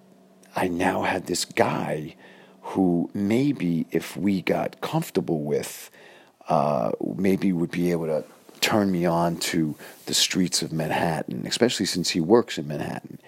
I 0.55 0.67
now 0.67 1.03
had 1.03 1.27
this 1.27 1.45
guy 1.45 2.15
who 2.61 3.09
maybe 3.13 3.85
if 3.91 4.17
we 4.17 4.41
got 4.41 4.81
comfortable 4.81 5.41
with, 5.41 5.89
uh, 6.47 6.91
maybe 7.15 7.53
would 7.53 7.71
be 7.71 7.91
able 7.91 8.07
to 8.07 8.23
turn 8.59 8.91
me 8.91 9.05
on 9.05 9.37
to 9.37 9.75
the 10.05 10.13
streets 10.13 10.61
of 10.61 10.71
Manhattan, 10.73 11.45
especially 11.45 11.85
since 11.85 12.09
he 12.09 12.19
works 12.19 12.57
in 12.57 12.67
Manhattan. 12.67 13.19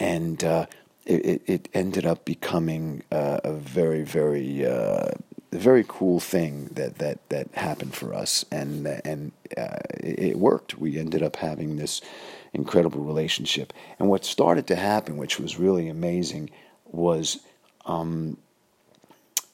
And 0.00 0.42
uh, 0.42 0.66
it, 1.06 1.42
it, 1.46 1.68
ended 1.74 2.06
up 2.06 2.24
becoming 2.24 3.02
uh, 3.12 3.40
a 3.44 3.52
very, 3.52 4.02
very, 4.02 4.66
uh, 4.66 5.10
very 5.52 5.84
cool 5.86 6.18
thing 6.20 6.70
that, 6.72 6.98
that, 6.98 7.28
that 7.28 7.48
happened 7.52 7.94
for 7.94 8.14
us. 8.14 8.44
And, 8.50 8.86
and 8.86 9.32
uh, 9.56 9.78
it, 10.00 10.38
worked. 10.38 10.78
We 10.78 10.98
ended 10.98 11.22
up 11.22 11.36
having 11.36 11.76
this 11.76 12.00
incredible 12.52 13.02
relationship. 13.02 13.72
And 13.98 14.08
what 14.08 14.24
started 14.24 14.66
to 14.68 14.76
happen, 14.76 15.16
which 15.16 15.38
was 15.38 15.58
really 15.58 15.88
amazing, 15.88 16.50
was 16.86 17.40
um, 17.86 18.36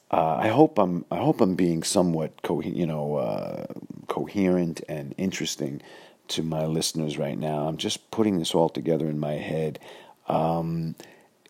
uh, 0.09 0.37
I 0.39 0.47
hope 0.47 0.79
I'm 0.79 1.05
I 1.11 1.17
hope 1.17 1.41
I'm 1.41 1.55
being 1.55 1.83
somewhat 1.83 2.41
co- 2.41 2.61
you 2.61 2.85
know 2.85 3.15
uh, 3.15 3.65
coherent 4.07 4.81
and 4.87 5.13
interesting 5.17 5.81
to 6.29 6.43
my 6.43 6.65
listeners 6.65 7.17
right 7.17 7.37
now. 7.37 7.67
I'm 7.67 7.77
just 7.77 8.09
putting 8.11 8.39
this 8.39 8.55
all 8.55 8.69
together 8.69 9.07
in 9.07 9.19
my 9.19 9.33
head. 9.33 9.79
Um, 10.27 10.95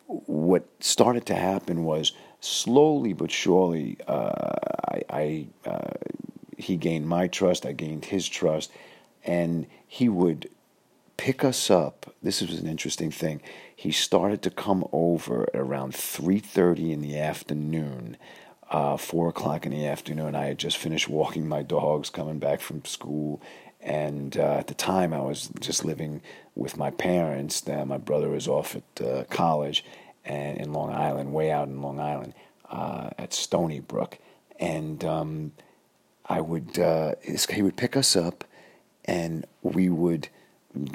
what 0.06 0.66
started 0.80 1.26
to 1.26 1.34
happen 1.34 1.84
was 1.84 2.12
slowly 2.40 3.12
but 3.12 3.30
surely 3.30 3.98
uh, 4.06 4.54
I, 4.88 5.02
I 5.10 5.46
uh, 5.68 5.90
he 6.56 6.76
gained 6.76 7.08
my 7.08 7.28
trust. 7.28 7.64
I 7.64 7.72
gained 7.72 8.06
his 8.06 8.28
trust, 8.28 8.70
and 9.24 9.66
he 9.86 10.08
would 10.08 10.50
pick 11.16 11.44
us 11.44 11.70
up. 11.70 12.14
This 12.22 12.40
was 12.40 12.58
an 12.58 12.66
interesting 12.66 13.10
thing. 13.10 13.40
He 13.74 13.92
started 13.92 14.42
to 14.42 14.50
come 14.50 14.86
over 14.92 15.42
at 15.42 15.60
around 15.60 15.92
3.30 15.92 16.92
in 16.92 17.00
the 17.00 17.18
afternoon, 17.18 18.16
uh, 18.70 18.96
4 18.96 19.28
o'clock 19.28 19.66
in 19.66 19.72
the 19.72 19.86
afternoon. 19.86 20.34
I 20.34 20.46
had 20.46 20.58
just 20.58 20.76
finished 20.76 21.08
walking 21.08 21.48
my 21.48 21.62
dogs 21.62 22.10
coming 22.10 22.38
back 22.38 22.60
from 22.60 22.84
school. 22.84 23.42
And 23.80 24.36
uh, 24.36 24.58
at 24.58 24.66
the 24.66 24.74
time, 24.74 25.12
I 25.12 25.20
was 25.20 25.50
just 25.60 25.84
living 25.84 26.22
with 26.58 26.76
my 26.76 26.90
parents. 26.90 27.66
Uh, 27.66 27.84
my 27.86 27.96
brother 27.98 28.28
was 28.28 28.48
off 28.48 28.76
at 28.76 29.06
uh, 29.06 29.24
college 29.30 29.84
and 30.24 30.58
in 30.58 30.72
Long 30.72 30.92
Island, 30.92 31.32
way 31.32 31.50
out 31.50 31.68
in 31.68 31.80
Long 31.80 32.00
Island, 32.00 32.34
uh, 32.68 33.10
at 33.16 33.32
Stony 33.32 33.80
Brook. 33.80 34.18
And 34.58 35.02
um, 35.04 35.52
I 36.26 36.40
would, 36.40 36.78
uh, 36.78 37.14
he 37.22 37.62
would 37.62 37.76
pick 37.76 37.96
us 37.96 38.16
up, 38.16 38.44
and 39.04 39.46
we 39.62 39.88
would 39.88 40.28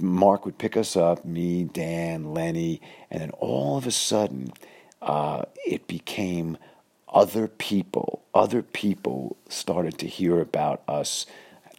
Mark 0.01 0.45
would 0.45 0.57
pick 0.57 0.77
us 0.77 0.95
up, 0.95 1.25
me, 1.25 1.63
Dan, 1.63 2.33
Lenny, 2.33 2.79
and 3.09 3.21
then 3.21 3.31
all 3.31 3.77
of 3.77 3.87
a 3.87 3.91
sudden, 3.91 4.53
uh, 5.01 5.43
it 5.65 5.87
became 5.87 6.57
other 7.09 7.47
people. 7.47 8.23
Other 8.33 8.61
people 8.61 9.35
started 9.49 9.97
to 9.99 10.07
hear 10.07 10.39
about 10.39 10.83
us 10.87 11.25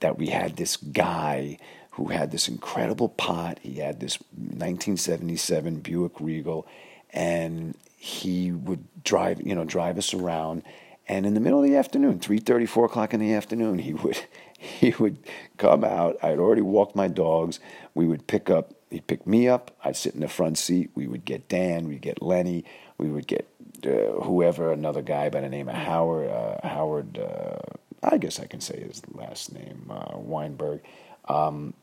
that 0.00 0.18
we 0.18 0.28
had 0.28 0.56
this 0.56 0.76
guy 0.76 1.58
who 1.94 2.08
had 2.08 2.30
this 2.32 2.48
incredible 2.48 3.08
pot. 3.08 3.58
He 3.62 3.74
had 3.74 4.00
this 4.00 4.18
1977 4.32 5.76
Buick 5.76 6.20
Regal, 6.20 6.66
and 7.12 7.76
he 7.96 8.50
would 8.50 8.84
drive, 9.04 9.40
you 9.40 9.54
know, 9.54 9.64
drive 9.64 9.96
us 9.96 10.12
around. 10.12 10.62
And 11.06 11.26
in 11.26 11.34
the 11.34 11.40
middle 11.40 11.62
of 11.62 11.68
the 11.68 11.76
afternoon, 11.76 12.18
3.30, 12.18 12.68
4 12.68 12.84
o'clock 12.86 13.14
in 13.14 13.20
the 13.20 13.32
afternoon, 13.32 13.78
he 13.78 13.94
would 13.94 14.18
he 14.58 14.90
would 14.98 15.18
come 15.56 15.84
out. 15.84 16.16
I'd 16.22 16.38
already 16.38 16.62
walked 16.62 16.96
my 16.96 17.06
dogs. 17.06 17.60
We 17.94 18.06
would 18.06 18.26
pick 18.26 18.50
up, 18.50 18.74
he'd 18.90 19.06
pick 19.06 19.26
me 19.26 19.46
up. 19.46 19.70
I'd 19.84 19.96
sit 19.96 20.14
in 20.14 20.20
the 20.20 20.28
front 20.28 20.58
seat. 20.58 20.90
We 20.94 21.06
would 21.06 21.24
get 21.24 21.48
Dan, 21.48 21.86
we'd 21.86 22.00
get 22.00 22.22
Lenny, 22.22 22.64
we 22.98 23.08
would 23.08 23.26
get 23.26 23.48
uh, 23.86 24.20
whoever, 24.22 24.72
another 24.72 25.02
guy 25.02 25.28
by 25.28 25.42
the 25.42 25.48
name 25.48 25.68
of 25.68 25.74
Howard, 25.74 26.30
uh, 26.30 26.66
Howard, 26.66 27.18
uh, 27.18 27.58
I 28.02 28.16
guess 28.16 28.40
I 28.40 28.46
can 28.46 28.60
say 28.60 28.80
his 28.80 29.02
last 29.12 29.52
name, 29.52 29.90
uh, 29.90 30.16
Weinberg. 30.16 30.80
Um, 31.28 31.74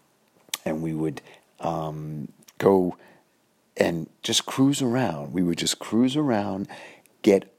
and 0.66 0.82
we 0.82 0.94
would 0.94 1.22
um, 1.60 2.28
go 2.58 2.98
and 3.78 4.10
just 4.22 4.46
cruise 4.46 4.82
around. 4.82 5.34
We 5.34 5.44
would 5.44 5.58
just 5.58 5.80
cruise 5.80 6.16
around, 6.16 6.68
get 7.22 7.54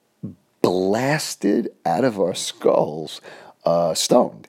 blasted 0.61 1.71
out 1.85 2.05
of 2.05 2.21
our 2.21 2.35
skulls, 2.35 3.21
uh, 3.65 3.95
stoned 3.95 4.49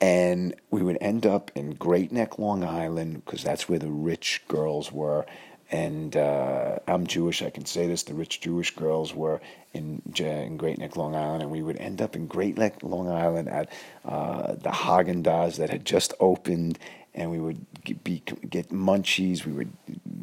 and 0.00 0.54
we 0.70 0.82
would 0.82 0.98
end 1.00 1.26
up 1.26 1.50
in 1.54 1.70
Great 1.74 2.12
Neck, 2.12 2.38
Long 2.38 2.62
Island, 2.64 3.24
because 3.24 3.42
that's 3.42 3.68
where 3.68 3.78
the 3.78 3.90
rich 3.90 4.42
girls 4.48 4.92
were. 4.92 5.24
And 5.70 6.16
uh, 6.16 6.78
I'm 6.86 7.06
Jewish, 7.06 7.42
I 7.42 7.50
can 7.50 7.64
say 7.64 7.88
this. 7.88 8.04
The 8.04 8.14
rich 8.14 8.40
Jewish 8.40 8.74
girls 8.76 9.14
were 9.14 9.40
in, 9.72 10.02
in 10.18 10.56
Great 10.58 10.78
Neck, 10.78 10.96
Long 10.96 11.16
Island, 11.16 11.42
and 11.42 11.50
we 11.50 11.62
would 11.62 11.78
end 11.78 12.00
up 12.02 12.14
in 12.14 12.26
Great 12.26 12.56
Neck, 12.56 12.82
Long 12.82 13.08
Island 13.08 13.48
at 13.48 13.72
uh, 14.04 14.52
the 14.52 14.70
Haagen 14.70 15.22
Dazs 15.22 15.56
that 15.56 15.70
had 15.70 15.84
just 15.84 16.14
opened, 16.20 16.78
and 17.16 17.30
we 17.30 17.40
would 17.40 17.64
get, 17.82 18.04
be, 18.04 18.22
get 18.48 18.68
munchies. 18.68 19.44
We 19.44 19.52
would 19.52 19.72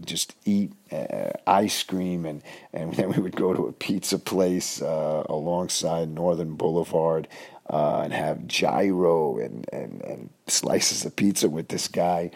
just 0.06 0.36
eat 0.46 0.72
uh, 0.92 1.32
ice 1.48 1.82
cream, 1.84 2.26
and, 2.26 2.42
and 2.72 2.94
then 2.96 3.12
we 3.12 3.22
would 3.22 3.36
go 3.36 3.54
to 3.54 3.68
a 3.68 3.74
pizza 3.74 4.20
place 4.20 4.82
uh, 4.82 5.24
alongside 5.28 6.10
Northern 6.10 6.56
Boulevard 6.56 7.28
uh, 7.70 8.02
and 8.04 8.14
have 8.14 8.48
gyro 8.48 9.40
and, 9.40 9.68
and, 9.74 10.02
and 10.04 10.30
slices 10.48 11.04
of 11.04 11.16
pizza 11.16 11.50
with 11.50 11.70
this 11.70 11.88
guy. 11.88 12.32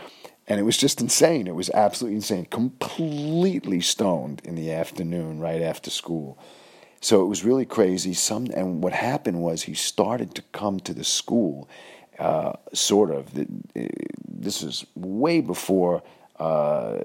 And 0.47 0.59
it 0.59 0.63
was 0.63 0.77
just 0.77 1.01
insane. 1.01 1.45
It 1.45 1.55
was 1.55 1.69
absolutely 1.71 2.15
insane. 2.15 2.45
Completely 2.45 3.81
stoned 3.81 4.41
in 4.45 4.55
the 4.55 4.71
afternoon, 4.71 5.39
right 5.39 5.61
after 5.61 5.89
school. 5.89 6.37
so 7.01 7.21
it 7.21 7.27
was 7.27 7.43
really 7.43 7.65
crazy. 7.65 8.13
Some 8.13 8.47
and 8.53 8.81
what 8.81 8.93
happened 8.93 9.41
was 9.41 9.63
he 9.63 9.73
started 9.73 10.33
to 10.35 10.41
come 10.53 10.79
to 10.79 10.93
the 10.93 11.03
school, 11.03 11.67
uh, 12.19 12.53
sort 12.73 13.11
of. 13.11 13.27
This 14.25 14.63
is 14.63 14.85
way 14.95 15.41
before 15.41 16.03
uh, 16.39 16.97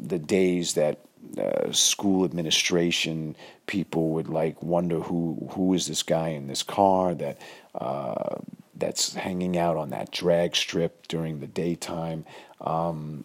the 0.00 0.18
days 0.18 0.74
that 0.74 0.98
uh, 1.38 1.72
school 1.72 2.24
administration 2.24 3.34
people 3.66 4.10
would 4.10 4.28
like 4.28 4.62
wonder 4.62 5.00
who 5.00 5.48
who 5.52 5.72
is 5.72 5.86
this 5.86 6.02
guy 6.02 6.28
in 6.28 6.46
this 6.46 6.62
car 6.62 7.14
that 7.14 7.40
uh, 7.74 8.36
that's 8.74 9.14
hanging 9.14 9.56
out 9.56 9.76
on 9.76 9.88
that 9.90 10.10
drag 10.10 10.54
strip 10.54 11.08
during 11.08 11.40
the 11.40 11.46
daytime 11.46 12.26
um, 12.60 13.24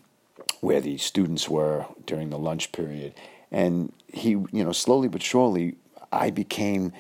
where 0.61 0.79
the 0.79 0.97
students 0.97 1.49
were 1.49 1.85
during 2.05 2.29
the 2.29 2.37
lunch 2.37 2.71
period 2.71 3.13
and 3.51 3.91
he 4.13 4.29
you 4.29 4.63
know 4.63 4.71
slowly 4.71 5.09
but 5.09 5.21
surely 5.21 5.75
I 6.11 6.29
became 6.29 6.93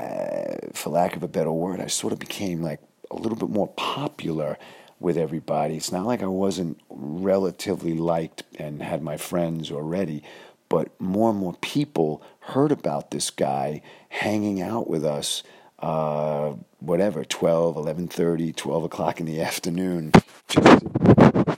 uh, 0.00 0.56
for 0.72 0.88
lack 0.90 1.16
of 1.16 1.22
a 1.22 1.28
better 1.28 1.52
word 1.52 1.80
I 1.80 1.88
sort 1.88 2.14
of 2.14 2.18
became 2.18 2.62
like 2.62 2.80
a 3.10 3.16
little 3.16 3.38
bit 3.38 3.50
more 3.50 3.68
popular 3.68 4.58
with 4.98 5.16
everybody. 5.16 5.76
It's 5.76 5.92
not 5.92 6.06
like 6.06 6.22
I 6.22 6.26
wasn't 6.26 6.80
relatively 6.88 7.94
liked 7.94 8.44
and 8.58 8.82
had 8.82 9.02
my 9.02 9.16
friends 9.16 9.70
already, 9.70 10.22
but 10.68 10.98
more 11.00 11.30
and 11.30 11.38
more 11.38 11.54
people 11.60 12.22
heard 12.40 12.72
about 12.72 13.10
this 13.10 13.30
guy 13.30 13.82
hanging 14.08 14.62
out 14.62 14.88
with 14.88 15.04
us 15.04 15.42
uh, 15.78 16.54
whatever 16.78 17.24
12 17.24 17.76
11.30 17.76 18.56
12 18.56 18.84
o'clock 18.84 19.20
in 19.20 19.26
the 19.26 19.42
afternoon 19.42 20.10
just, 20.48 20.84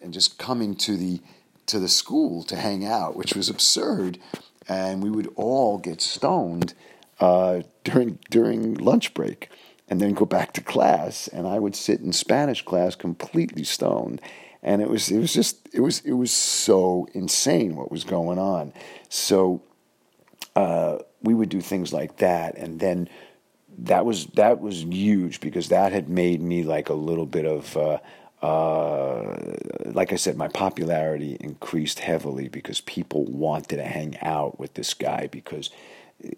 and 0.02 0.12
just 0.12 0.38
coming 0.38 0.74
to 0.74 0.96
the 0.96 1.20
to 1.66 1.78
the 1.78 1.88
school 1.88 2.42
to 2.42 2.56
hang 2.56 2.84
out 2.84 3.14
which 3.14 3.36
was 3.36 3.48
absurd 3.48 4.18
and 4.68 5.02
we 5.02 5.10
would 5.10 5.32
all 5.36 5.78
get 5.78 6.00
stoned 6.00 6.74
uh, 7.20 7.62
during 7.84 8.18
during 8.28 8.74
lunch 8.74 9.14
break 9.14 9.50
and 9.90 10.00
then 10.00 10.14
go 10.14 10.24
back 10.24 10.52
to 10.54 10.60
class 10.60 11.28
and 11.28 11.46
I 11.46 11.58
would 11.58 11.74
sit 11.74 12.00
in 12.00 12.12
Spanish 12.12 12.62
class 12.64 12.94
completely 12.94 13.64
stoned. 13.64 14.20
And 14.62 14.82
it 14.82 14.90
was 14.90 15.10
it 15.10 15.18
was 15.18 15.32
just 15.32 15.68
it 15.72 15.80
was 15.80 16.00
it 16.00 16.12
was 16.12 16.32
so 16.32 17.06
insane 17.14 17.76
what 17.76 17.90
was 17.90 18.04
going 18.04 18.38
on. 18.38 18.72
So 19.08 19.62
uh, 20.56 20.98
we 21.22 21.34
would 21.34 21.48
do 21.48 21.60
things 21.60 21.92
like 21.92 22.16
that 22.18 22.56
and 22.56 22.80
then 22.80 23.08
that 23.78 24.04
was 24.04 24.26
that 24.34 24.60
was 24.60 24.82
huge 24.82 25.40
because 25.40 25.68
that 25.68 25.92
had 25.92 26.08
made 26.08 26.40
me 26.40 26.64
like 26.64 26.88
a 26.88 26.94
little 26.94 27.26
bit 27.26 27.46
of 27.46 27.76
uh, 27.76 27.98
uh, 28.42 29.36
like 29.86 30.12
I 30.12 30.16
said, 30.16 30.36
my 30.36 30.48
popularity 30.48 31.36
increased 31.40 32.00
heavily 32.00 32.48
because 32.48 32.80
people 32.80 33.24
wanted 33.24 33.76
to 33.76 33.84
hang 33.84 34.16
out 34.20 34.58
with 34.60 34.74
this 34.74 34.94
guy 34.94 35.28
because 35.30 35.70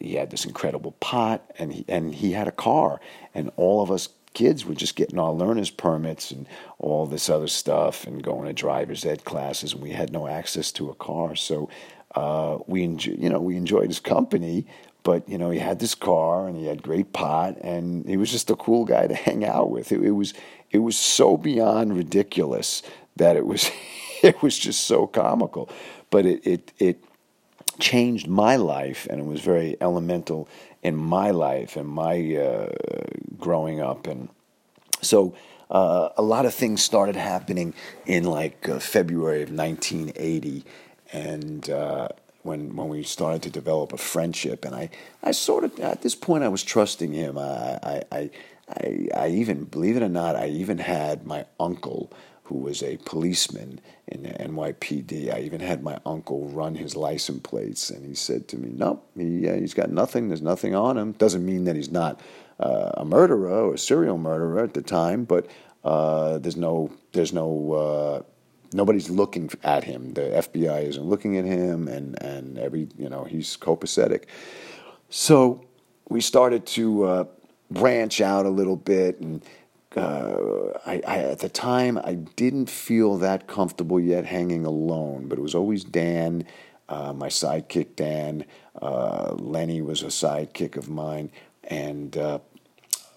he 0.01 0.15
had 0.15 0.31
this 0.31 0.45
incredible 0.45 0.93
pot 0.93 1.51
and 1.59 1.73
he, 1.73 1.85
and 1.89 2.15
he 2.15 2.33
had 2.33 2.49
a 2.49 2.53
car 2.53 3.01
and 3.35 3.51
all 3.57 3.83
of 3.83 3.91
us 3.91 4.09
kids 4.33 4.65
were 4.65 4.75
just 4.75 4.95
getting 4.95 5.19
our 5.19 5.33
learner's 5.33 5.71
permits 5.71 6.31
and 6.31 6.47
all 6.79 7.05
this 7.07 7.29
other 7.29 7.49
stuff 7.49 8.07
and 8.07 8.23
going 8.23 8.47
to 8.47 8.53
driver's 8.53 9.05
ed 9.05 9.25
classes 9.25 9.73
and 9.73 9.83
we 9.83 9.91
had 9.91 10.13
no 10.13 10.29
access 10.29 10.71
to 10.71 10.89
a 10.89 10.95
car. 10.95 11.35
So 11.35 11.69
uh, 12.15 12.59
we 12.67 12.85
enjoy, 12.85 13.13
you 13.19 13.29
know 13.29 13.41
we 13.41 13.57
enjoyed 13.57 13.89
his 13.89 14.01
company 14.01 14.67
but 15.03 15.29
you 15.29 15.39
know 15.39 15.51
he 15.51 15.59
had 15.59 15.79
this 15.79 15.95
car 15.95 16.47
and 16.47 16.57
he 16.57 16.67
had 16.67 16.83
great 16.83 17.13
pot 17.13 17.57
and 17.61 18.07
he 18.09 18.17
was 18.17 18.31
just 18.31 18.51
a 18.51 18.57
cool 18.57 18.85
guy 18.85 19.07
to 19.09 19.15
hang 19.15 19.45
out 19.45 19.71
with. 19.71 19.93
It, 19.93 20.03
it 20.03 20.13
was 20.13 20.35
it 20.71 20.79
was 20.79 20.97
so 20.97 21.37
beyond 21.37 21.97
ridiculous 21.97 22.83
that 23.17 23.37
it 23.37 23.47
was 23.47 23.71
it 24.23 24.43
was 24.43 24.59
just 24.59 24.85
so 24.85 25.07
comical. 25.07 25.71
But 26.11 26.27
it 26.27 26.47
it 26.47 26.73
it 26.79 27.05
changed 27.81 28.29
my 28.29 28.57
life 28.57 29.07
and 29.11 29.21
it 29.21 29.27
was 29.27 29.41
very 29.41 29.77
elemental 29.81 30.49
in 30.83 30.97
my 30.97 31.31
life 31.31 31.77
and 31.77 31.89
my 31.89 32.37
uh, 32.37 32.71
growing 33.39 33.81
up. 33.81 34.07
And 34.07 34.29
so 35.03 35.35
uh, 35.71 36.11
a 36.17 36.23
lot 36.23 36.47
of 36.47 36.55
things 36.55 36.83
started 36.83 37.17
happening 37.17 37.75
in 38.07 38.25
like 38.25 38.69
uh, 38.69 38.79
February 38.79 39.43
of 39.43 39.51
1980 39.51 40.65
and 41.13 41.71
uh, 41.71 42.09
when 42.43 42.75
when 42.75 42.89
we 42.89 43.03
started 43.03 43.43
to 43.43 43.51
develop 43.51 43.93
a 43.93 43.99
friendship 43.99 44.65
and 44.65 44.75
I, 44.75 44.91
I 45.23 45.33
sort 45.33 45.65
of 45.65 45.79
at 45.81 46.03
this 46.03 46.15
point 46.15 46.45
I 46.45 46.49
was 46.49 46.63
trusting 46.63 47.13
him. 47.13 47.37
I, 47.37 48.03
I, 48.13 48.31
I, 48.69 49.09
I 49.15 49.29
even 49.29 49.65
believe 49.65 49.97
it 49.97 50.03
or 50.03 50.09
not 50.09 50.37
I 50.37 50.49
even 50.49 50.79
had 50.79 51.27
my 51.27 51.47
uncle 51.59 52.13
who 52.51 52.59
was 52.59 52.83
a 52.83 52.97
policeman 53.05 53.81
in 54.09 54.25
the 54.25 54.31
NYPD. 54.31 55.33
I 55.33 55.39
even 55.43 55.61
had 55.61 55.85
my 55.85 56.01
uncle 56.05 56.49
run 56.49 56.75
his 56.75 56.97
license 56.97 57.41
plates, 57.45 57.91
and 57.91 58.05
he 58.05 58.15
said 58.17 58.49
to 58.49 58.57
me, 58.57 58.71
"No, 58.75 59.01
he 59.17 59.49
uh, 59.49 59.55
he's 59.55 59.73
got 59.73 59.91
nothing. 59.93 60.29
There's 60.29 60.43
nothing 60.43 60.75
on 60.75 60.99
him. 60.99 61.13
Doesn't 61.13 61.47
mean 61.47 61.63
that 61.65 61.77
he's 61.77 61.93
not 61.93 62.21
uh, 62.59 62.91
a 62.95 63.05
murderer 63.05 63.69
or 63.69 63.75
a 63.75 63.79
serial 63.79 64.19
murderer 64.19 64.65
at 64.65 64.75
the 64.75 64.83
time, 64.83 65.25
but 65.25 65.47
uh, 65.85 66.39
there's 66.39 66.57
no 66.57 66.91
there's 67.13 67.33
no 67.33 67.73
uh, 67.73 68.23
nobody's 68.73 69.09
looking 69.09 69.49
at 69.63 69.85
him. 69.85 70.15
The 70.15 70.23
FBI 70.23 70.89
isn't 70.89 71.05
looking 71.05 71.37
at 71.37 71.45
him, 71.45 71.87
and 71.87 72.21
and 72.21 72.59
every 72.59 72.89
you 72.99 73.09
know 73.09 73.23
he's 73.23 73.57
copacetic. 73.57 74.25
So 75.09 75.65
we 76.09 76.21
started 76.21 76.67
to 76.67 77.05
uh, 77.05 77.25
branch 77.71 78.21
out 78.21 78.45
a 78.45 78.51
little 78.51 78.77
bit 78.77 79.21
and 79.21 79.41
uh, 79.97 80.79
I, 80.87 81.03
I, 81.07 81.19
at 81.19 81.41
the 81.41 81.49
time 81.49 81.99
I 81.99 82.15
didn't 82.15 82.71
feel 82.71 83.17
that 83.19 83.47
comfortable 83.47 83.99
yet 83.99 84.27
hanging 84.27 84.65
alone, 84.65 85.27
but 85.29 85.39
it 85.39 85.43
was 85.43 85.55
always 85.55 85.85
Dan, 85.85 86.45
uh, 86.89 87.13
my 87.13 87.29
sidekick 87.29 87.97
Dan. 87.97 88.45
Uh, 88.81 89.35
Lenny 89.35 89.83
was 89.83 90.03
a 90.03 90.07
sidekick 90.07 90.77
of 90.77 90.89
mine, 90.89 91.31
and 91.65 92.17
uh, 92.17 92.39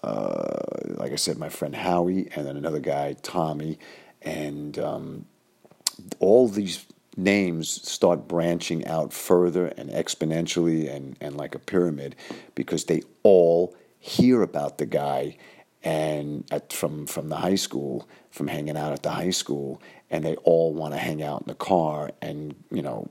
uh, 0.02 0.58
like 0.84 1.12
I 1.12 1.16
said, 1.16 1.38
my 1.38 1.48
friend 1.48 1.74
Howie, 1.74 2.28
and 2.34 2.46
then 2.46 2.56
another 2.56 2.80
guy 2.80 3.14
Tommy, 3.22 3.78
and 4.22 4.78
um, 4.78 5.26
all 6.18 6.48
these 6.48 6.86
names 7.16 7.68
start 7.88 8.26
branching 8.26 8.86
out 8.86 9.12
further 9.12 9.66
and 9.66 9.90
exponentially 9.90 10.92
and, 10.92 11.16
and 11.20 11.36
like 11.36 11.54
a 11.54 11.58
pyramid 11.58 12.16
because 12.54 12.86
they 12.86 13.02
all 13.22 13.74
hear 14.00 14.42
about 14.42 14.78
the 14.78 14.86
guy 14.86 15.36
and 15.84 16.44
at, 16.50 16.72
from 16.72 17.06
from 17.06 17.28
the 17.28 17.36
high 17.36 17.54
school, 17.54 18.08
from 18.30 18.48
hanging 18.48 18.76
out 18.76 18.92
at 18.92 19.02
the 19.02 19.10
high 19.10 19.30
school, 19.30 19.80
and 20.10 20.24
they 20.24 20.34
all 20.36 20.72
want 20.72 20.94
to 20.94 20.98
hang 20.98 21.22
out 21.22 21.42
in 21.42 21.48
the 21.48 21.54
car 21.54 22.10
and 22.22 22.54
you 22.72 22.82
know 22.82 23.08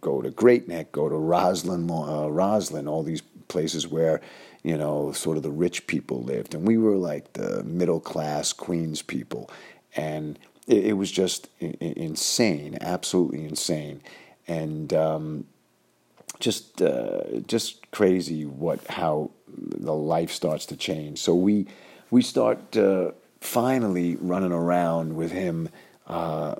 go 0.00 0.22
to 0.22 0.30
Great 0.30 0.66
Neck, 0.66 0.92
go 0.92 1.08
to 1.08 1.14
Roslyn, 1.14 1.88
uh, 1.90 2.26
Roslyn, 2.28 2.88
all 2.88 3.02
these 3.02 3.20
places 3.48 3.86
where 3.86 4.20
you 4.62 4.76
know 4.76 5.12
sort 5.12 5.36
of 5.36 5.42
the 5.42 5.50
rich 5.50 5.86
people 5.86 6.22
lived, 6.22 6.54
and 6.54 6.66
we 6.66 6.78
were 6.78 6.96
like 6.96 7.34
the 7.34 7.62
middle 7.64 8.00
class 8.00 8.54
Queens 8.54 9.02
people, 9.02 9.50
and 9.94 10.38
it, 10.66 10.86
it 10.86 10.92
was 10.94 11.12
just 11.12 11.48
insane, 11.60 12.78
absolutely 12.80 13.44
insane, 13.44 14.00
and. 14.48 14.92
Um, 14.94 15.46
just 16.38 16.80
uh, 16.80 17.40
just 17.46 17.90
crazy 17.90 18.46
what 18.46 18.86
how 18.86 19.30
the 19.46 19.92
life 19.92 20.30
starts 20.30 20.64
to 20.64 20.74
change. 20.74 21.18
So 21.18 21.34
we 21.34 21.66
we 22.10 22.22
start 22.22 22.76
uh, 22.76 23.12
finally 23.40 24.16
running 24.16 24.52
around 24.52 25.16
with 25.16 25.32
him 25.32 25.68
uh, 26.06 26.56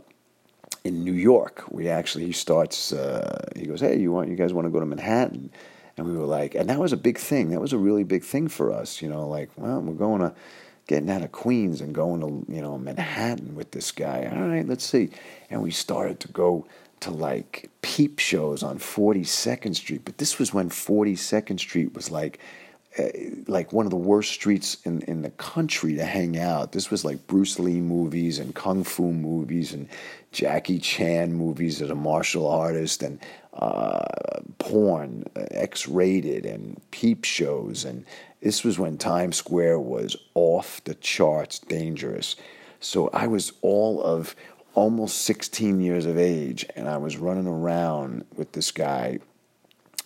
in 0.84 1.04
New 1.04 1.12
York. 1.12 1.64
We 1.70 1.88
actually 1.88 2.26
he 2.26 2.32
starts. 2.32 2.92
Uh, 2.92 3.48
he 3.56 3.66
goes, 3.66 3.80
"Hey, 3.80 3.98
you 3.98 4.12
want 4.12 4.28
you 4.28 4.36
guys 4.36 4.52
want 4.52 4.66
to 4.66 4.70
go 4.70 4.80
to 4.80 4.86
Manhattan?" 4.86 5.50
And 5.96 6.06
we 6.06 6.16
were 6.16 6.26
like, 6.26 6.54
and 6.54 6.70
that 6.70 6.78
was 6.78 6.92
a 6.92 6.96
big 6.96 7.18
thing. 7.18 7.50
That 7.50 7.60
was 7.60 7.74
a 7.74 7.78
really 7.78 8.04
big 8.04 8.24
thing 8.24 8.48
for 8.48 8.72
us. 8.72 9.02
You 9.02 9.08
know, 9.08 9.28
like, 9.28 9.50
well, 9.56 9.80
we're 9.80 9.92
going 9.92 10.22
to 10.22 10.32
getting 10.86 11.10
out 11.10 11.22
of 11.22 11.30
Queens 11.30 11.80
and 11.80 11.94
going 11.94 12.20
to 12.20 12.52
you 12.52 12.62
know 12.62 12.78
Manhattan 12.78 13.54
with 13.54 13.72
this 13.72 13.92
guy. 13.92 14.30
All 14.32 14.48
right, 14.48 14.66
let's 14.66 14.84
see. 14.84 15.10
And 15.50 15.62
we 15.62 15.70
started 15.70 16.20
to 16.20 16.28
go 16.28 16.66
to 17.00 17.10
like 17.10 17.70
peep 17.82 18.18
shows 18.18 18.62
on 18.62 18.78
42nd 18.78 19.74
Street, 19.74 20.02
but 20.04 20.18
this 20.18 20.38
was 20.38 20.52
when 20.52 20.68
42nd 20.68 21.58
Street 21.58 21.94
was 21.94 22.10
like 22.10 22.38
like 23.46 23.72
one 23.72 23.86
of 23.86 23.90
the 23.90 23.96
worst 23.96 24.32
streets 24.32 24.78
in, 24.84 25.02
in 25.02 25.22
the 25.22 25.30
country 25.30 25.94
to 25.94 26.04
hang 26.04 26.38
out. 26.38 26.72
This 26.72 26.90
was 26.90 27.04
like 27.04 27.26
Bruce 27.28 27.58
Lee 27.58 27.80
movies 27.80 28.38
and 28.38 28.54
kung 28.54 28.82
fu 28.82 29.12
movies 29.12 29.72
and 29.72 29.88
Jackie 30.32 30.80
Chan 30.80 31.32
movies 31.32 31.80
as 31.80 31.90
a 31.90 31.94
martial 31.94 32.48
artist 32.48 33.02
and 33.02 33.20
uh, 33.54 34.40
porn, 34.58 35.24
uh, 35.36 35.44
X 35.52 35.86
rated, 35.86 36.44
and 36.44 36.80
peep 36.90 37.24
shows. 37.24 37.84
And 37.84 38.04
this 38.42 38.64
was 38.64 38.78
when 38.78 38.98
Times 38.98 39.36
Square 39.36 39.80
was 39.80 40.16
off 40.34 40.82
the 40.84 40.94
charts 40.94 41.60
dangerous. 41.60 42.34
So 42.80 43.08
I 43.12 43.28
was 43.28 43.52
all 43.62 44.02
of 44.02 44.34
almost 44.74 45.22
16 45.22 45.80
years 45.80 46.06
of 46.06 46.16
age 46.16 46.64
and 46.76 46.88
I 46.88 46.96
was 46.96 47.16
running 47.16 47.46
around 47.46 48.24
with 48.36 48.52
this 48.52 48.70
guy 48.70 49.18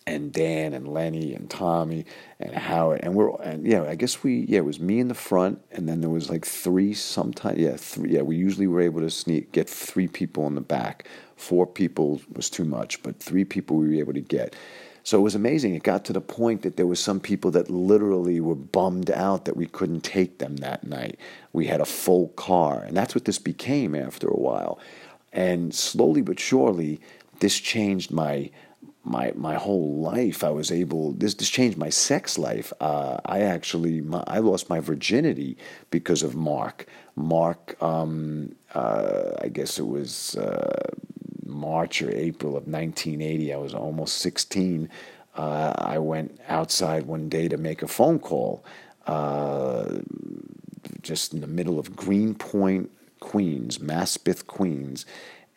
and 0.07 0.33
Dan 0.33 0.75
and 0.75 0.89
Lenny 0.89 1.35
and 1.35 1.49
Tommy 1.49 2.05
and 2.41 2.55
Howard 2.55 3.01
and 3.03 3.15
we're 3.15 3.35
and 3.43 3.67
yeah 3.67 3.85
I 3.85 3.95
guess 3.95 4.23
we 4.23 4.41
yeah 4.49 4.59
it 4.59 4.65
was 4.65 4.81
me 4.81 5.01
in 5.01 5.09
the 5.09 5.15
front 5.15 5.63
and 5.73 5.89
then 5.89 6.01
there 6.01 6.11
was 6.11 6.29
like 6.31 6.45
three 6.45 6.95
sometimes 6.95 7.59
yeah 7.59 7.77
three 7.77 8.11
yeah 8.13 8.23
we 8.23 8.37
usually 8.37 8.67
were 8.67 8.83
able 8.83 9.01
to 9.01 9.11
sneak 9.11 9.53
get 9.53 9.69
three 9.69 10.09
people 10.09 10.47
in 10.47 10.55
the 10.57 10.61
back 10.61 11.09
four 11.37 11.67
people 11.67 12.21
was 12.35 12.51
too 12.51 12.65
much 12.65 13.03
but 13.03 13.19
three 13.21 13.45
people 13.45 13.77
we 13.77 13.89
were 13.89 13.95
able 13.95 14.13
to 14.15 14.21
get 14.21 14.55
So 15.05 15.19
it 15.19 15.23
was 15.23 15.35
amazing. 15.35 15.75
It 15.75 15.83
got 15.83 16.05
to 16.07 16.13
the 16.15 16.21
point 16.21 16.63
that 16.63 16.77
there 16.77 16.87
was 16.87 17.01
some 17.01 17.21
people 17.21 17.51
that 17.53 17.71
literally 17.71 18.41
were 18.41 18.55
bummed 18.55 19.11
out 19.11 19.45
that 19.45 19.57
we 19.57 19.67
couldn't 19.67 20.03
take 20.03 20.39
them 20.39 20.57
that 20.59 20.85
night. 20.87 21.19
We 21.53 21.67
had 21.67 21.81
a 21.81 21.85
full 21.87 22.29
car, 22.31 22.83
and 22.83 22.97
that's 22.97 23.15
what 23.15 23.25
this 23.27 23.39
became 23.39 23.95
after 23.95 24.29
a 24.29 24.37
while. 24.39 24.79
And 25.33 25.75
slowly 25.75 26.23
but 26.23 26.41
surely, 26.41 27.01
this 27.41 27.59
changed 27.61 28.11
my 28.13 28.51
my 29.05 29.33
my 29.37 29.55
whole 29.55 30.01
life. 30.01 30.43
I 30.43 30.51
was 30.51 30.73
able 30.73 31.13
this 31.13 31.35
this 31.35 31.51
changed 31.51 31.77
my 31.77 31.91
sex 31.91 32.39
life. 32.39 32.73
Uh, 32.81 33.19
I 33.27 33.41
actually 33.41 34.01
my, 34.01 34.25
I 34.27 34.39
lost 34.39 34.69
my 34.69 34.81
virginity 34.81 35.57
because 35.91 36.23
of 36.23 36.35
Mark. 36.35 36.87
Mark, 37.17 37.81
um, 37.81 38.55
uh, 38.75 39.33
I 39.41 39.49
guess 39.49 39.79
it 39.79 39.87
was 39.87 40.37
uh, 40.37 40.91
March 41.45 42.03
or 42.03 42.11
April 42.11 42.57
of 42.57 42.67
1980. 42.67 43.53
I 43.53 43.57
was 43.57 43.75
almost 43.75 44.19
16. 44.19 44.89
Uh, 45.37 45.73
I 45.77 45.99
went 45.99 46.41
outside 46.49 47.07
one 47.07 47.29
day 47.29 47.49
to 47.49 47.57
make 47.57 47.83
a 47.83 47.89
phone 47.89 48.19
call, 48.19 48.65
uh, 49.07 49.99
just 51.03 51.33
in 51.35 51.41
the 51.41 51.47
middle 51.47 51.79
of 51.79 51.95
Greenpoint, 51.95 52.91
Queens, 53.21 53.79
Maspeth, 53.79 54.47
Queens, 54.47 55.07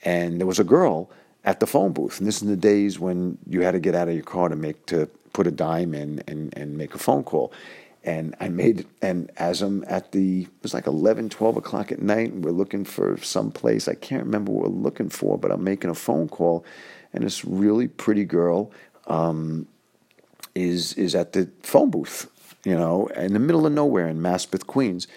and 0.04 0.40
there 0.40 0.48
was 0.48 0.60
a 0.60 0.64
girl 0.64 1.10
at 1.48 1.62
the 1.62 1.66
phone 1.66 1.94
booth. 1.94 2.20
And 2.20 2.28
this 2.28 2.36
is 2.36 2.42
in 2.44 2.50
the 2.50 2.58
days 2.58 3.00
when 3.00 3.38
you 3.48 3.62
had 3.62 3.72
to 3.72 3.80
get 3.80 3.96
out 3.96 4.10
of 4.10 4.14
your 4.14 4.24
car 4.24 4.50
to 4.50 4.56
make 4.56 4.86
to 4.88 5.08
put 5.32 5.48
a 5.48 5.52
dime 5.52 5.94
in 5.94 6.22
and, 6.28 6.56
and 6.58 6.78
make 6.78 6.94
a 6.94 6.98
phone 6.98 7.24
call. 7.24 7.54
And 8.04 8.36
I 8.42 8.50
made 8.50 8.86
and 9.02 9.32
as 9.38 9.62
I'm 9.62 9.86
at 9.88 10.12
the 10.12 10.42
it 10.42 10.50
was 10.62 10.74
like 10.74 10.88
11, 10.88 11.30
12 11.30 11.58
o'clock 11.58 11.92
at 11.92 12.02
night, 12.02 12.34
and 12.34 12.44
we're 12.44 12.52
looking 12.52 12.84
for 12.84 13.18
some 13.18 13.52
place. 13.52 13.88
I 13.88 13.96
can't 13.96 14.24
remember 14.24 14.52
what 14.52 14.72
we're 14.72 14.82
looking 14.82 15.10
for, 15.10 15.38
but 15.38 15.52
I'm 15.52 15.64
making 15.64 15.90
a 15.90 15.96
phone 15.96 16.28
call, 16.28 16.66
and 17.14 17.24
this 17.24 17.46
really 17.46 17.88
pretty 17.88 18.26
girl 18.26 18.72
um, 19.08 19.68
is 20.54 20.94
is 20.94 21.16
at 21.16 21.34
the 21.34 21.50
phone 21.64 21.90
booth, 21.90 22.30
you 22.66 22.76
know, 22.76 23.08
in 23.08 23.34
the 23.34 23.40
middle 23.40 23.66
of 23.66 23.72
nowhere 23.72 24.08
in 24.08 24.20
Maspeth, 24.22 24.68
Queens, 24.68 25.08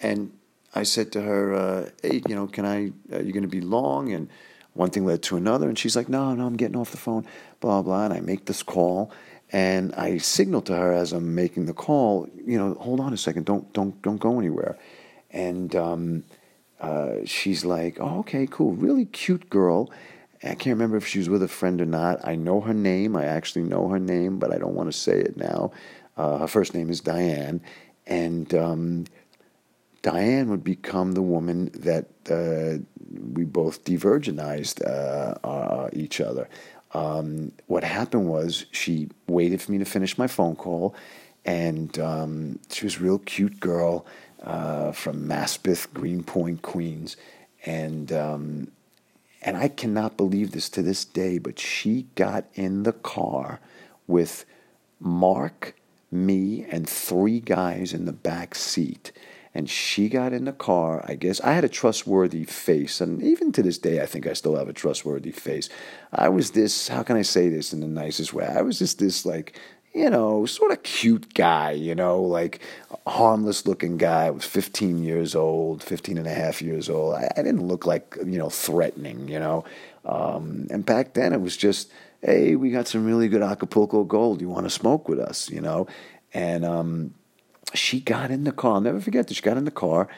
and 0.00 0.32
I 0.74 0.82
said 0.82 1.12
to 1.12 1.22
her, 1.22 1.54
uh, 1.54 1.90
"Hey, 2.02 2.22
you 2.28 2.34
know, 2.34 2.46
can 2.46 2.66
I? 2.66 2.92
Are 3.14 3.22
you 3.22 3.32
going 3.32 3.42
to 3.42 3.48
be 3.48 3.62
long?" 3.62 4.12
And 4.12 4.28
one 4.74 4.90
thing 4.90 5.06
led 5.06 5.22
to 5.24 5.36
another, 5.36 5.68
and 5.68 5.78
she's 5.78 5.96
like, 5.96 6.08
"No, 6.08 6.34
no, 6.34 6.46
I'm 6.46 6.56
getting 6.56 6.76
off 6.76 6.90
the 6.90 6.96
phone." 6.96 7.26
Blah 7.60 7.82
blah. 7.82 8.04
And 8.04 8.12
I 8.12 8.20
make 8.20 8.44
this 8.44 8.62
call, 8.62 9.10
and 9.50 9.94
I 9.94 10.18
signal 10.18 10.62
to 10.62 10.76
her 10.76 10.92
as 10.92 11.12
I'm 11.12 11.34
making 11.34 11.66
the 11.66 11.74
call, 11.74 12.28
you 12.44 12.58
know, 12.58 12.74
hold 12.74 13.00
on 13.00 13.12
a 13.12 13.16
second, 13.16 13.46
don't 13.46 13.72
don't 13.72 14.00
don't 14.02 14.18
go 14.18 14.38
anywhere. 14.38 14.76
And 15.30 15.74
um, 15.74 16.24
uh, 16.80 17.24
she's 17.24 17.64
like, 17.64 17.98
"Oh, 18.00 18.18
okay, 18.20 18.46
cool, 18.50 18.72
really 18.72 19.06
cute 19.06 19.48
girl." 19.48 19.90
I 20.42 20.54
can't 20.54 20.76
remember 20.76 20.98
if 20.98 21.06
she 21.06 21.18
was 21.18 21.30
with 21.30 21.42
a 21.42 21.48
friend 21.48 21.80
or 21.80 21.86
not. 21.86 22.26
I 22.26 22.34
know 22.34 22.60
her 22.60 22.74
name. 22.74 23.16
I 23.16 23.24
actually 23.24 23.62
know 23.62 23.88
her 23.88 23.98
name, 23.98 24.38
but 24.38 24.52
I 24.52 24.58
don't 24.58 24.74
want 24.74 24.92
to 24.92 24.98
say 24.98 25.18
it 25.18 25.38
now. 25.38 25.72
Uh, 26.18 26.38
her 26.38 26.48
first 26.48 26.74
name 26.74 26.90
is 26.90 27.00
Diane, 27.00 27.62
and 28.06 28.52
um, 28.54 29.04
Diane 30.02 30.50
would 30.50 30.62
become 30.62 31.12
the 31.12 31.22
woman 31.22 31.70
that 31.74 32.06
uh, 32.30 32.84
we 33.34 33.44
both 33.44 33.84
de-virginized 33.84 34.84
uh, 34.84 35.46
uh, 35.46 35.88
each 35.92 36.20
other. 36.20 36.48
Um, 36.92 37.52
what 37.66 37.82
happened 37.82 38.28
was 38.28 38.66
she 38.70 39.08
waited 39.26 39.60
for 39.60 39.72
me 39.72 39.78
to 39.78 39.84
finish 39.84 40.16
my 40.16 40.26
phone 40.26 40.56
call, 40.56 40.94
and 41.44 41.98
um, 41.98 42.58
she 42.70 42.86
was 42.86 42.96
a 42.96 43.00
real 43.00 43.18
cute 43.18 43.58
girl 43.60 44.06
uh, 44.42 44.92
from 44.92 45.26
Maspeth, 45.26 45.92
Greenpoint, 45.92 46.62
Queens, 46.62 47.16
and 47.66 48.12
um, 48.12 48.68
and 49.42 49.56
I 49.56 49.68
cannot 49.68 50.16
believe 50.16 50.52
this 50.52 50.68
to 50.70 50.82
this 50.82 51.04
day, 51.04 51.38
but 51.38 51.58
she 51.58 52.06
got 52.14 52.46
in 52.54 52.84
the 52.84 52.92
car 52.92 53.60
with 54.06 54.46
Mark, 54.98 55.74
me, 56.10 56.64
and 56.70 56.88
three 56.88 57.40
guys 57.40 57.92
in 57.92 58.06
the 58.06 58.12
back 58.12 58.54
seat 58.54 59.12
and 59.54 59.70
she 59.70 60.08
got 60.08 60.32
in 60.32 60.44
the 60.44 60.52
car. 60.52 61.04
I 61.06 61.14
guess 61.14 61.40
I 61.40 61.52
had 61.52 61.64
a 61.64 61.68
trustworthy 61.68 62.44
face, 62.44 63.00
and 63.00 63.22
even 63.22 63.52
to 63.52 63.62
this 63.62 63.78
day, 63.78 64.02
I 64.02 64.06
think 64.06 64.26
I 64.26 64.32
still 64.32 64.56
have 64.56 64.68
a 64.68 64.72
trustworthy 64.72 65.30
face. 65.30 65.68
I 66.12 66.28
was 66.28 66.50
this. 66.50 66.88
How 66.88 67.02
can 67.02 67.16
I 67.16 67.22
say 67.22 67.48
this 67.48 67.72
in 67.72 67.80
the 67.80 67.86
nicest 67.86 68.34
way? 68.34 68.46
I 68.46 68.62
was 68.62 68.78
just 68.78 68.98
this 68.98 69.24
like. 69.24 69.58
You 69.96 70.10
know, 70.10 70.44
sort 70.44 70.72
of 70.72 70.82
cute 70.82 71.34
guy, 71.34 71.70
you 71.70 71.94
know, 71.94 72.20
like 72.20 72.58
harmless 73.06 73.64
looking 73.64 73.96
guy. 73.96 74.26
I 74.26 74.30
was 74.30 74.44
15 74.44 75.04
years 75.04 75.36
old, 75.36 75.84
15 75.84 76.18
and 76.18 76.26
a 76.26 76.34
half 76.34 76.60
years 76.60 76.90
old. 76.90 77.14
I, 77.14 77.30
I 77.36 77.42
didn't 77.42 77.68
look 77.68 77.86
like, 77.86 78.16
you 78.26 78.36
know, 78.36 78.50
threatening, 78.50 79.28
you 79.28 79.38
know. 79.38 79.64
Um, 80.04 80.66
and 80.70 80.84
back 80.84 81.14
then 81.14 81.32
it 81.32 81.40
was 81.40 81.56
just, 81.56 81.92
hey, 82.22 82.56
we 82.56 82.72
got 82.72 82.88
some 82.88 83.06
really 83.06 83.28
good 83.28 83.40
Acapulco 83.40 84.02
gold. 84.02 84.40
You 84.40 84.48
want 84.48 84.66
to 84.66 84.70
smoke 84.70 85.08
with 85.08 85.20
us, 85.20 85.48
you 85.48 85.60
know? 85.60 85.86
And, 86.32 86.64
um, 86.64 87.14
she 87.72 88.00
got 88.00 88.30
in 88.30 88.44
the 88.44 88.52
car. 88.52 88.74
I'll 88.74 88.80
never 88.80 89.00
forget 89.00 89.28
this. 89.28 89.38
She 89.38 89.42
got 89.42 89.56
in 89.56 89.64
the 89.64 89.70
car 89.70 90.08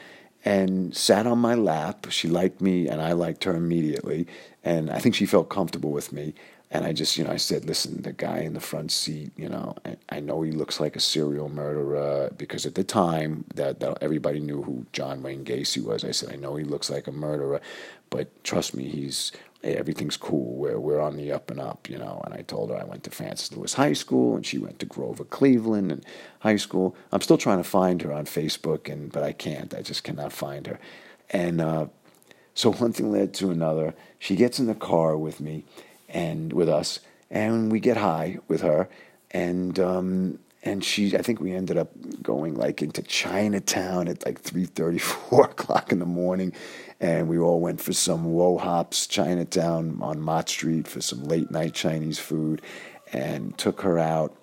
and 0.43 0.95
sat 0.95 1.27
on 1.27 1.39
my 1.39 1.55
lap. 1.55 2.07
She 2.09 2.27
liked 2.27 2.61
me, 2.61 2.87
and 2.87 3.01
I 3.01 3.13
liked 3.13 3.43
her 3.45 3.55
immediately. 3.55 4.27
And 4.63 4.89
I 4.89 4.99
think 4.99 5.15
she 5.15 5.25
felt 5.25 5.49
comfortable 5.49 5.91
with 5.91 6.11
me. 6.11 6.33
And 6.69 6.83
I 6.83 6.91
just, 6.91 7.17
you 7.17 7.23
know, 7.23 7.31
I 7.31 7.37
said, 7.37 7.63
listen, 7.65 8.01
the 8.01 8.11
guy 8.11 8.39
in 8.39 8.53
the 8.53 8.59
front 8.59 8.91
seat, 8.91 9.31
you 9.37 9.47
know, 9.47 9.75
I, 10.09 10.19
know 10.19 10.41
he 10.41 10.51
looks 10.51 10.81
like 10.81 10.97
a 10.97 10.99
serial 10.99 11.47
murderer 11.47 12.29
because 12.37 12.65
at 12.65 12.75
the 12.75 12.83
time 12.83 13.45
that, 13.55 13.79
that 13.79 13.99
everybody 14.01 14.41
knew 14.41 14.61
who 14.61 14.85
John 14.91 15.23
Wayne 15.23 15.45
Gacy 15.45 15.81
was. 15.81 16.03
I 16.03 16.11
said, 16.11 16.33
I 16.33 16.35
know 16.35 16.57
he 16.57 16.65
looks 16.65 16.89
like 16.89 17.07
a 17.07 17.11
murderer, 17.13 17.61
but 18.09 18.43
trust 18.43 18.75
me, 18.75 18.89
he's 18.89 19.31
hey, 19.61 19.75
everything's 19.75 20.17
cool. 20.17 20.55
We're, 20.55 20.79
we're 20.79 20.99
on 20.99 21.17
the 21.17 21.31
up 21.31 21.49
and 21.49 21.59
up, 21.59 21.89
you 21.89 21.97
know. 21.97 22.21
And 22.25 22.33
I 22.33 22.41
told 22.41 22.69
her 22.69 22.77
I 22.77 22.83
went 22.83 23.03
to 23.05 23.11
Francis 23.11 23.55
Lewis 23.55 23.73
High 23.73 23.93
School 23.93 24.35
and 24.35 24.45
she 24.45 24.57
went 24.57 24.79
to 24.79 24.85
Grover 24.85 25.23
Cleveland 25.23 25.91
and 25.91 26.05
high 26.39 26.57
school. 26.57 26.95
I'm 27.11 27.21
still 27.21 27.37
trying 27.37 27.57
to 27.57 27.63
find 27.63 28.01
her 28.01 28.11
on 28.11 28.25
Facebook, 28.25 28.91
and 28.91 29.11
but 29.11 29.23
I 29.23 29.31
can't. 29.31 29.73
I 29.73 29.81
just 29.81 30.03
cannot 30.03 30.33
find 30.33 30.67
her. 30.67 30.79
And 31.29 31.61
uh, 31.61 31.87
so 32.53 32.73
one 32.73 32.93
thing 32.93 33.11
led 33.11 33.33
to 33.35 33.51
another. 33.51 33.93
She 34.19 34.35
gets 34.35 34.59
in 34.59 34.67
the 34.67 34.75
car 34.75 35.17
with 35.17 35.39
me 35.39 35.63
and 36.09 36.53
with 36.53 36.69
us, 36.69 36.99
and 37.29 37.71
we 37.71 37.79
get 37.79 37.97
high 37.97 38.39
with 38.47 38.61
her. 38.61 38.89
And 39.31 39.79
um, 39.79 40.39
and 40.63 40.83
she 40.83 41.15
i 41.15 41.21
think 41.21 41.39
we 41.39 41.53
ended 41.53 41.77
up 41.77 41.91
going 42.23 42.55
like 42.55 42.81
into 42.81 43.03
chinatown 43.03 44.07
at 44.07 44.25
like 44.25 44.41
3.30 44.41 44.99
4 45.29 45.45
o'clock 45.45 45.91
in 45.91 45.99
the 45.99 46.05
morning 46.05 46.51
and 46.99 47.27
we 47.27 47.37
all 47.37 47.59
went 47.59 47.81
for 47.81 47.93
some 47.93 48.25
Wo 48.25 48.57
Hops 48.57 49.07
Chinatown 49.07 49.99
on 50.01 50.19
Mott 50.19 50.49
Street 50.49 50.87
for 50.87 51.01
some 51.01 51.23
late 51.23 51.51
night 51.51 51.73
Chinese 51.73 52.19
food, 52.19 52.61
and 53.13 53.57
took 53.57 53.81
her 53.81 53.99
out, 53.99 54.35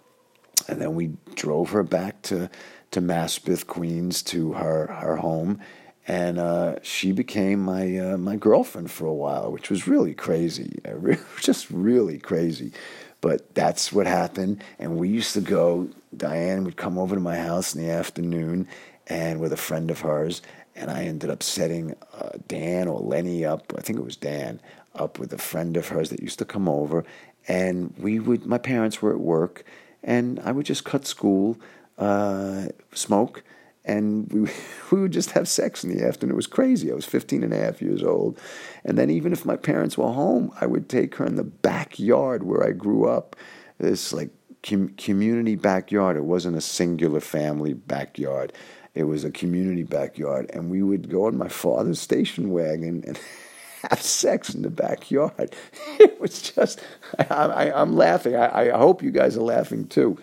and 0.68 0.80
then 0.80 0.94
we 0.94 1.12
drove 1.34 1.70
her 1.70 1.82
back 1.82 2.22
to 2.22 2.48
to 2.92 3.00
Maspeth, 3.00 3.66
Queens, 3.66 4.22
to 4.22 4.52
her 4.52 4.86
her 4.86 5.16
home, 5.16 5.60
and 6.06 6.38
uh, 6.38 6.76
she 6.82 7.12
became 7.12 7.60
my 7.60 7.98
uh, 7.98 8.16
my 8.18 8.36
girlfriend 8.36 8.90
for 8.90 9.06
a 9.06 9.14
while, 9.14 9.50
which 9.50 9.70
was 9.70 9.88
really 9.88 10.14
crazy, 10.14 10.78
just 11.40 11.70
really 11.70 12.18
crazy. 12.18 12.72
But 13.20 13.54
that's 13.54 13.90
what 13.90 14.06
happened, 14.06 14.62
and 14.78 14.98
we 14.98 15.08
used 15.08 15.32
to 15.32 15.40
go. 15.40 15.88
Diane 16.14 16.64
would 16.64 16.76
come 16.76 16.98
over 16.98 17.14
to 17.14 17.20
my 17.20 17.36
house 17.36 17.74
in 17.74 17.82
the 17.82 17.90
afternoon, 17.90 18.68
and 19.06 19.40
with 19.40 19.52
a 19.52 19.56
friend 19.56 19.90
of 19.90 20.00
hers, 20.00 20.42
and 20.76 20.90
I 20.90 21.04
ended 21.04 21.30
up 21.30 21.42
setting 21.42 21.94
uh, 22.12 22.30
Dan 22.48 22.86
or 22.86 23.00
Lenny 23.00 23.44
up. 23.44 23.72
I 23.76 23.80
think 23.80 23.98
it 23.98 24.04
was 24.04 24.16
Dan 24.16 24.60
up 24.94 25.18
with 25.18 25.32
a 25.32 25.38
friend 25.38 25.76
of 25.76 25.88
hers 25.88 26.10
that 26.10 26.20
used 26.20 26.38
to 26.40 26.44
come 26.44 26.68
over, 26.68 27.04
and 27.48 27.94
we 27.96 28.18
would. 28.18 28.44
My 28.44 28.58
parents 28.58 29.00
were 29.00 29.12
at 29.12 29.20
work, 29.20 29.64
and 30.02 30.38
I 30.44 30.52
would 30.52 30.66
just 30.66 30.84
cut 30.84 31.06
school, 31.06 31.56
uh, 31.96 32.66
smoke, 32.92 33.42
and 33.84 34.30
we 34.32 34.50
we 34.90 35.00
would 35.00 35.12
just 35.12 35.32
have 35.32 35.48
sex 35.48 35.84
in 35.84 35.96
the 35.96 36.04
afternoon. 36.04 36.34
It 36.34 36.36
was 36.36 36.46
crazy. 36.46 36.90
I 36.90 36.94
was 36.94 37.04
15 37.04 37.42
and 37.42 37.52
a 37.52 37.58
half 37.58 37.82
years 37.82 38.02
old, 38.02 38.38
and 38.84 38.98
then 38.98 39.10
even 39.10 39.32
if 39.32 39.44
my 39.44 39.56
parents 39.56 39.98
were 39.98 40.12
home, 40.12 40.52
I 40.60 40.66
would 40.66 40.88
take 40.88 41.16
her 41.16 41.26
in 41.26 41.36
the 41.36 41.44
backyard 41.44 42.42
where 42.42 42.66
I 42.66 42.72
grew 42.72 43.08
up. 43.08 43.36
This 43.78 44.12
like 44.12 44.30
com- 44.62 44.94
community 44.96 45.56
backyard. 45.56 46.16
It 46.16 46.24
wasn't 46.24 46.56
a 46.56 46.60
singular 46.60 47.20
family 47.20 47.74
backyard 47.74 48.52
it 48.94 49.04
was 49.04 49.24
a 49.24 49.30
community 49.30 49.82
backyard, 49.82 50.50
and 50.52 50.70
we 50.70 50.82
would 50.82 51.10
go 51.10 51.26
in 51.26 51.36
my 51.36 51.48
father's 51.48 52.00
station 52.00 52.50
wagon 52.50 53.02
and 53.06 53.18
have 53.90 54.00
sex 54.00 54.54
in 54.54 54.62
the 54.62 54.70
backyard. 54.70 55.54
It 55.98 56.20
was 56.20 56.40
just, 56.40 56.80
I, 57.18 57.70
am 57.74 57.96
laughing. 57.96 58.34
I, 58.34 58.70
I, 58.70 58.78
hope 58.78 59.02
you 59.02 59.10
guys 59.10 59.36
are 59.36 59.42
laughing 59.42 59.86
too. 59.86 60.18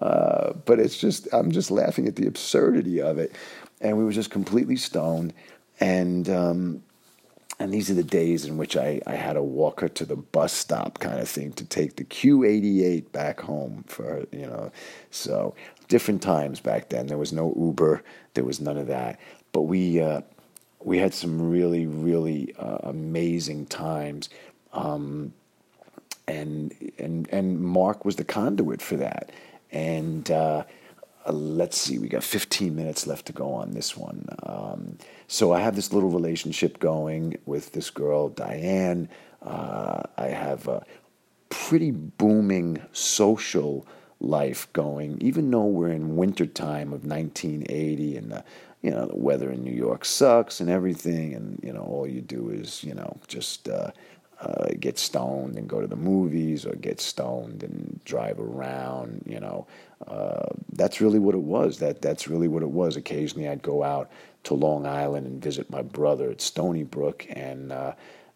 Uh, 0.00 0.52
but 0.64 0.78
it's 0.78 0.98
just, 0.98 1.28
I'm 1.32 1.52
just 1.52 1.70
laughing 1.70 2.08
at 2.08 2.16
the 2.16 2.26
absurdity 2.26 3.00
of 3.00 3.18
it. 3.18 3.32
And 3.80 3.96
we 3.96 4.04
were 4.04 4.12
just 4.12 4.30
completely 4.30 4.76
stoned. 4.76 5.32
And, 5.80 6.28
um, 6.28 6.82
and 7.58 7.72
these 7.72 7.90
are 7.90 7.94
the 7.94 8.02
days 8.02 8.44
in 8.44 8.56
which 8.56 8.76
I, 8.76 9.00
I 9.06 9.14
had 9.14 9.34
to 9.34 9.42
walk 9.42 9.80
her 9.80 9.88
to 9.88 10.04
the 10.04 10.16
bus 10.16 10.52
stop 10.52 10.98
kind 10.98 11.20
of 11.20 11.28
thing 11.28 11.52
to 11.52 11.64
take 11.64 11.96
the 11.96 12.04
Q88 12.04 13.12
back 13.12 13.40
home 13.40 13.84
for 13.86 14.26
you 14.32 14.46
know. 14.46 14.72
So 15.10 15.54
different 15.88 16.20
times 16.20 16.60
back 16.60 16.88
then. 16.88 17.06
There 17.06 17.18
was 17.18 17.32
no 17.32 17.54
Uber, 17.56 18.02
there 18.34 18.44
was 18.44 18.60
none 18.60 18.76
of 18.76 18.88
that. 18.88 19.20
But 19.52 19.62
we 19.62 20.00
uh, 20.00 20.22
we 20.80 20.98
had 20.98 21.14
some 21.14 21.50
really 21.50 21.86
really 21.86 22.54
uh, 22.58 22.78
amazing 22.82 23.66
times. 23.66 24.30
Um, 24.72 25.32
and 26.26 26.74
and 26.98 27.28
and 27.30 27.60
Mark 27.60 28.04
was 28.04 28.16
the 28.16 28.24
conduit 28.24 28.82
for 28.82 28.96
that. 28.96 29.30
And 29.74 30.30
uh, 30.30 30.64
let's 31.26 31.76
see, 31.76 31.98
we 31.98 32.08
got 32.08 32.22
15 32.22 32.74
minutes 32.74 33.06
left 33.06 33.26
to 33.26 33.32
go 33.32 33.52
on 33.52 33.72
this 33.72 33.96
one. 33.96 34.26
Um, 34.44 34.98
so 35.26 35.52
I 35.52 35.60
have 35.60 35.74
this 35.74 35.92
little 35.92 36.10
relationship 36.10 36.78
going 36.78 37.36
with 37.44 37.72
this 37.72 37.90
girl, 37.90 38.28
Diane. 38.28 39.08
Uh, 39.42 40.02
I 40.16 40.28
have 40.28 40.68
a 40.68 40.84
pretty 41.48 41.90
booming 41.90 42.80
social 42.92 43.86
life 44.20 44.72
going, 44.72 45.18
even 45.20 45.50
though 45.50 45.64
we're 45.64 45.90
in 45.90 46.16
wintertime 46.16 46.92
of 46.92 47.04
1980 47.04 48.16
and 48.16 48.30
the, 48.30 48.44
you 48.80 48.90
know, 48.90 49.06
the 49.06 49.16
weather 49.16 49.50
in 49.50 49.64
New 49.64 49.74
York 49.74 50.04
sucks 50.04 50.60
and 50.60 50.70
everything. 50.70 51.34
And, 51.34 51.58
you 51.62 51.72
know, 51.72 51.82
all 51.82 52.06
you 52.06 52.20
do 52.20 52.50
is, 52.50 52.84
you 52.84 52.94
know, 52.94 53.18
just, 53.26 53.68
uh, 53.68 53.90
uh, 54.40 54.68
get 54.80 54.98
stoned 54.98 55.56
and 55.56 55.68
go 55.68 55.80
to 55.80 55.86
the 55.86 55.96
movies 55.96 56.66
or 56.66 56.74
get 56.74 57.00
stoned 57.00 57.62
and 57.62 58.00
drive 58.04 58.38
around, 58.38 59.22
you 59.26 59.40
know. 59.40 59.66
Uh, 60.06 60.46
that's 60.72 61.00
really 61.00 61.18
what 61.18 61.34
it 61.34 61.40
was. 61.42 61.78
That 61.78 62.02
that's 62.02 62.28
really 62.28 62.48
what 62.48 62.62
it 62.62 62.70
was. 62.70 62.96
Occasionally, 62.96 63.48
I'd 63.48 63.62
go 63.62 63.82
out 63.82 64.10
to 64.44 64.54
Long 64.54 64.86
Island 64.86 65.26
and 65.26 65.42
visit 65.42 65.70
my 65.70 65.82
brother 65.82 66.30
at 66.30 66.40
Stony 66.40 66.82
Brook, 66.82 67.26
and 67.30 67.72
uh, 67.72 67.94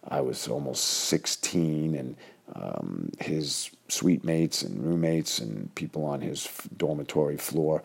I 0.08 0.20
was 0.20 0.48
almost 0.48 0.84
16, 0.84 1.94
and 1.94 2.16
um, 2.54 3.10
his 3.20 3.70
suite 3.88 4.24
mates 4.24 4.62
and 4.62 4.82
roommates 4.82 5.38
and 5.38 5.74
people 5.74 6.04
on 6.04 6.20
his 6.20 6.48
dormitory 6.76 7.36
floor. 7.36 7.82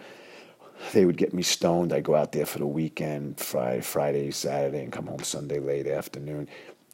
They 0.92 1.06
would 1.06 1.18
get 1.18 1.34
me 1.34 1.44
stoned. 1.44 1.94
I'd 1.94 2.04
go 2.04 2.16
out 2.16 2.32
there 2.32 2.46
for 2.46 2.60
the 2.60 2.68
weekend, 2.68 3.40
Friday, 3.40 3.82
Friday, 3.82 4.32
Saturday, 4.32 4.84
and 4.84 4.92
come 4.92 5.08
home 5.08 5.24
Sunday 5.24 5.60
late 5.60 5.88
afternoon 5.88 6.48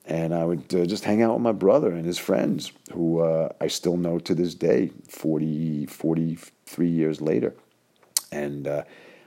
and 0.10 0.34
I 0.34 0.44
would 0.44 0.74
uh, 0.74 0.86
just 0.86 1.06
hang 1.06 1.22
out 1.22 1.34
with 1.34 1.44
my 1.44 1.52
brother 1.52 1.94
and 1.94 2.04
his 2.04 2.18
friends, 2.18 2.72
who 2.92 3.20
uh, 3.20 3.50
I 3.62 3.68
still 3.68 3.96
know 3.96 4.18
to 4.20 4.34
this 4.34 4.56
day, 4.56 4.92
40, 5.08 5.86
43 5.86 6.88
years 6.88 7.22
later, 7.22 7.54
and 8.32 8.68
uh, 8.68 8.84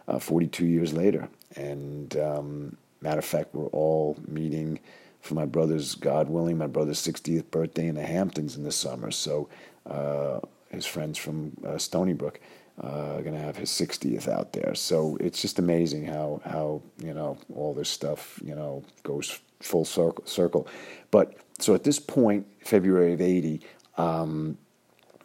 uh 0.08 0.18
42 0.18 0.66
years 0.66 0.92
later. 0.92 1.28
And 1.54 2.16
um, 2.16 2.76
matter 3.00 3.20
of 3.20 3.24
fact, 3.24 3.54
we're 3.54 3.66
all 3.66 4.16
meeting 4.26 4.80
for 5.20 5.34
my 5.34 5.46
brother's, 5.46 5.94
God 5.94 6.28
willing, 6.28 6.58
my 6.58 6.66
brother's 6.66 7.00
60th 7.00 7.48
birthday 7.52 7.86
in 7.86 7.94
the 7.94 8.04
Hamptons 8.04 8.56
in 8.56 8.64
the 8.64 8.72
summer. 8.72 9.12
So 9.12 9.48
uh, 9.86 10.40
his 10.70 10.84
friends 10.84 11.16
from 11.16 11.52
uh, 11.64 11.78
Stony 11.78 12.12
Brook 12.12 12.40
uh, 12.80 13.20
going 13.20 13.34
to 13.34 13.38
have 13.38 13.56
his 13.56 13.70
60th 13.70 14.26
out 14.26 14.52
there. 14.52 14.74
So 14.74 15.16
it's 15.20 15.40
just 15.40 15.58
amazing 15.58 16.06
how 16.06 16.40
how 16.44 16.82
you 16.98 17.14
know 17.14 17.38
all 17.54 17.74
this 17.74 17.88
stuff 17.88 18.40
you 18.42 18.54
know 18.54 18.82
goes 19.02 19.38
full 19.62 19.84
circle. 19.84 20.68
But 21.10 21.36
so 21.58 21.74
at 21.74 21.84
this 21.84 21.98
point, 21.98 22.46
February 22.60 23.12
of 23.12 23.20
'80, 23.20 23.60
um, 23.96 24.58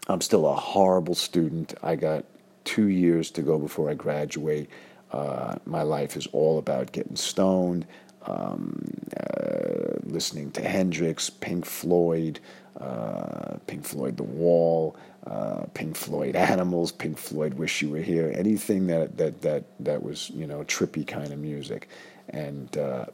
I'm 0.08 0.22
still 0.22 0.48
a 0.48 0.56
horrible 0.56 1.16
student. 1.16 1.74
I 1.84 1.96
got 1.96 2.26
two 2.64 2.88
years 2.88 3.32
to 3.32 3.42
go 3.42 3.58
before 3.58 3.90
I 3.90 3.94
graduate. 3.94 4.70
Uh, 5.12 5.56
my 5.66 5.84
life 5.84 6.18
is 6.18 6.28
all 6.28 6.60
about 6.60 6.92
getting 6.92 7.16
stoned, 7.16 7.88
um, 8.26 8.84
uh, 9.16 9.96
listening 10.04 10.52
to 10.52 10.62
Hendrix, 10.62 11.30
Pink 11.30 11.66
Floyd, 11.66 12.40
uh, 12.80 13.56
Pink 13.68 13.86
Floyd 13.86 14.18
The 14.18 14.24
Wall, 14.24 14.98
uh, 15.26 15.66
Pink 15.74 15.96
Floyd 15.96 16.36
Animals, 16.36 16.92
Pink 16.92 17.18
Floyd 17.18 17.54
Wish 17.56 17.82
You 17.82 17.90
Were 17.92 18.00
Here, 18.00 18.34
anything 18.36 18.88
that 18.88 19.18
that 19.18 19.42
that 19.42 19.64
that 19.80 20.04
was 20.04 20.30
you 20.32 20.46
know 20.46 20.64
trippy 20.66 21.08
kind 21.08 21.32
of 21.32 21.40
music, 21.40 21.90
and 22.30 22.78
uh, 22.78 23.06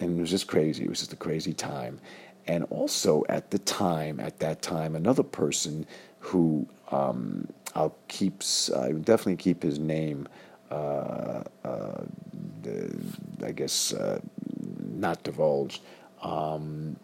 and 0.00 0.18
it 0.18 0.20
was 0.20 0.30
just 0.30 0.48
crazy. 0.48 0.84
It 0.84 0.88
was 0.88 1.00
just 1.00 1.12
a 1.12 1.16
crazy 1.16 1.52
time, 1.52 2.00
and 2.46 2.64
also 2.70 3.24
at 3.28 3.50
the 3.50 3.58
time, 3.58 4.18
at 4.20 4.38
that 4.40 4.62
time, 4.62 4.96
another 4.96 5.22
person 5.22 5.86
who 6.18 6.66
um, 6.90 7.46
I'll 7.74 7.94
keep, 8.08 8.42
I 8.76 8.88
would 8.88 9.04
definitely 9.04 9.36
keep 9.36 9.62
his 9.62 9.78
name. 9.78 10.28
Uh, 10.70 11.42
uh, 11.64 12.02
I 13.44 13.52
guess 13.52 13.92
uh, 13.92 14.20
not 14.90 15.22
divulged, 15.22 15.82
um, 16.22 16.96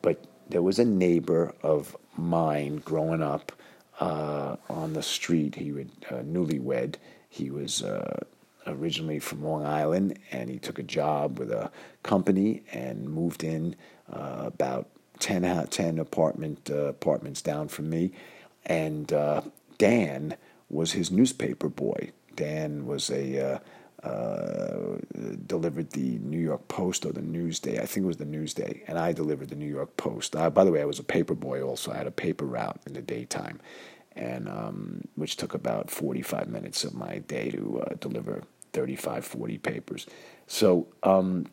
but 0.00 0.24
there 0.48 0.62
was 0.62 0.78
a 0.78 0.84
neighbor 0.84 1.54
of 1.62 1.96
mine 2.16 2.76
growing 2.84 3.22
up 3.22 3.52
uh, 4.00 4.56
on 4.68 4.92
the 4.92 5.02
street. 5.02 5.54
He 5.54 5.72
would 5.72 5.90
uh, 6.10 6.14
newlywed. 6.16 6.96
He 7.28 7.50
was 7.50 7.82
uh, 7.82 8.24
originally 8.72 9.18
from 9.18 9.44
Long 9.44 9.64
Island, 9.64 10.18
and 10.30 10.50
he 10.50 10.58
took 10.58 10.78
a 10.78 10.82
job 10.82 11.38
with 11.38 11.50
a 11.50 11.70
company 12.02 12.62
and 12.72 13.08
moved 13.08 13.44
in 13.44 13.76
uh, 14.12 14.44
about 14.46 14.88
10, 15.20 15.66
10 15.68 15.98
apartment 15.98 16.70
uh, 16.70 16.86
apartments 16.86 17.42
down 17.42 17.68
from 17.68 17.90
me. 17.90 18.12
And 18.66 19.12
uh, 19.12 19.42
Dan 19.78 20.36
was 20.68 20.92
his 20.92 21.10
newspaper 21.10 21.68
boy. 21.68 22.10
Dan 22.34 22.86
was 22.86 23.10
a 23.10 23.60
uh, 24.02 24.96
delivered 25.46 25.90
the 25.90 26.18
New 26.18 26.38
York 26.38 26.66
Post 26.68 27.06
or 27.06 27.12
the 27.12 27.20
Newsday. 27.20 27.80
I 27.80 27.86
think 27.86 28.04
it 28.04 28.08
was 28.08 28.16
the 28.16 28.24
Newsday, 28.24 28.80
and 28.88 28.98
I 28.98 29.12
delivered 29.12 29.50
the 29.50 29.56
New 29.56 29.68
York 29.68 29.96
Post. 29.96 30.34
Uh, 30.34 30.50
by 30.50 30.64
the 30.64 30.72
way, 30.72 30.82
I 30.82 30.86
was 30.86 30.98
a 30.98 31.04
paper 31.04 31.34
boy 31.34 31.62
also. 31.62 31.92
I 31.92 31.98
had 31.98 32.06
a 32.06 32.12
paper 32.12 32.44
route 32.44 32.80
in 32.86 32.94
the 32.94 33.02
daytime, 33.02 33.60
and 34.16 34.48
um, 34.48 35.02
which 35.14 35.36
took 35.36 35.54
about 35.54 35.90
45 35.90 36.48
minutes 36.48 36.84
of 36.84 36.94
my 36.94 37.18
day 37.18 37.50
to 37.50 37.84
uh, 37.86 37.94
deliver 38.00 38.42
35, 38.72 39.24
40 39.24 39.58
papers. 39.58 40.06
So 40.46 40.86
um, 41.02 41.46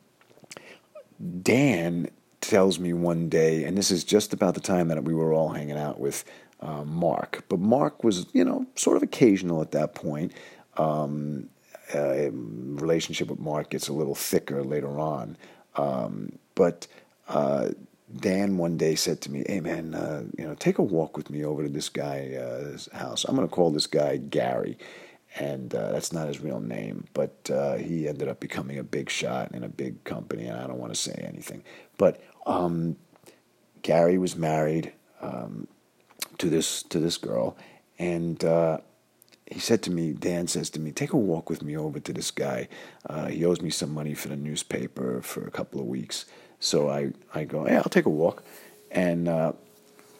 Dan 1.41 2.09
tells 2.41 2.79
me 2.79 2.93
one 2.93 3.29
day, 3.29 3.63
and 3.63 3.77
this 3.77 3.91
is 3.91 4.03
just 4.03 4.33
about 4.33 4.53
the 4.53 4.61
time 4.61 4.87
that 4.87 5.03
we 5.03 5.13
were 5.13 5.33
all 5.33 5.49
hanging 5.49 5.77
out 5.77 5.99
with 5.99 6.23
uh, 6.61 6.83
Mark, 6.83 7.45
but 7.49 7.59
Mark 7.59 8.03
was, 8.03 8.25
you 8.33 8.43
know, 8.43 8.65
sort 8.75 8.97
of 8.97 9.03
occasional 9.03 9.61
at 9.61 9.71
that 9.71 9.95
point. 9.95 10.33
Um, 10.77 11.49
uh, 11.93 12.29
relationship 12.31 13.29
with 13.29 13.39
Mark 13.39 13.71
gets 13.71 13.87
a 13.87 13.93
little 13.93 14.15
thicker 14.15 14.63
later 14.63 14.99
on. 14.99 15.37
Um, 15.75 16.37
but 16.55 16.87
uh, 17.27 17.69
Dan 18.15 18.57
one 18.57 18.77
day 18.77 18.95
said 18.95 19.21
to 19.21 19.31
me, 19.31 19.43
"Hey 19.47 19.59
man, 19.59 19.95
uh, 19.95 20.23
you 20.37 20.45
know, 20.45 20.55
take 20.55 20.77
a 20.77 20.83
walk 20.83 21.17
with 21.17 21.29
me 21.29 21.43
over 21.43 21.63
to 21.63 21.69
this 21.69 21.89
guy's 21.89 22.89
house. 22.93 23.25
I'm 23.25 23.35
going 23.35 23.47
to 23.47 23.53
call 23.53 23.71
this 23.71 23.87
guy 23.87 24.17
Gary." 24.17 24.77
And 25.37 25.73
uh, 25.75 25.91
that's 25.91 26.11
not 26.11 26.27
his 26.27 26.39
real 26.39 26.59
name, 26.59 27.05
but 27.13 27.49
uh, 27.53 27.75
he 27.75 28.07
ended 28.07 28.27
up 28.27 28.39
becoming 28.39 28.79
a 28.79 28.83
big 28.83 29.09
shot 29.09 29.51
in 29.53 29.63
a 29.63 29.69
big 29.69 30.03
company, 30.03 30.45
and 30.45 30.59
I 30.59 30.65
don't 30.65 30.79
want 30.79 30.93
to 30.93 30.99
say 30.99 31.23
anything. 31.27 31.63
But 31.97 32.21
um, 32.47 32.97
Gary 33.83 34.17
was 34.17 34.35
married 34.35 34.91
um, 35.21 35.67
to 36.39 36.49
this 36.49 36.81
to 36.83 36.99
this 36.99 37.17
girl, 37.17 37.55
and 37.99 38.43
uh, 38.43 38.79
he 39.49 39.59
said 39.59 39.81
to 39.83 39.91
me, 39.91 40.13
Dan 40.13 40.47
says 40.47 40.69
to 40.71 40.79
me, 40.79 40.91
take 40.91 41.13
a 41.13 41.17
walk 41.17 41.49
with 41.49 41.63
me 41.63 41.75
over 41.75 41.99
to 41.99 42.13
this 42.13 42.31
guy. 42.31 42.67
Uh, 43.09 43.27
he 43.27 43.43
owes 43.45 43.61
me 43.61 43.69
some 43.69 43.93
money 43.93 44.13
for 44.13 44.27
the 44.27 44.35
newspaper 44.35 45.21
for 45.21 45.45
a 45.45 45.51
couple 45.51 45.79
of 45.79 45.87
weeks. 45.87 46.25
So 46.59 46.89
I, 46.89 47.11
I 47.33 47.45
go, 47.45 47.65
yeah, 47.67 47.77
I'll 47.77 47.83
take 47.83 48.05
a 48.05 48.11
walk. 48.11 48.43
And 48.91 49.27
uh, 49.27 49.53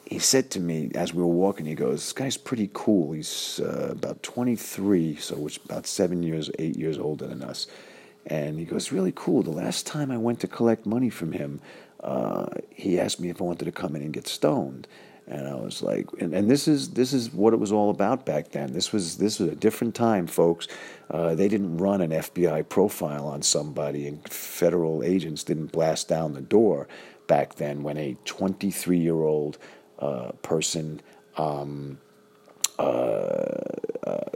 he 0.09 0.17
said 0.17 0.49
to 0.49 0.59
me 0.59 0.89
as 0.95 1.13
we 1.13 1.21
were 1.21 1.27
walking, 1.27 1.67
he 1.67 1.75
goes, 1.75 1.97
this 1.97 2.13
guy's 2.13 2.35
pretty 2.35 2.67
cool. 2.73 3.11
He's 3.11 3.59
uh, 3.59 3.89
about 3.91 4.23
23, 4.23 5.15
so 5.17 5.35
which 5.35 5.63
about 5.63 5.85
seven 5.85 6.23
years, 6.23 6.49
eight 6.57 6.75
years 6.75 6.97
older 6.97 7.27
than 7.27 7.43
us. 7.43 7.67
And 8.25 8.57
he 8.57 8.65
goes, 8.65 8.91
really 8.91 9.13
cool. 9.15 9.43
The 9.43 9.51
last 9.51 9.85
time 9.85 10.09
I 10.09 10.17
went 10.17 10.39
to 10.39 10.47
collect 10.47 10.87
money 10.87 11.11
from 11.11 11.33
him, 11.33 11.61
uh, 12.03 12.47
he 12.71 12.99
asked 12.99 13.19
me 13.19 13.29
if 13.29 13.39
I 13.39 13.43
wanted 13.43 13.65
to 13.65 13.71
come 13.71 13.95
in 13.95 14.01
and 14.01 14.11
get 14.11 14.27
stoned. 14.27 14.87
And 15.27 15.47
I 15.47 15.53
was 15.53 15.83
like, 15.83 16.07
and, 16.19 16.33
and 16.33 16.49
this 16.49 16.67
is 16.67 16.89
this 16.89 17.13
is 17.13 17.31
what 17.31 17.53
it 17.53 17.59
was 17.59 17.71
all 17.71 17.91
about 17.91 18.25
back 18.25 18.49
then. 18.49 18.73
This 18.73 18.91
was 18.91 19.17
this 19.17 19.39
was 19.39 19.51
a 19.51 19.55
different 19.55 19.93
time, 19.93 20.25
folks. 20.25 20.67
Uh, 21.11 21.35
they 21.35 21.47
didn't 21.47 21.77
run 21.77 22.01
an 22.01 22.09
FBI 22.09 22.67
profile 22.67 23.27
on 23.27 23.43
somebody, 23.43 24.07
and 24.07 24.27
federal 24.27 25.03
agents 25.03 25.43
didn't 25.43 25.71
blast 25.71 26.07
down 26.07 26.33
the 26.33 26.41
door 26.41 26.87
back 27.27 27.55
then 27.55 27.83
when 27.83 27.95
a 27.95 28.17
23 28.25 28.97
year 28.97 29.21
old 29.21 29.59
uh, 29.99 30.31
person 30.41 31.01
um, 31.37 31.99
uh, 32.77 32.81
uh, 34.07 34.29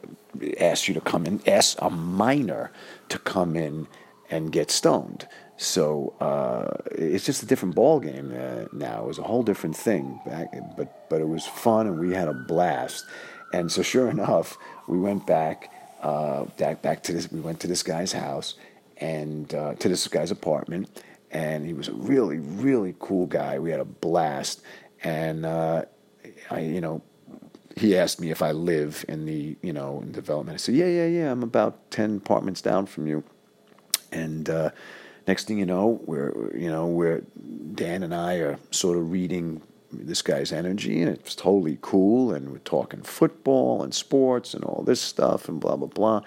asked 0.60 0.88
you 0.88 0.94
to 0.94 1.02
come 1.02 1.26
in, 1.26 1.42
asked 1.48 1.78
a 1.82 1.90
minor 1.90 2.72
to 3.10 3.18
come 3.20 3.56
in 3.56 3.88
and 4.30 4.52
get 4.52 4.72
stoned. 4.72 5.28
So 5.58 6.14
uh, 6.20 6.78
it's 6.92 7.26
just 7.26 7.44
a 7.44 7.46
different 7.46 7.76
ball 7.76 8.00
game 8.00 8.34
uh, 8.36 8.66
now. 8.74 9.04
It 9.04 9.08
was 9.08 9.20
a 9.20 9.24
whole 9.24 9.44
different 9.44 9.76
thing 9.76 10.20
back, 10.26 10.48
but 10.76 11.10
but 11.10 11.22
it 11.22 11.28
was 11.28 11.46
fun 11.46 11.88
and 11.88 12.00
we 12.00 12.14
had 12.14 12.28
a 12.28 12.34
blast. 12.34 13.06
And 13.54 13.72
so 13.72 13.82
sure 13.82 14.10
enough, 14.18 14.58
we 14.88 15.00
went 15.00 15.26
back 15.26 15.72
uh, 16.02 16.46
back 16.58 16.82
back 16.82 17.04
to 17.04 17.14
this. 17.14 17.32
We 17.32 17.40
went 17.40 17.60
to 17.62 17.68
this 17.68 17.84
guy's 17.84 18.12
house 18.12 18.56
and 18.98 19.54
uh, 19.54 19.76
to 19.76 19.90
this 19.90 20.08
guy's 20.08 20.32
apartment, 20.32 21.04
and 21.32 21.66
he 21.66 21.74
was 21.74 21.88
a 21.88 21.94
really 21.94 22.40
really 22.40 22.96
cool 23.00 23.28
guy. 23.28 23.60
We 23.60 23.72
had 23.72 23.80
a 23.80 23.86
blast, 23.86 24.62
and 25.04 25.46
uh, 25.46 25.86
I 26.50 26.60
you 26.60 26.82
know 26.82 27.02
he 27.76 27.98
asked 27.98 28.20
me 28.20 28.30
if 28.30 28.42
I 28.42 28.52
live 28.52 29.04
in 29.08 29.26
the 29.26 29.58
you 29.62 29.74
know 29.74 30.02
in 30.02 30.12
development. 30.12 30.56
I 30.56 30.58
said 30.58 30.76
yeah 30.76 30.88
yeah 30.88 31.08
yeah. 31.08 31.32
I'm 31.32 31.44
about 31.44 31.92
ten 31.92 32.18
apartments 32.18 32.62
down 32.62 32.86
from 32.86 33.08
you, 33.08 33.24
and 34.12 34.50
uh, 34.50 34.70
next 35.28 35.48
thing 35.48 35.58
you 35.58 35.66
know, 35.66 36.02
we're 36.06 36.56
you 36.56 36.70
know 36.70 36.88
we're 36.88 37.24
Dan 37.76 38.04
and 38.04 38.14
I 38.14 38.36
are 38.36 38.60
sort 38.72 38.98
of 38.98 39.12
reading 39.12 39.62
this 39.92 40.22
guy's 40.22 40.52
energy, 40.52 41.02
and 41.02 41.10
it 41.10 41.24
was 41.24 41.36
totally 41.36 41.78
cool. 41.82 42.32
And 42.34 42.52
we're 42.52 42.58
talking 42.60 43.02
football 43.02 43.84
and 43.84 43.94
sports 43.94 44.54
and 44.54 44.64
all 44.64 44.84
this 44.84 45.02
stuff 45.02 45.48
and 45.48 45.60
blah 45.60 45.76
blah 45.76 45.88
blah. 45.88 46.22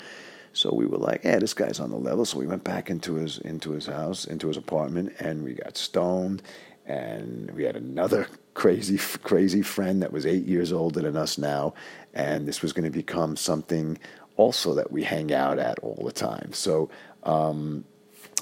So 0.52 0.72
we 0.72 0.86
were 0.86 0.98
like, 0.98 1.24
"Yeah, 1.24 1.38
this 1.38 1.54
guy's 1.54 1.80
on 1.80 1.90
the 1.90 1.96
level." 1.96 2.24
So 2.24 2.38
we 2.38 2.46
went 2.46 2.64
back 2.64 2.90
into 2.90 3.14
his 3.14 3.38
into 3.38 3.72
his 3.72 3.86
house, 3.86 4.24
into 4.24 4.48
his 4.48 4.56
apartment, 4.56 5.14
and 5.18 5.44
we 5.44 5.54
got 5.54 5.76
stoned. 5.76 6.42
And 6.86 7.50
we 7.50 7.64
had 7.64 7.74
another 7.76 8.28
crazy 8.56 8.96
crazy 9.22 9.62
friend 9.62 10.02
that 10.02 10.12
was 10.12 10.24
eight 10.24 10.46
years 10.46 10.72
older 10.72 11.00
than 11.00 11.16
us 11.16 11.36
now, 11.36 11.74
and 12.14 12.48
this 12.48 12.62
was 12.62 12.72
going 12.72 12.90
to 12.90 12.90
become 12.90 13.36
something 13.36 13.98
also 14.36 14.74
that 14.74 14.90
we 14.90 15.04
hang 15.04 15.32
out 15.32 15.58
at 15.58 15.78
all 15.80 16.02
the 16.04 16.12
time. 16.12 16.52
So. 16.52 16.90
Um, 17.22 17.84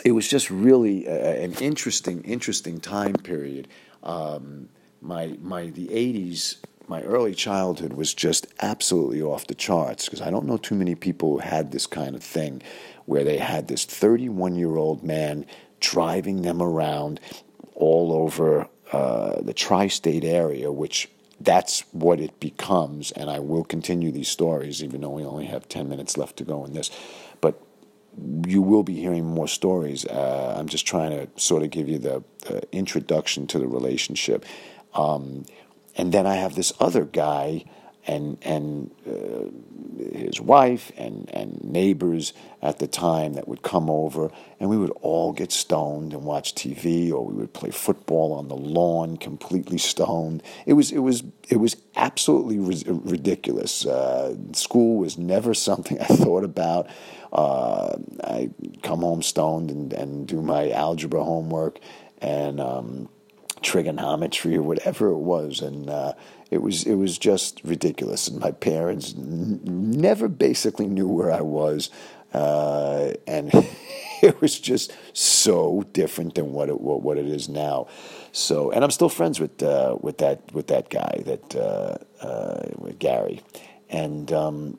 it 0.05 0.13
was 0.13 0.29
just 0.29 0.51
really 0.51 1.07
a, 1.07 1.45
an 1.45 1.55
interesting, 1.55 2.23
interesting 2.25 2.79
time 2.79 3.15
period. 3.15 3.69
Um, 4.03 4.69
my 5.01 5.39
my 5.41 5.67
the 5.71 5.87
'80s, 5.87 6.57
my 6.89 7.01
early 7.03 7.35
childhood 7.35 7.95
was 7.95 8.13
just 8.13 8.47
absolutely 8.61 9.23
off 9.23 9.47
the 9.47 9.55
charts 9.55 10.05
because 10.05 10.21
I 10.21 10.31
don't 10.31 10.47
know 10.47 10.59
too 10.59 10.75
many 10.75 10.95
people 10.95 11.31
who 11.31 11.39
had 11.39 11.73
this 11.73 11.87
kind 11.87 12.15
of 12.15 12.23
thing, 12.23 12.63
where 13.07 13.25
they 13.25 13.39
had 13.39 13.69
this 13.69 13.85
31 13.87 14.57
year 14.57 14.77
old 14.77 15.03
man 15.03 15.47
driving 15.81 16.43
them 16.43 16.61
around 16.61 17.21
all 17.75 18.13
over 18.13 18.69
uh, 18.95 19.41
the 19.43 19.55
tri-state 19.55 20.25
area, 20.25 20.71
which 20.71 21.09
that's 21.41 21.81
what 21.93 22.21
it 22.21 22.39
becomes. 22.39 23.11
And 23.13 23.29
I 23.29 23.41
will 23.41 23.65
continue 23.65 24.13
these 24.13 24.29
stories, 24.29 24.85
even 24.85 25.01
though 25.01 25.11
we 25.11 25.25
only 25.25 25.47
have 25.47 25.69
10 25.69 25.89
minutes 25.89 26.17
left 26.17 26.37
to 26.37 26.45
go 26.45 26.65
in 26.65 26.75
this. 26.75 26.91
But 27.41 27.61
you 28.47 28.63
will 28.63 28.85
be 28.85 28.95
hearing 28.95 29.25
more 29.25 29.49
stories. 29.49 30.05
Uh, 30.07 30.55
I'm 30.57 30.69
just 30.69 30.87
trying 30.87 31.11
to 31.11 31.29
sort 31.41 31.65
of 31.65 31.71
give 31.71 31.89
you 31.89 31.99
the, 31.99 32.23
the 32.47 32.63
introduction 32.71 33.49
to 33.49 33.59
the 33.59 33.67
relationship. 33.67 34.45
Um, 34.95 35.45
and 35.97 36.13
then 36.13 36.27
I 36.27 36.37
have 36.37 36.55
this 36.55 36.73
other 36.79 37.05
guy 37.05 37.65
and 38.07 38.39
and 38.43 38.91
uh, 39.07 40.19
his 40.19 40.41
wife 40.41 40.93
and 40.97 41.31
and 41.33 41.63
neighbors 41.63 42.33
at 42.63 42.79
the 42.79 42.87
time 42.87 43.35
that 43.35 43.47
would 43.47 43.63
come 43.63 43.91
over, 43.91 44.31
and 44.59 44.71
we 44.71 44.77
would 44.77 44.93
all 45.03 45.33
get 45.33 45.53
stoned 45.53 46.13
and 46.13 46.25
watch 46.25 46.55
TV, 46.55 47.13
or 47.13 47.25
we 47.25 47.35
would 47.35 47.53
play 47.53 47.71
football 47.71 48.33
on 48.33 48.49
the 48.49 48.57
lawn, 48.57 49.17
completely 49.17 49.79
stoned. 49.79 50.43
It 50.67 50.75
was 50.75 50.93
it 50.93 51.01
was 51.01 51.23
it 51.49 51.57
was 51.57 51.77
absolutely 51.97 52.59
ridiculous. 52.89 53.87
Uh, 53.87 54.37
school 54.53 54.99
was 54.99 55.19
never 55.19 55.55
something 55.69 56.01
I 56.01 56.07
thought 56.07 56.45
about. 56.45 56.89
Uh, 57.33 57.97
I 58.23 58.51
come 58.83 59.01
home 59.01 59.21
stoned 59.21 59.71
and, 59.71 59.93
and 59.93 60.27
do 60.29 60.41
my 60.41 60.71
algebra 60.71 61.25
homework 61.25 61.81
and 62.19 62.61
um, 62.61 63.09
trigonometry 63.65 64.57
or 64.57 64.63
whatever 64.63 65.09
it 65.09 65.19
was, 65.19 65.61
and 65.61 65.91
uh, 65.91 66.13
it 66.51 66.63
was 66.63 66.85
it 66.85 66.95
was 66.95 67.19
just 67.19 67.61
ridiculous. 67.65 68.29
And 68.29 68.39
my 68.39 68.53
parents 68.53 69.15
n- 69.17 69.61
never 69.65 70.29
basically 70.29 70.87
knew 70.87 71.09
where 71.09 71.33
I 71.33 71.41
was, 71.41 71.91
uh, 72.33 73.15
and 73.27 73.51
it 74.23 74.41
was 74.41 74.61
just 74.61 74.93
so 75.13 75.85
different 75.93 76.35
than 76.35 76.53
what 76.53 76.69
it 76.69 76.81
what, 76.81 77.03
what 77.03 77.19
it 77.19 77.27
is 77.27 77.49
now. 77.49 77.89
So, 78.33 78.71
and 78.71 78.85
I'm 78.85 78.91
still 78.91 79.09
friends 79.09 79.41
with 79.41 79.63
uh, 79.63 79.97
with 80.01 80.19
that 80.19 80.53
with 80.53 80.69
that 80.69 80.91
guy 80.91 81.23
that 81.25 81.57
uh, 81.57 81.97
uh, 82.25 82.69
with 82.77 82.99
Gary, 82.99 83.43
and 83.89 84.33
um, 84.33 84.79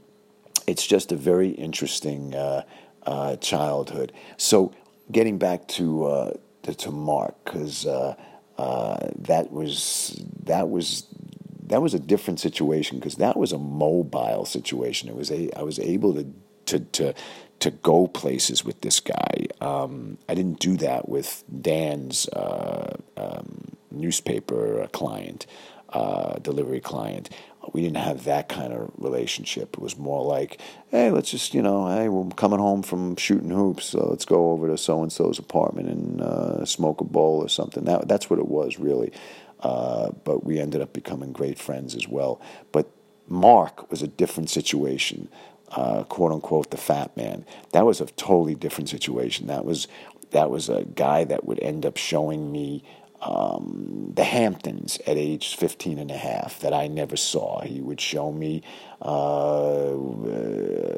it's 0.68 0.86
just 0.86 1.12
a 1.12 1.16
very 1.16 1.50
interesting 1.50 2.36
uh, 2.36 3.36
childhood. 3.38 4.14
So, 4.38 4.74
getting 5.12 5.38
back 5.40 5.68
to 5.70 6.38
to, 6.64 6.74
to 6.74 6.92
Mark 6.92 7.36
because. 7.44 7.88
Uh, 8.58 9.10
that 9.18 9.52
was 9.52 10.22
that 10.44 10.70
was 10.70 11.06
that 11.68 11.82
was 11.82 11.94
a 11.94 12.00
different 12.00 12.40
situation 12.40 13.00
because 13.00 13.16
that 13.16 13.38
was 13.38 13.52
a 13.52 13.58
mobile 13.58 14.46
situation. 14.46 15.10
It 15.10 15.16
was 15.16 15.32
a 15.32 15.52
I 15.58 15.64
was 15.64 15.80
able 15.80 16.14
to 16.14 16.28
to 16.68 16.80
to 16.80 17.14
to 17.60 17.72
go 17.72 18.08
places 18.08 18.64
with 18.64 18.82
this 18.82 19.00
guy. 19.00 19.48
Um, 19.62 20.18
I 20.30 20.36
didn't 20.36 20.60
do 20.60 20.78
that 20.78 21.08
with 21.10 21.44
Dan's 21.62 22.28
uh, 22.30 22.98
um, 23.18 23.76
newspaper 23.92 24.88
client, 24.92 25.46
uh, 25.90 26.36
delivery 26.40 26.82
client. 26.82 27.30
We 27.74 27.82
didn't 27.82 27.98
have 27.98 28.24
that 28.26 28.50
kind 28.50 28.74
of 28.74 28.92
relationship. 28.98 29.74
It 29.74 29.80
was 29.80 29.98
more 29.98 30.24
like, 30.24 30.60
hey, 30.90 31.12
let's 31.12 31.32
just, 31.32 31.54
you 31.54 31.62
know, 31.62 31.88
hey, 31.88 32.10
we're 32.10 32.30
coming 32.32 32.60
home 32.60 32.84
from 32.84 33.16
shooting 33.16 33.50
hoops, 33.50 33.86
so 33.86 34.08
let's 34.10 34.26
go 34.26 34.52
over 34.52 34.68
to 34.68 34.78
so 34.78 35.02
and 35.02 35.12
so's 35.12 35.40
apartment 35.40 35.90
and 35.90 36.22
uh, 36.22 36.66
smoke 36.66 37.02
a 37.02 37.04
bowl 37.04 37.44
or 37.44 37.50
something. 37.50 37.86
That, 37.86 38.08
that's 38.08 38.30
what 38.30 38.40
it 38.40 38.48
was, 38.48 38.80
really. 38.80 39.12
Uh, 39.60 40.12
but 40.24 40.46
we 40.46 40.60
ended 40.60 40.82
up 40.82 40.94
becoming 40.94 41.32
great 41.32 41.58
friends 41.58 41.96
as 41.96 42.08
well. 42.08 42.40
But 42.72 42.88
Mark 43.28 43.90
was 43.90 44.02
a 44.04 44.08
different 44.08 44.50
situation, 44.50 45.30
uh, 45.72 46.04
quote 46.04 46.32
unquote, 46.32 46.72
the 46.72 46.78
fat 46.78 47.16
man. 47.18 47.46
That 47.72 47.86
was 47.86 48.00
a 48.00 48.06
totally 48.06 48.56
different 48.56 48.90
situation. 48.90 49.48
That 49.48 49.66
was 49.66 49.88
that 50.32 50.50
was 50.50 50.70
a 50.70 50.84
guy 50.84 51.24
that 51.24 51.46
would 51.46 51.60
end 51.60 51.86
up 51.86 51.98
showing 51.98 52.52
me 52.52 52.84
um, 53.26 54.12
the 54.14 54.24
Hamptons 54.24 55.00
at 55.08 55.18
age 55.18 55.56
15 55.56 55.98
and 55.98 56.12
a 56.12 56.18
half 56.18 56.60
that 56.60 56.74
I 56.74 56.88
never 56.88 57.18
saw. 57.18 57.62
He 57.62 57.82
would 57.82 58.00
show 58.00 58.32
me 58.32 58.62
uh, 59.02 59.94
uh, 59.94 60.98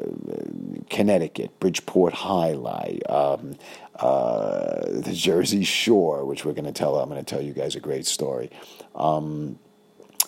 Connecticut, 0.90 1.58
Bridgeport 1.58 2.12
High 2.12 2.52
Line, 2.52 3.00
um, 3.08 3.56
uh, 3.96 4.80
the 4.86 5.14
Jersey 5.14 5.64
Shore, 5.64 6.26
which 6.26 6.44
we're 6.44 6.52
going 6.52 6.66
to 6.66 6.72
tell. 6.72 6.96
I'm 6.96 7.08
going 7.08 7.24
to 7.24 7.28
tell 7.28 7.42
you 7.42 7.54
guys 7.54 7.74
a 7.74 7.80
great 7.80 8.04
story 8.04 8.50
um, 8.94 9.58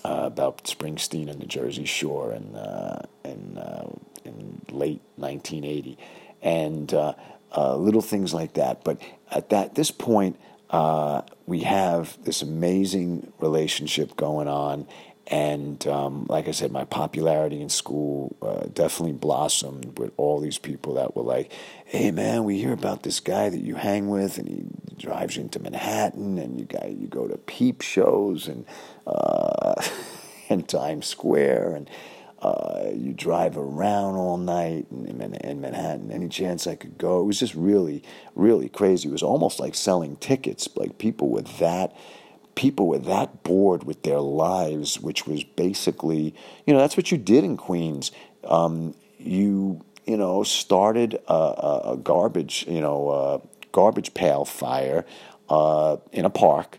uh, 0.03 0.23
about 0.25 0.65
Springsteen 0.65 1.29
and 1.31 1.39
the 1.39 1.47
Jersey 1.47 1.85
Shore 1.85 2.33
in 2.33 2.57
uh, 2.57 3.05
in, 3.25 3.59
uh, 3.59 3.91
in 4.25 4.63
late 4.71 5.03
1980, 5.17 5.99
and 6.41 6.91
little 7.79 8.01
things 8.01 8.33
like 8.33 8.55
that. 8.55 8.85
But 8.85 9.03
at 9.31 9.51
that 9.51 9.75
this 9.75 9.91
point 9.91 10.39
uh, 10.71 11.23
we 11.47 11.61
have 11.61 12.23
this 12.25 12.43
amazing 12.43 13.33
relationship 13.39 14.17
going 14.17 14.49
on. 14.49 14.87
And 15.27 15.85
um, 15.87 16.27
like 16.29 16.49
I 16.49 16.51
said, 16.51 16.73
my 16.73 16.85
popularity 16.85 17.61
in 17.61 17.69
school 17.69 18.37
uh, 18.43 18.67
definitely 18.73 19.13
blossomed 19.13 19.99
with 19.99 20.13
all 20.17 20.41
these 20.41 20.59
people 20.59 20.95
that 20.95 21.15
were 21.15 21.23
like, 21.23 21.53
"Hey, 21.85 22.11
man, 22.11 22.43
we 22.43 22.59
hear 22.59 22.73
about 22.73 23.05
this 23.05 23.21
guy 23.21 23.49
that 23.49 23.61
you 23.61 23.77
hang 23.77 24.09
with, 24.09 24.39
and 24.39 24.49
he 24.49 24.65
drives 24.97 25.37
you 25.37 25.43
into 25.43 25.61
Manhattan, 25.61 26.39
and 26.39 26.59
you 26.59 26.67
guys 26.67 26.97
you 26.99 27.07
go 27.07 27.29
to 27.29 27.39
peep 27.39 27.81
shows 27.81 28.49
and 28.49 28.67
uh, 29.07 29.75
and 30.49 30.69
Times 30.69 31.07
Square, 31.07 31.77
and 31.77 31.91
uh, 32.43 32.89
you 32.95 33.13
drive 33.13 33.57
around 33.59 34.17
all 34.17 34.39
night 34.39 34.87
in, 34.91 35.35
in, 35.43 35.61
Manhattan. 35.61 36.11
Any 36.11 36.29
chance 36.29 36.67
I 36.67 36.75
could 36.75 36.97
go? 36.97 37.21
It 37.21 37.25
was 37.25 37.39
just 37.39 37.55
really, 37.55 38.03
really 38.35 38.69
crazy. 38.69 39.09
It 39.09 39.13
was 39.13 39.23
almost 39.23 39.61
like 39.61 39.75
selling 39.75 40.17
tickets. 40.17 40.69
Like 40.75 40.97
people 40.99 41.29
were 41.29 41.43
that, 41.43 41.95
people 42.55 42.87
were 42.87 42.99
that 42.99 43.43
bored 43.43 43.85
with 43.85 44.05
their 44.05 44.21
lives, 44.21 44.99
which 44.99 45.27
was 45.27 45.45
basically, 45.45 46.35
you 46.67 46.73
know, 46.73 46.81
that's 46.81 46.97
what 46.97 47.13
you 47.13 47.19
did 47.19 47.45
in 47.45 47.59
Queens. 47.59 48.11
Um, 48.45 48.95
you, 49.19 49.85
you 50.07 50.17
know, 50.17 50.43
started 50.43 51.21
a, 51.29 51.35
a, 51.35 51.81
a 51.93 51.97
garbage, 51.99 52.65
you 52.67 52.81
know, 52.81 53.43
garbage 53.73 54.15
pail 54.15 54.47
fire 54.47 55.05
uh, 55.51 55.99
in 56.13 56.25
a 56.25 56.31
park, 56.31 56.79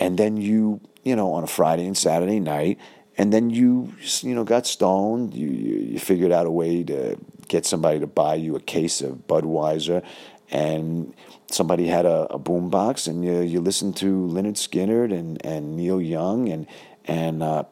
and 0.00 0.18
then 0.18 0.36
you, 0.36 0.80
you 1.04 1.14
know, 1.14 1.32
on 1.32 1.44
a 1.44 1.46
Friday 1.46 1.86
and 1.86 1.96
Saturday 1.96 2.40
night 2.40 2.78
and 3.18 3.32
then 3.32 3.50
you 3.50 3.94
you 4.20 4.34
know 4.34 4.44
got 4.44 4.66
stoned. 4.66 5.34
You, 5.34 5.48
you 5.48 5.98
figured 5.98 6.32
out 6.32 6.46
a 6.46 6.50
way 6.50 6.82
to 6.84 7.16
get 7.48 7.66
somebody 7.66 8.00
to 8.00 8.06
buy 8.06 8.34
you 8.34 8.56
a 8.56 8.60
case 8.60 9.00
of 9.00 9.26
Budweiser, 9.26 10.04
and 10.50 11.14
somebody 11.50 11.86
had 11.86 12.04
a, 12.04 12.26
a 12.30 12.38
boom 12.38 12.70
box, 12.70 13.06
and 13.06 13.24
you 13.24 13.40
you 13.40 13.60
listened 13.60 13.96
to 13.98 14.06
Lynyrd 14.06 14.56
Skynyrd 14.56 15.12
and 15.12 15.44
and 15.44 15.76
Neil 15.76 16.00
Young 16.00 16.48
and 16.48 16.66
and 17.06 17.42
uh, 17.42 17.64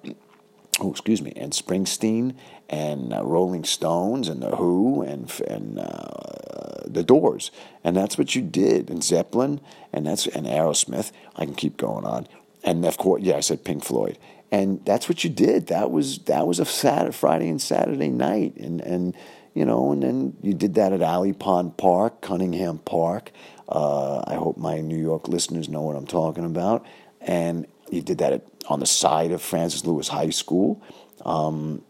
oh 0.80 0.90
excuse 0.90 1.20
me 1.20 1.32
and 1.36 1.53
Springsteen 1.53 2.34
and 2.70 3.12
uh, 3.12 3.22
Rolling 3.22 3.64
Stones 3.64 4.28
and 4.28 4.42
the 4.42 4.57
Who 4.57 5.03
and 5.03 5.30
and 5.47 5.78
uh, 5.78 6.84
the 6.86 7.03
Doors, 7.03 7.51
and 7.82 7.95
that's 7.95 8.16
what 8.16 8.34
you 8.34 8.40
did, 8.40 8.88
and 8.88 9.05
Zeppelin, 9.05 9.61
and 9.92 10.07
that's 10.07 10.26
and 10.26 10.47
Aerosmith. 10.47 11.12
I 11.36 11.45
can 11.45 11.55
keep 11.55 11.76
going 11.76 12.07
on, 12.07 12.26
and 12.62 12.82
of 12.86 12.97
course, 12.97 13.22
yeah, 13.22 13.36
I 13.36 13.40
said 13.40 13.64
Pink 13.64 13.84
Floyd 13.84 14.16
and 14.55 14.84
that's 14.84 15.09
what 15.09 15.24
you 15.24 15.30
did. 15.30 15.66
That 15.66 15.90
was 15.90 16.18
that 16.20 16.46
was 16.46 16.61
a 16.61 16.64
Saturday, 16.64 17.12
Friday 17.12 17.48
and 17.48 17.61
Saturday 17.61 18.09
night, 18.09 18.55
and 18.57 18.80
and 18.80 19.16
you 19.52 19.64
know, 19.64 19.90
and 19.90 20.00
then 20.00 20.36
you 20.42 20.55
did 20.55 20.74
that 20.74 20.92
at 20.92 21.02
Alley 21.02 21.32
Pond 21.32 21.76
Park, 21.76 22.20
Cunningham 22.20 22.78
Park. 22.78 23.32
Uh, 23.68 24.22
I 24.24 24.34
hope 24.34 24.57
my 24.57 24.80
New 24.80 24.98
York 24.98 25.26
listeners 25.26 25.68
know 25.68 25.82
what 25.82 25.96
I'm 25.96 26.07
talking 26.07 26.44
about. 26.44 26.86
And 27.20 27.66
you 27.90 28.00
did 28.00 28.18
that 28.18 28.32
at, 28.32 28.46
on 28.68 28.78
the 28.78 28.86
side 28.86 29.32
of 29.32 29.42
Francis 29.42 29.84
Lewis 29.84 30.07
High 30.07 30.30
School. 30.30 30.82
Um, 31.24 31.82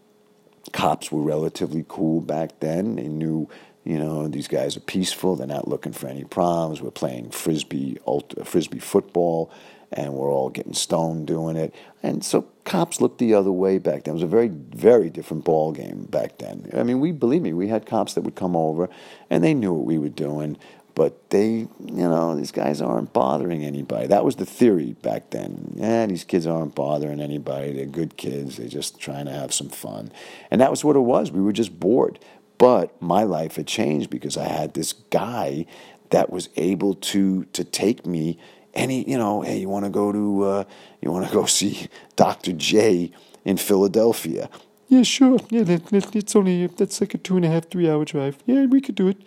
cops 0.73 1.13
were 1.13 1.23
relatively 1.23 1.85
cool 1.87 2.21
back 2.23 2.61
then. 2.61 2.97
They 2.97 3.09
knew, 3.09 3.49
you 3.83 3.99
know, 3.99 4.29
these 4.29 4.49
guys 4.49 4.77
are 4.77 4.81
peaceful. 4.81 5.37
They're 5.37 5.47
not 5.47 5.69
looking 5.69 5.93
for 5.93 6.07
any 6.07 6.25
problems. 6.25 6.81
We're 6.81 6.93
playing 6.93 7.31
frisbee, 7.31 7.99
ultra, 8.07 8.45
frisbee 8.45 8.79
football 8.79 9.53
and 9.95 10.13
we're 10.13 10.31
all 10.31 10.51
getting 10.51 10.75
stoned 10.75 11.27
doing 11.27 11.57
it. 11.57 11.75
And 12.03 12.25
so 12.25 12.49
cops 12.65 13.01
looked 13.01 13.19
the 13.19 13.33
other 13.33 13.53
way 13.53 13.79
back 13.79 14.05
then. 14.05 14.13
It 14.13 14.15
was 14.15 14.23
a 14.23 14.27
very, 14.27 14.49
very 14.49 15.09
different 15.09 15.45
ball 15.45 15.73
game 15.73 16.05
back 16.05 16.39
then. 16.39 16.71
I 16.77 16.83
mean, 16.83 17.01
we 17.01 17.13
believe 17.13 17.43
me, 17.43 17.53
we 17.53 17.69
had 17.69 17.87
cops 17.87 18.15
that 18.15 18.23
would 18.23 18.35
come 18.35 18.57
over, 18.57 18.91
and 19.31 19.43
they 19.43 19.55
knew 19.55 19.73
what 19.73 19.87
we 19.87 19.99
were 19.99 20.09
doing. 20.09 20.59
But 20.97 21.31
they, 21.31 21.49
you 21.49 21.69
know, 21.81 22.37
these 22.37 22.53
guys 22.53 22.81
aren't 22.81 23.13
bothering 23.13 23.65
anybody. 23.65 24.07
That 24.07 24.25
was 24.25 24.37
the 24.37 24.47
theory 24.47 24.93
back 25.03 25.31
then. 25.31 25.75
Yeah, 25.77 26.07
these 26.07 26.23
kids 26.23 26.47
aren't 26.47 26.75
bothering 26.75 27.21
anybody. 27.21 27.73
They're 27.73 27.87
good 27.87 28.17
kids. 28.17 28.57
They're 28.57 28.69
just 28.69 29.01
trying 29.01 29.27
to 29.27 29.33
have 29.33 29.53
some 29.53 29.69
fun. 29.69 30.13
And 30.51 30.61
that 30.61 30.71
was 30.71 30.85
what 30.85 30.95
it 30.95 31.01
was. 31.01 31.33
We 31.33 31.43
were 31.43 31.53
just 31.53 31.81
bored. 31.81 32.21
But 32.59 33.01
my 33.03 33.25
life 33.25 33.57
had 33.57 33.67
changed 33.67 34.09
because 34.09 34.37
I 34.37 34.47
had 34.47 34.75
this 34.75 34.93
guy 34.93 35.67
that 36.11 36.31
was 36.31 36.49
able 36.57 36.95
to 36.95 37.45
to 37.47 37.65
take 37.65 38.07
me 38.07 38.39
any 38.75 39.09
you 39.09 39.19
know 39.19 39.43
hey 39.43 39.59
you 39.59 39.69
want 39.69 39.85
to 39.85 39.91
go 39.91 40.13
to 40.13 40.43
uh, 40.45 40.65
you 41.01 41.11
want 41.11 41.27
to 41.27 41.33
go 41.33 41.47
see 41.47 41.89
Dr. 42.17 42.53
J 42.53 43.11
in 43.45 43.57
Philadelphia? 43.57 44.49
Yeah 44.89 45.03
sure. 45.03 45.39
Yeah 45.51 45.65
that, 45.65 45.87
that, 45.87 46.15
it's 46.17 46.37
only 46.37 46.67
that's 46.67 47.01
like 47.01 47.15
a 47.15 47.19
two 47.19 47.37
and 47.37 47.45
a 47.45 47.49
half 47.49 47.71
three 47.71 47.89
hour 47.89 48.05
drive. 48.05 48.39
Yeah 48.47 48.67
we 48.67 48.81
could 48.81 48.95
do 48.95 49.09
it. 49.09 49.19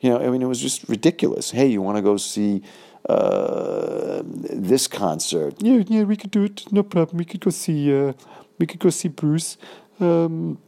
You 0.00 0.10
know 0.10 0.18
I 0.18 0.30
mean 0.30 0.42
it 0.42 0.46
was 0.46 0.60
just 0.60 0.88
ridiculous. 0.88 1.50
Hey 1.50 1.66
you 1.66 1.82
want 1.82 1.96
to 1.96 2.02
go 2.02 2.16
see 2.16 2.62
uh, 3.08 4.22
this 4.24 4.86
concert? 4.86 5.54
Yeah 5.58 5.82
yeah 5.86 6.04
we 6.04 6.16
could 6.16 6.30
do 6.30 6.44
it. 6.44 6.64
No 6.72 6.82
problem. 6.82 7.18
We 7.18 7.24
could 7.24 7.40
go 7.40 7.50
see 7.50 7.94
uh, 7.94 8.12
we 8.58 8.66
could 8.66 8.80
go 8.80 8.90
see 8.90 9.08
Bruce. 9.08 9.56
Um, 10.00 10.58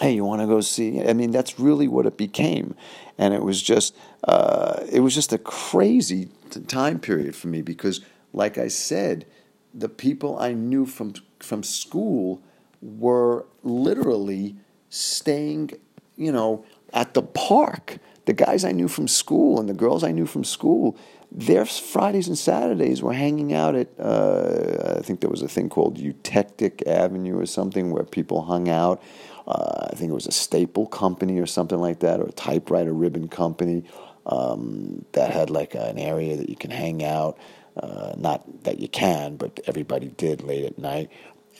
hey, 0.00 0.12
you 0.12 0.24
want 0.24 0.42
to 0.42 0.46
go 0.46 0.60
see? 0.60 1.02
I 1.02 1.12
mean, 1.12 1.30
that's 1.30 1.58
really 1.58 1.88
what 1.88 2.06
it 2.06 2.16
became, 2.16 2.74
and 3.18 3.34
it 3.34 3.42
was 3.42 3.62
just 3.62 3.96
uh, 4.24 4.84
it 4.90 5.00
was 5.00 5.14
just 5.14 5.32
a 5.32 5.38
crazy 5.38 6.28
time 6.46 6.98
period 6.98 7.34
for 7.34 7.48
me 7.48 7.62
because, 7.62 8.00
like 8.32 8.58
I 8.58 8.68
said, 8.68 9.26
the 9.74 9.88
people 9.88 10.38
I 10.38 10.52
knew 10.52 10.86
from 10.86 11.14
from 11.40 11.62
school 11.62 12.42
were 12.80 13.46
literally 13.62 14.56
staying, 14.88 15.72
you 16.16 16.32
know, 16.32 16.64
at 16.92 17.14
the 17.14 17.22
park. 17.22 17.98
The 18.24 18.32
guys 18.32 18.64
I 18.64 18.72
knew 18.72 18.88
from 18.88 19.06
school 19.06 19.60
and 19.60 19.68
the 19.68 19.74
girls 19.74 20.02
I 20.02 20.10
knew 20.10 20.26
from 20.26 20.42
school, 20.42 20.98
their 21.30 21.64
Fridays 21.64 22.26
and 22.26 22.36
Saturdays 22.36 23.00
were 23.00 23.12
hanging 23.12 23.52
out 23.52 23.76
at, 23.76 23.88
uh, 24.00 24.96
I 24.98 25.02
think 25.02 25.20
there 25.20 25.30
was 25.30 25.42
a 25.42 25.48
thing 25.48 25.68
called 25.68 25.98
Eutectic 25.98 26.84
Avenue 26.88 27.38
or 27.38 27.46
something 27.46 27.92
where 27.92 28.02
people 28.02 28.42
hung 28.42 28.68
out 28.68 29.00
uh, 29.46 29.88
I 29.92 29.94
think 29.94 30.10
it 30.10 30.14
was 30.14 30.26
a 30.26 30.32
staple 30.32 30.86
company 30.86 31.38
or 31.38 31.46
something 31.46 31.78
like 31.78 32.00
that, 32.00 32.20
or 32.20 32.26
a 32.26 32.32
typewriter 32.32 32.92
ribbon 32.92 33.28
company 33.28 33.84
um, 34.26 35.04
that 35.12 35.30
had 35.30 35.50
like 35.50 35.74
an 35.74 35.98
area 35.98 36.36
that 36.36 36.48
you 36.48 36.56
can 36.56 36.70
hang 36.70 37.02
out. 37.04 37.38
Uh, 37.76 38.14
not 38.16 38.64
that 38.64 38.80
you 38.80 38.88
can, 38.88 39.36
but 39.36 39.60
everybody 39.66 40.08
did 40.08 40.42
late 40.42 40.64
at 40.64 40.78
night. 40.78 41.10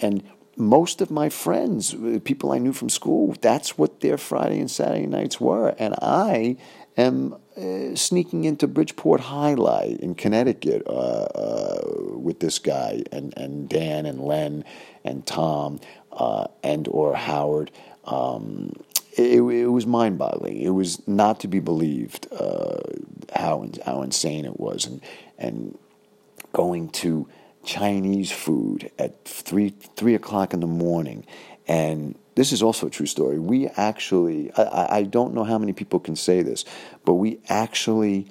And 0.01 0.23
most 0.57 1.01
of 1.01 1.11
my 1.11 1.29
friends, 1.29 1.95
uh, 1.95 2.19
people 2.25 2.53
I 2.53 2.59
knew 2.59 2.73
from 2.73 2.89
school, 2.89 3.35
that's 3.41 3.77
what 3.77 4.01
their 4.01 4.17
Friday 4.17 4.59
and 4.59 4.71
Saturday 4.71 5.07
nights 5.07 5.41
were. 5.41 5.75
And 5.79 5.95
I 6.01 6.57
am 6.97 7.37
uh, 7.57 7.95
sneaking 7.95 8.45
into 8.45 8.67
Bridgeport 8.67 9.21
High 9.21 9.55
Light 9.55 10.01
in 10.01 10.15
Connecticut 10.15 10.83
uh, 10.87 10.91
uh, 10.91 11.81
with 12.13 12.41
this 12.41 12.59
guy 12.59 13.03
and, 13.13 13.37
and 13.37 13.69
Dan 13.69 14.07
and 14.07 14.21
Len 14.21 14.65
and 15.05 15.27
Tom 15.27 15.81
uh, 16.13 16.47
and 16.63 16.89
or 16.89 17.15
Howard. 17.15 17.71
Um, 18.05 18.73
it, 19.17 19.41
it, 19.41 19.67
was 19.67 19.87
mind-boggling. 19.87 20.59
It 20.59 20.71
was 20.71 21.07
not 21.09 21.41
to 21.41 21.49
be 21.49 21.61
believed 21.61 22.29
uh, 22.33 22.81
how 23.35 23.69
how 23.85 24.03
insane 24.03 24.45
it 24.45 24.59
was, 24.61 24.87
and 24.87 25.01
and 25.39 25.79
going 26.53 26.91
to 26.91 27.29
Chinese 27.65 28.31
food 28.31 28.91
at 28.99 29.25
three 29.25 29.71
three 29.97 30.15
o'clock 30.15 30.53
in 30.53 30.61
the 30.61 30.67
morning, 30.67 31.27
and 31.67 32.17
this 32.35 32.53
is 32.53 32.63
also 32.63 32.89
a 32.89 32.91
true 32.91 33.07
story. 33.07 33.39
We 33.39 33.69
actually, 33.69 34.53
I, 34.53 34.99
I 34.99 35.03
don't 35.05 35.35
know 35.35 35.45
how 35.45 35.59
many 35.59 35.73
people 35.73 35.99
can 35.99 36.17
say 36.17 36.43
this, 36.43 36.65
but 37.05 37.15
we 37.15 37.41
actually 37.49 38.27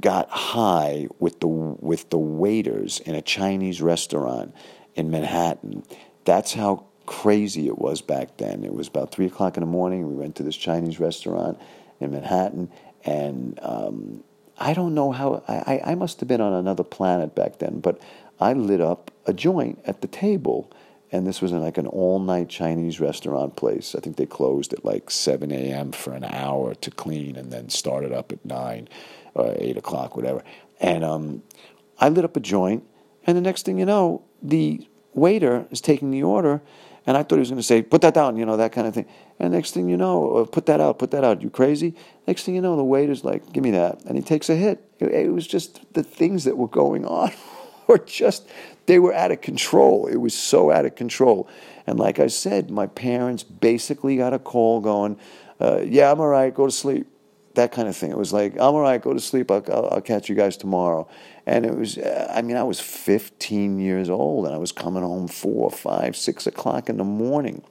got 0.00 0.28
high 0.28 1.06
with 1.20 1.38
the 1.38 1.46
with 1.46 2.10
the 2.10 2.18
waiters 2.18 2.98
in 3.00 3.14
a 3.14 3.22
Chinese 3.22 3.80
restaurant 3.80 4.52
in 4.96 5.10
Manhattan 5.10 5.84
that's 6.24 6.54
how 6.54 6.84
crazy 7.06 7.66
it 7.66 7.78
was 7.78 8.00
back 8.00 8.36
then. 8.36 8.64
It 8.64 8.74
was 8.74 8.88
about 8.88 9.12
three 9.12 9.26
o'clock 9.26 9.56
in 9.56 9.62
the 9.62 9.66
morning. 9.66 10.08
We 10.08 10.14
went 10.14 10.36
to 10.36 10.42
this 10.42 10.56
Chinese 10.56 11.00
restaurant 11.00 11.58
in 12.00 12.12
Manhattan, 12.12 12.70
and 13.04 13.58
um, 13.62 14.24
I 14.58 14.74
don't 14.74 14.94
know 14.94 15.12
how 15.12 15.42
I, 15.48 15.80
I 15.84 15.94
must 15.94 16.20
have 16.20 16.28
been 16.28 16.40
on 16.40 16.52
another 16.52 16.84
planet 16.84 17.34
back 17.34 17.58
then, 17.58 17.80
but 17.80 18.00
I 18.40 18.52
lit 18.52 18.80
up 18.80 19.10
a 19.26 19.32
joint 19.32 19.80
at 19.86 20.00
the 20.00 20.08
table. 20.08 20.70
And 21.12 21.26
this 21.26 21.40
was 21.40 21.52
in 21.52 21.60
like 21.60 21.78
an 21.78 21.86
all 21.86 22.18
night 22.18 22.48
Chinese 22.48 22.98
restaurant 22.98 23.54
place. 23.54 23.94
I 23.94 24.00
think 24.00 24.16
they 24.16 24.26
closed 24.26 24.72
at 24.72 24.84
like 24.84 25.10
7 25.10 25.52
a.m. 25.52 25.92
for 25.92 26.12
an 26.12 26.24
hour 26.24 26.74
to 26.74 26.90
clean 26.90 27.36
and 27.36 27.52
then 27.52 27.68
started 27.68 28.12
up 28.12 28.32
at 28.32 28.44
9 28.44 28.88
or 29.34 29.54
8 29.56 29.76
o'clock, 29.76 30.16
whatever. 30.16 30.42
And 30.80 31.04
um, 31.04 31.42
I 32.00 32.08
lit 32.08 32.24
up 32.24 32.36
a 32.36 32.40
joint. 32.40 32.84
And 33.26 33.36
the 33.36 33.40
next 33.40 33.64
thing 33.64 33.78
you 33.78 33.86
know, 33.86 34.22
the 34.42 34.88
waiter 35.14 35.66
is 35.70 35.80
taking 35.80 36.10
the 36.10 36.22
order, 36.22 36.60
and 37.06 37.16
I 37.16 37.22
thought 37.22 37.36
he 37.36 37.40
was 37.40 37.50
going 37.50 37.60
to 37.60 37.66
say, 37.66 37.82
"Put 37.82 38.00
that 38.02 38.14
down," 38.14 38.36
you 38.36 38.46
know, 38.46 38.56
that 38.56 38.72
kind 38.72 38.86
of 38.86 38.94
thing. 38.94 39.06
And 39.38 39.52
next 39.52 39.72
thing 39.72 39.88
you 39.88 39.96
know, 39.96 40.36
uh, 40.36 40.44
put 40.46 40.66
that 40.66 40.80
out, 40.80 40.98
put 40.98 41.10
that 41.10 41.24
out. 41.24 41.42
You 41.42 41.50
crazy? 41.50 41.94
Next 42.26 42.44
thing 42.44 42.54
you 42.54 42.60
know, 42.60 42.76
the 42.76 42.84
waiter's 42.84 43.24
like, 43.24 43.52
"Give 43.52 43.62
me 43.62 43.72
that," 43.72 44.02
and 44.04 44.16
he 44.16 44.22
takes 44.22 44.48
a 44.48 44.56
hit. 44.56 44.82
It, 44.98 45.12
it 45.12 45.32
was 45.32 45.46
just 45.46 45.92
the 45.92 46.02
things 46.02 46.44
that 46.44 46.56
were 46.56 46.68
going 46.68 47.04
on 47.04 47.32
were 47.86 47.98
just 47.98 48.48
they 48.86 48.98
were 48.98 49.14
out 49.14 49.32
of 49.32 49.40
control. 49.40 50.06
It 50.06 50.16
was 50.16 50.34
so 50.34 50.70
out 50.70 50.84
of 50.84 50.94
control. 50.94 51.48
And 51.86 51.98
like 51.98 52.18
I 52.18 52.28
said, 52.28 52.70
my 52.70 52.86
parents 52.86 53.42
basically 53.42 54.16
got 54.16 54.32
a 54.32 54.38
call 54.38 54.80
going, 54.80 55.18
uh, 55.60 55.80
"Yeah, 55.84 56.10
I'm 56.10 56.20
all 56.20 56.28
right. 56.28 56.54
Go 56.54 56.66
to 56.66 56.72
sleep." 56.72 57.08
That 57.54 57.70
kind 57.70 57.86
of 57.86 57.96
thing. 57.96 58.10
It 58.10 58.18
was 58.18 58.32
like, 58.32 58.54
"I'm 58.54 58.74
all 58.74 58.80
right. 58.80 59.00
Go 59.00 59.12
to 59.12 59.20
sleep. 59.20 59.50
I'll, 59.50 59.64
I'll, 59.70 59.88
I'll 59.92 60.00
catch 60.00 60.28
you 60.28 60.34
guys 60.34 60.56
tomorrow." 60.56 61.06
And 61.46 61.66
it 61.66 61.76
was, 61.76 61.98
uh, 61.98 62.32
I 62.34 62.42
mean, 62.42 62.56
I 62.56 62.62
was 62.62 62.80
15 62.80 63.78
years 63.78 64.08
old 64.08 64.46
and 64.46 64.54
I 64.54 64.58
was 64.58 64.72
coming 64.72 65.02
home 65.02 65.28
four, 65.28 65.70
five, 65.70 66.16
six 66.16 66.46
o'clock 66.46 66.88
in 66.88 66.96
the 66.96 67.04
morning. 67.04 67.62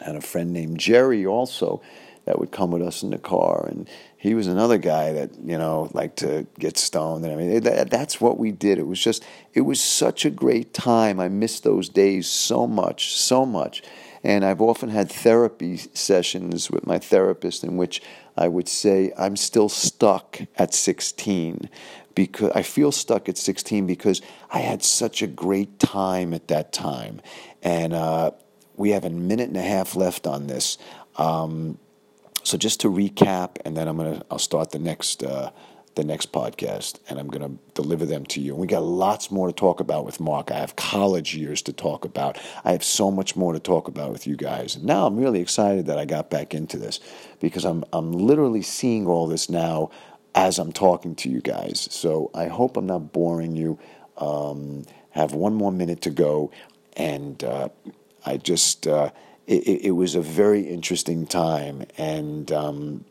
I 0.00 0.06
had 0.06 0.16
a 0.16 0.20
friend 0.20 0.52
named 0.52 0.78
Jerry 0.78 1.26
also 1.26 1.82
that 2.24 2.38
would 2.38 2.50
come 2.50 2.70
with 2.70 2.82
us 2.82 3.02
in 3.02 3.10
the 3.10 3.18
car. 3.18 3.66
And 3.68 3.88
he 4.16 4.34
was 4.34 4.46
another 4.46 4.78
guy 4.78 5.12
that, 5.12 5.30
you 5.44 5.58
know, 5.58 5.90
liked 5.92 6.16
to 6.18 6.46
get 6.58 6.78
stoned. 6.78 7.24
And 7.24 7.34
I 7.34 7.36
mean, 7.36 7.60
that, 7.62 7.90
that's 7.90 8.20
what 8.20 8.38
we 8.38 8.50
did. 8.50 8.78
It 8.78 8.86
was 8.86 9.00
just, 9.00 9.22
it 9.52 9.62
was 9.62 9.80
such 9.80 10.24
a 10.24 10.30
great 10.30 10.72
time. 10.72 11.20
I 11.20 11.28
miss 11.28 11.60
those 11.60 11.90
days 11.90 12.26
so 12.26 12.66
much, 12.66 13.14
so 13.14 13.44
much. 13.44 13.82
And 14.22 14.42
I've 14.42 14.62
often 14.62 14.88
had 14.88 15.12
therapy 15.12 15.76
sessions 15.76 16.70
with 16.70 16.86
my 16.86 16.98
therapist 16.98 17.62
in 17.62 17.76
which 17.76 18.00
I 18.38 18.48
would 18.48 18.68
say, 18.68 19.12
I'm 19.18 19.36
still 19.36 19.68
stuck 19.68 20.40
at 20.56 20.72
16 20.72 21.68
because 22.14 22.50
I 22.54 22.62
feel 22.62 22.92
stuck 22.92 23.28
at 23.28 23.36
16 23.36 23.86
because 23.86 24.22
I 24.50 24.60
had 24.60 24.82
such 24.82 25.22
a 25.22 25.26
great 25.26 25.78
time 25.78 26.34
at 26.34 26.48
that 26.48 26.72
time. 26.72 27.20
And 27.62 27.92
uh, 27.92 28.32
we 28.76 28.90
have 28.90 29.04
a 29.04 29.10
minute 29.10 29.48
and 29.48 29.56
a 29.56 29.62
half 29.62 29.96
left 29.96 30.26
on 30.26 30.46
this. 30.46 30.78
Um, 31.16 31.78
so 32.42 32.58
just 32.58 32.80
to 32.80 32.90
recap, 32.90 33.56
and 33.64 33.76
then 33.76 33.88
I'm 33.88 33.96
gonna 33.96 34.22
I'll 34.30 34.38
start 34.38 34.70
the 34.70 34.78
next 34.78 35.22
uh, 35.22 35.50
the 35.94 36.04
next 36.04 36.30
podcast, 36.30 36.98
and 37.08 37.18
I'm 37.18 37.28
gonna 37.28 37.52
deliver 37.72 38.04
them 38.04 38.26
to 38.26 38.40
you. 38.40 38.52
And 38.52 38.60
we 38.60 38.66
got 38.66 38.82
lots 38.82 39.30
more 39.30 39.46
to 39.46 39.52
talk 39.52 39.80
about 39.80 40.04
with 40.04 40.20
Mark. 40.20 40.50
I 40.50 40.58
have 40.58 40.76
college 40.76 41.34
years 41.34 41.62
to 41.62 41.72
talk 41.72 42.04
about. 42.04 42.38
I 42.64 42.72
have 42.72 42.84
so 42.84 43.10
much 43.10 43.34
more 43.34 43.54
to 43.54 43.60
talk 43.60 43.88
about 43.88 44.12
with 44.12 44.26
you 44.26 44.36
guys. 44.36 44.76
And 44.76 44.84
now 44.84 45.06
I'm 45.06 45.16
really 45.16 45.40
excited 45.40 45.86
that 45.86 45.98
I 45.98 46.04
got 46.04 46.28
back 46.28 46.52
into 46.52 46.76
this 46.76 47.00
because 47.40 47.64
I'm 47.64 47.82
I'm 47.94 48.12
literally 48.12 48.62
seeing 48.62 49.06
all 49.06 49.26
this 49.26 49.48
now 49.48 49.90
as 50.34 50.58
I'm 50.58 50.72
talking 50.72 51.14
to 51.16 51.28
you 51.30 51.40
guys. 51.40 51.88
So 51.90 52.30
I 52.34 52.48
hope 52.48 52.76
I'm 52.76 52.86
not 52.86 53.12
boring 53.12 53.54
you. 53.56 53.78
Um, 54.16 54.84
have 55.10 55.32
one 55.32 55.54
more 55.54 55.70
minute 55.70 56.00
to 56.02 56.10
go, 56.10 56.50
and 56.96 57.42
uh, 57.44 57.68
I 58.26 58.36
just 58.36 58.86
uh, 58.86 59.10
it, 59.46 59.86
it, 59.86 59.90
was 59.92 60.14
a 60.14 60.20
very 60.20 60.62
interesting 60.62 61.26
time, 61.26 61.84
and 61.96 62.50
um, 62.50 63.04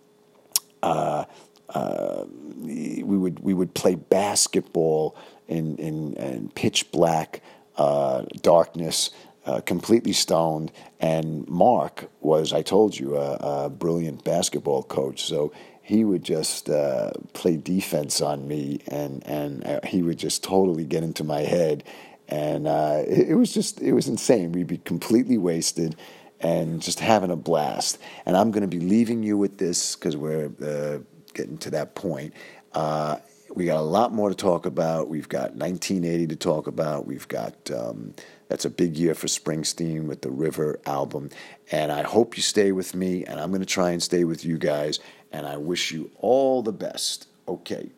uh, 0.81 1.25
uh, 1.69 2.25
we 2.57 3.03
would 3.03 3.39
we 3.39 3.53
would 3.53 3.73
play 3.73 3.95
basketball 3.95 5.15
in 5.47 5.77
in, 5.77 6.13
in 6.13 6.49
pitch 6.49 6.91
black 6.91 7.41
uh, 7.77 8.23
darkness. 8.41 9.11
Uh, 9.45 9.59
completely 9.59 10.13
stoned. 10.13 10.71
And 11.01 11.45
Mark 11.49 12.09
was, 12.21 12.53
I 12.53 12.61
told 12.61 12.97
you, 12.97 13.17
a, 13.17 13.65
a 13.65 13.69
brilliant 13.69 14.23
basketball 14.23 14.83
coach. 14.83 15.25
So 15.25 15.51
he 15.83 16.05
would 16.05 16.23
just 16.23 16.69
uh, 16.69 17.11
play 17.33 17.57
defense 17.57 18.21
on 18.21 18.47
me, 18.47 18.79
and 18.87 19.21
and 19.27 19.67
uh, 19.67 19.79
he 19.85 20.01
would 20.01 20.17
just 20.17 20.43
totally 20.43 20.85
get 20.85 21.03
into 21.03 21.25
my 21.25 21.41
head, 21.41 21.83
and 22.29 22.65
uh, 22.67 23.03
it, 23.05 23.35
was 23.35 23.53
just 23.53 23.81
it 23.81 23.91
was 23.91 24.07
insane. 24.07 24.53
We'd 24.53 24.65
be 24.65 24.77
completely 24.77 25.37
wasted 25.37 25.97
and 26.39 26.81
just 26.81 27.01
having 27.01 27.31
a 27.31 27.35
blast. 27.35 27.99
And 28.25 28.35
I'm 28.37 28.51
going 28.51 28.61
to 28.61 28.67
be 28.67 28.79
leaving 28.79 29.23
you 29.23 29.37
with 29.37 29.57
this 29.57 29.95
because 29.95 30.15
we're 30.15 30.51
uh, 30.61 30.99
getting 31.33 31.57
to 31.59 31.71
that 31.71 31.95
point. 31.95 32.33
Uh, 32.73 33.17
we 33.53 33.65
got 33.65 33.77
a 33.77 33.81
lot 33.81 34.11
more 34.11 34.29
to 34.29 34.35
talk 34.35 34.65
about. 34.65 35.09
We've 35.09 35.29
got 35.29 35.55
1980 35.55 36.27
to 36.27 36.35
talk 36.35 36.67
about. 36.67 37.05
We've 37.05 37.27
got 37.27 37.69
um, 37.71 38.15
that's 38.47 38.65
a 38.65 38.69
big 38.69 38.97
year 38.97 39.15
for 39.15 39.27
Springsteen 39.27 40.05
with 40.05 40.21
the 40.21 40.31
River 40.31 40.79
album. 40.85 41.29
And 41.71 41.91
I 41.91 42.03
hope 42.03 42.35
you 42.35 42.43
stay 42.43 42.71
with 42.71 42.95
me, 42.95 43.25
and 43.25 43.39
I'm 43.39 43.49
going 43.49 43.61
to 43.61 43.65
try 43.65 43.91
and 43.91 44.01
stay 44.01 44.23
with 44.23 44.43
you 44.43 44.57
guys 44.57 44.99
and 45.33 45.45
I 45.47 45.57
wish 45.57 45.91
you 45.91 46.11
all 46.19 46.61
the 46.61 46.71
best. 46.71 47.27
Okay, 47.47 47.89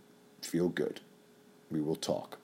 feel 0.41 0.69
good. 0.69 1.01
We 1.69 1.81
will 1.81 1.97
talk. 1.97 2.39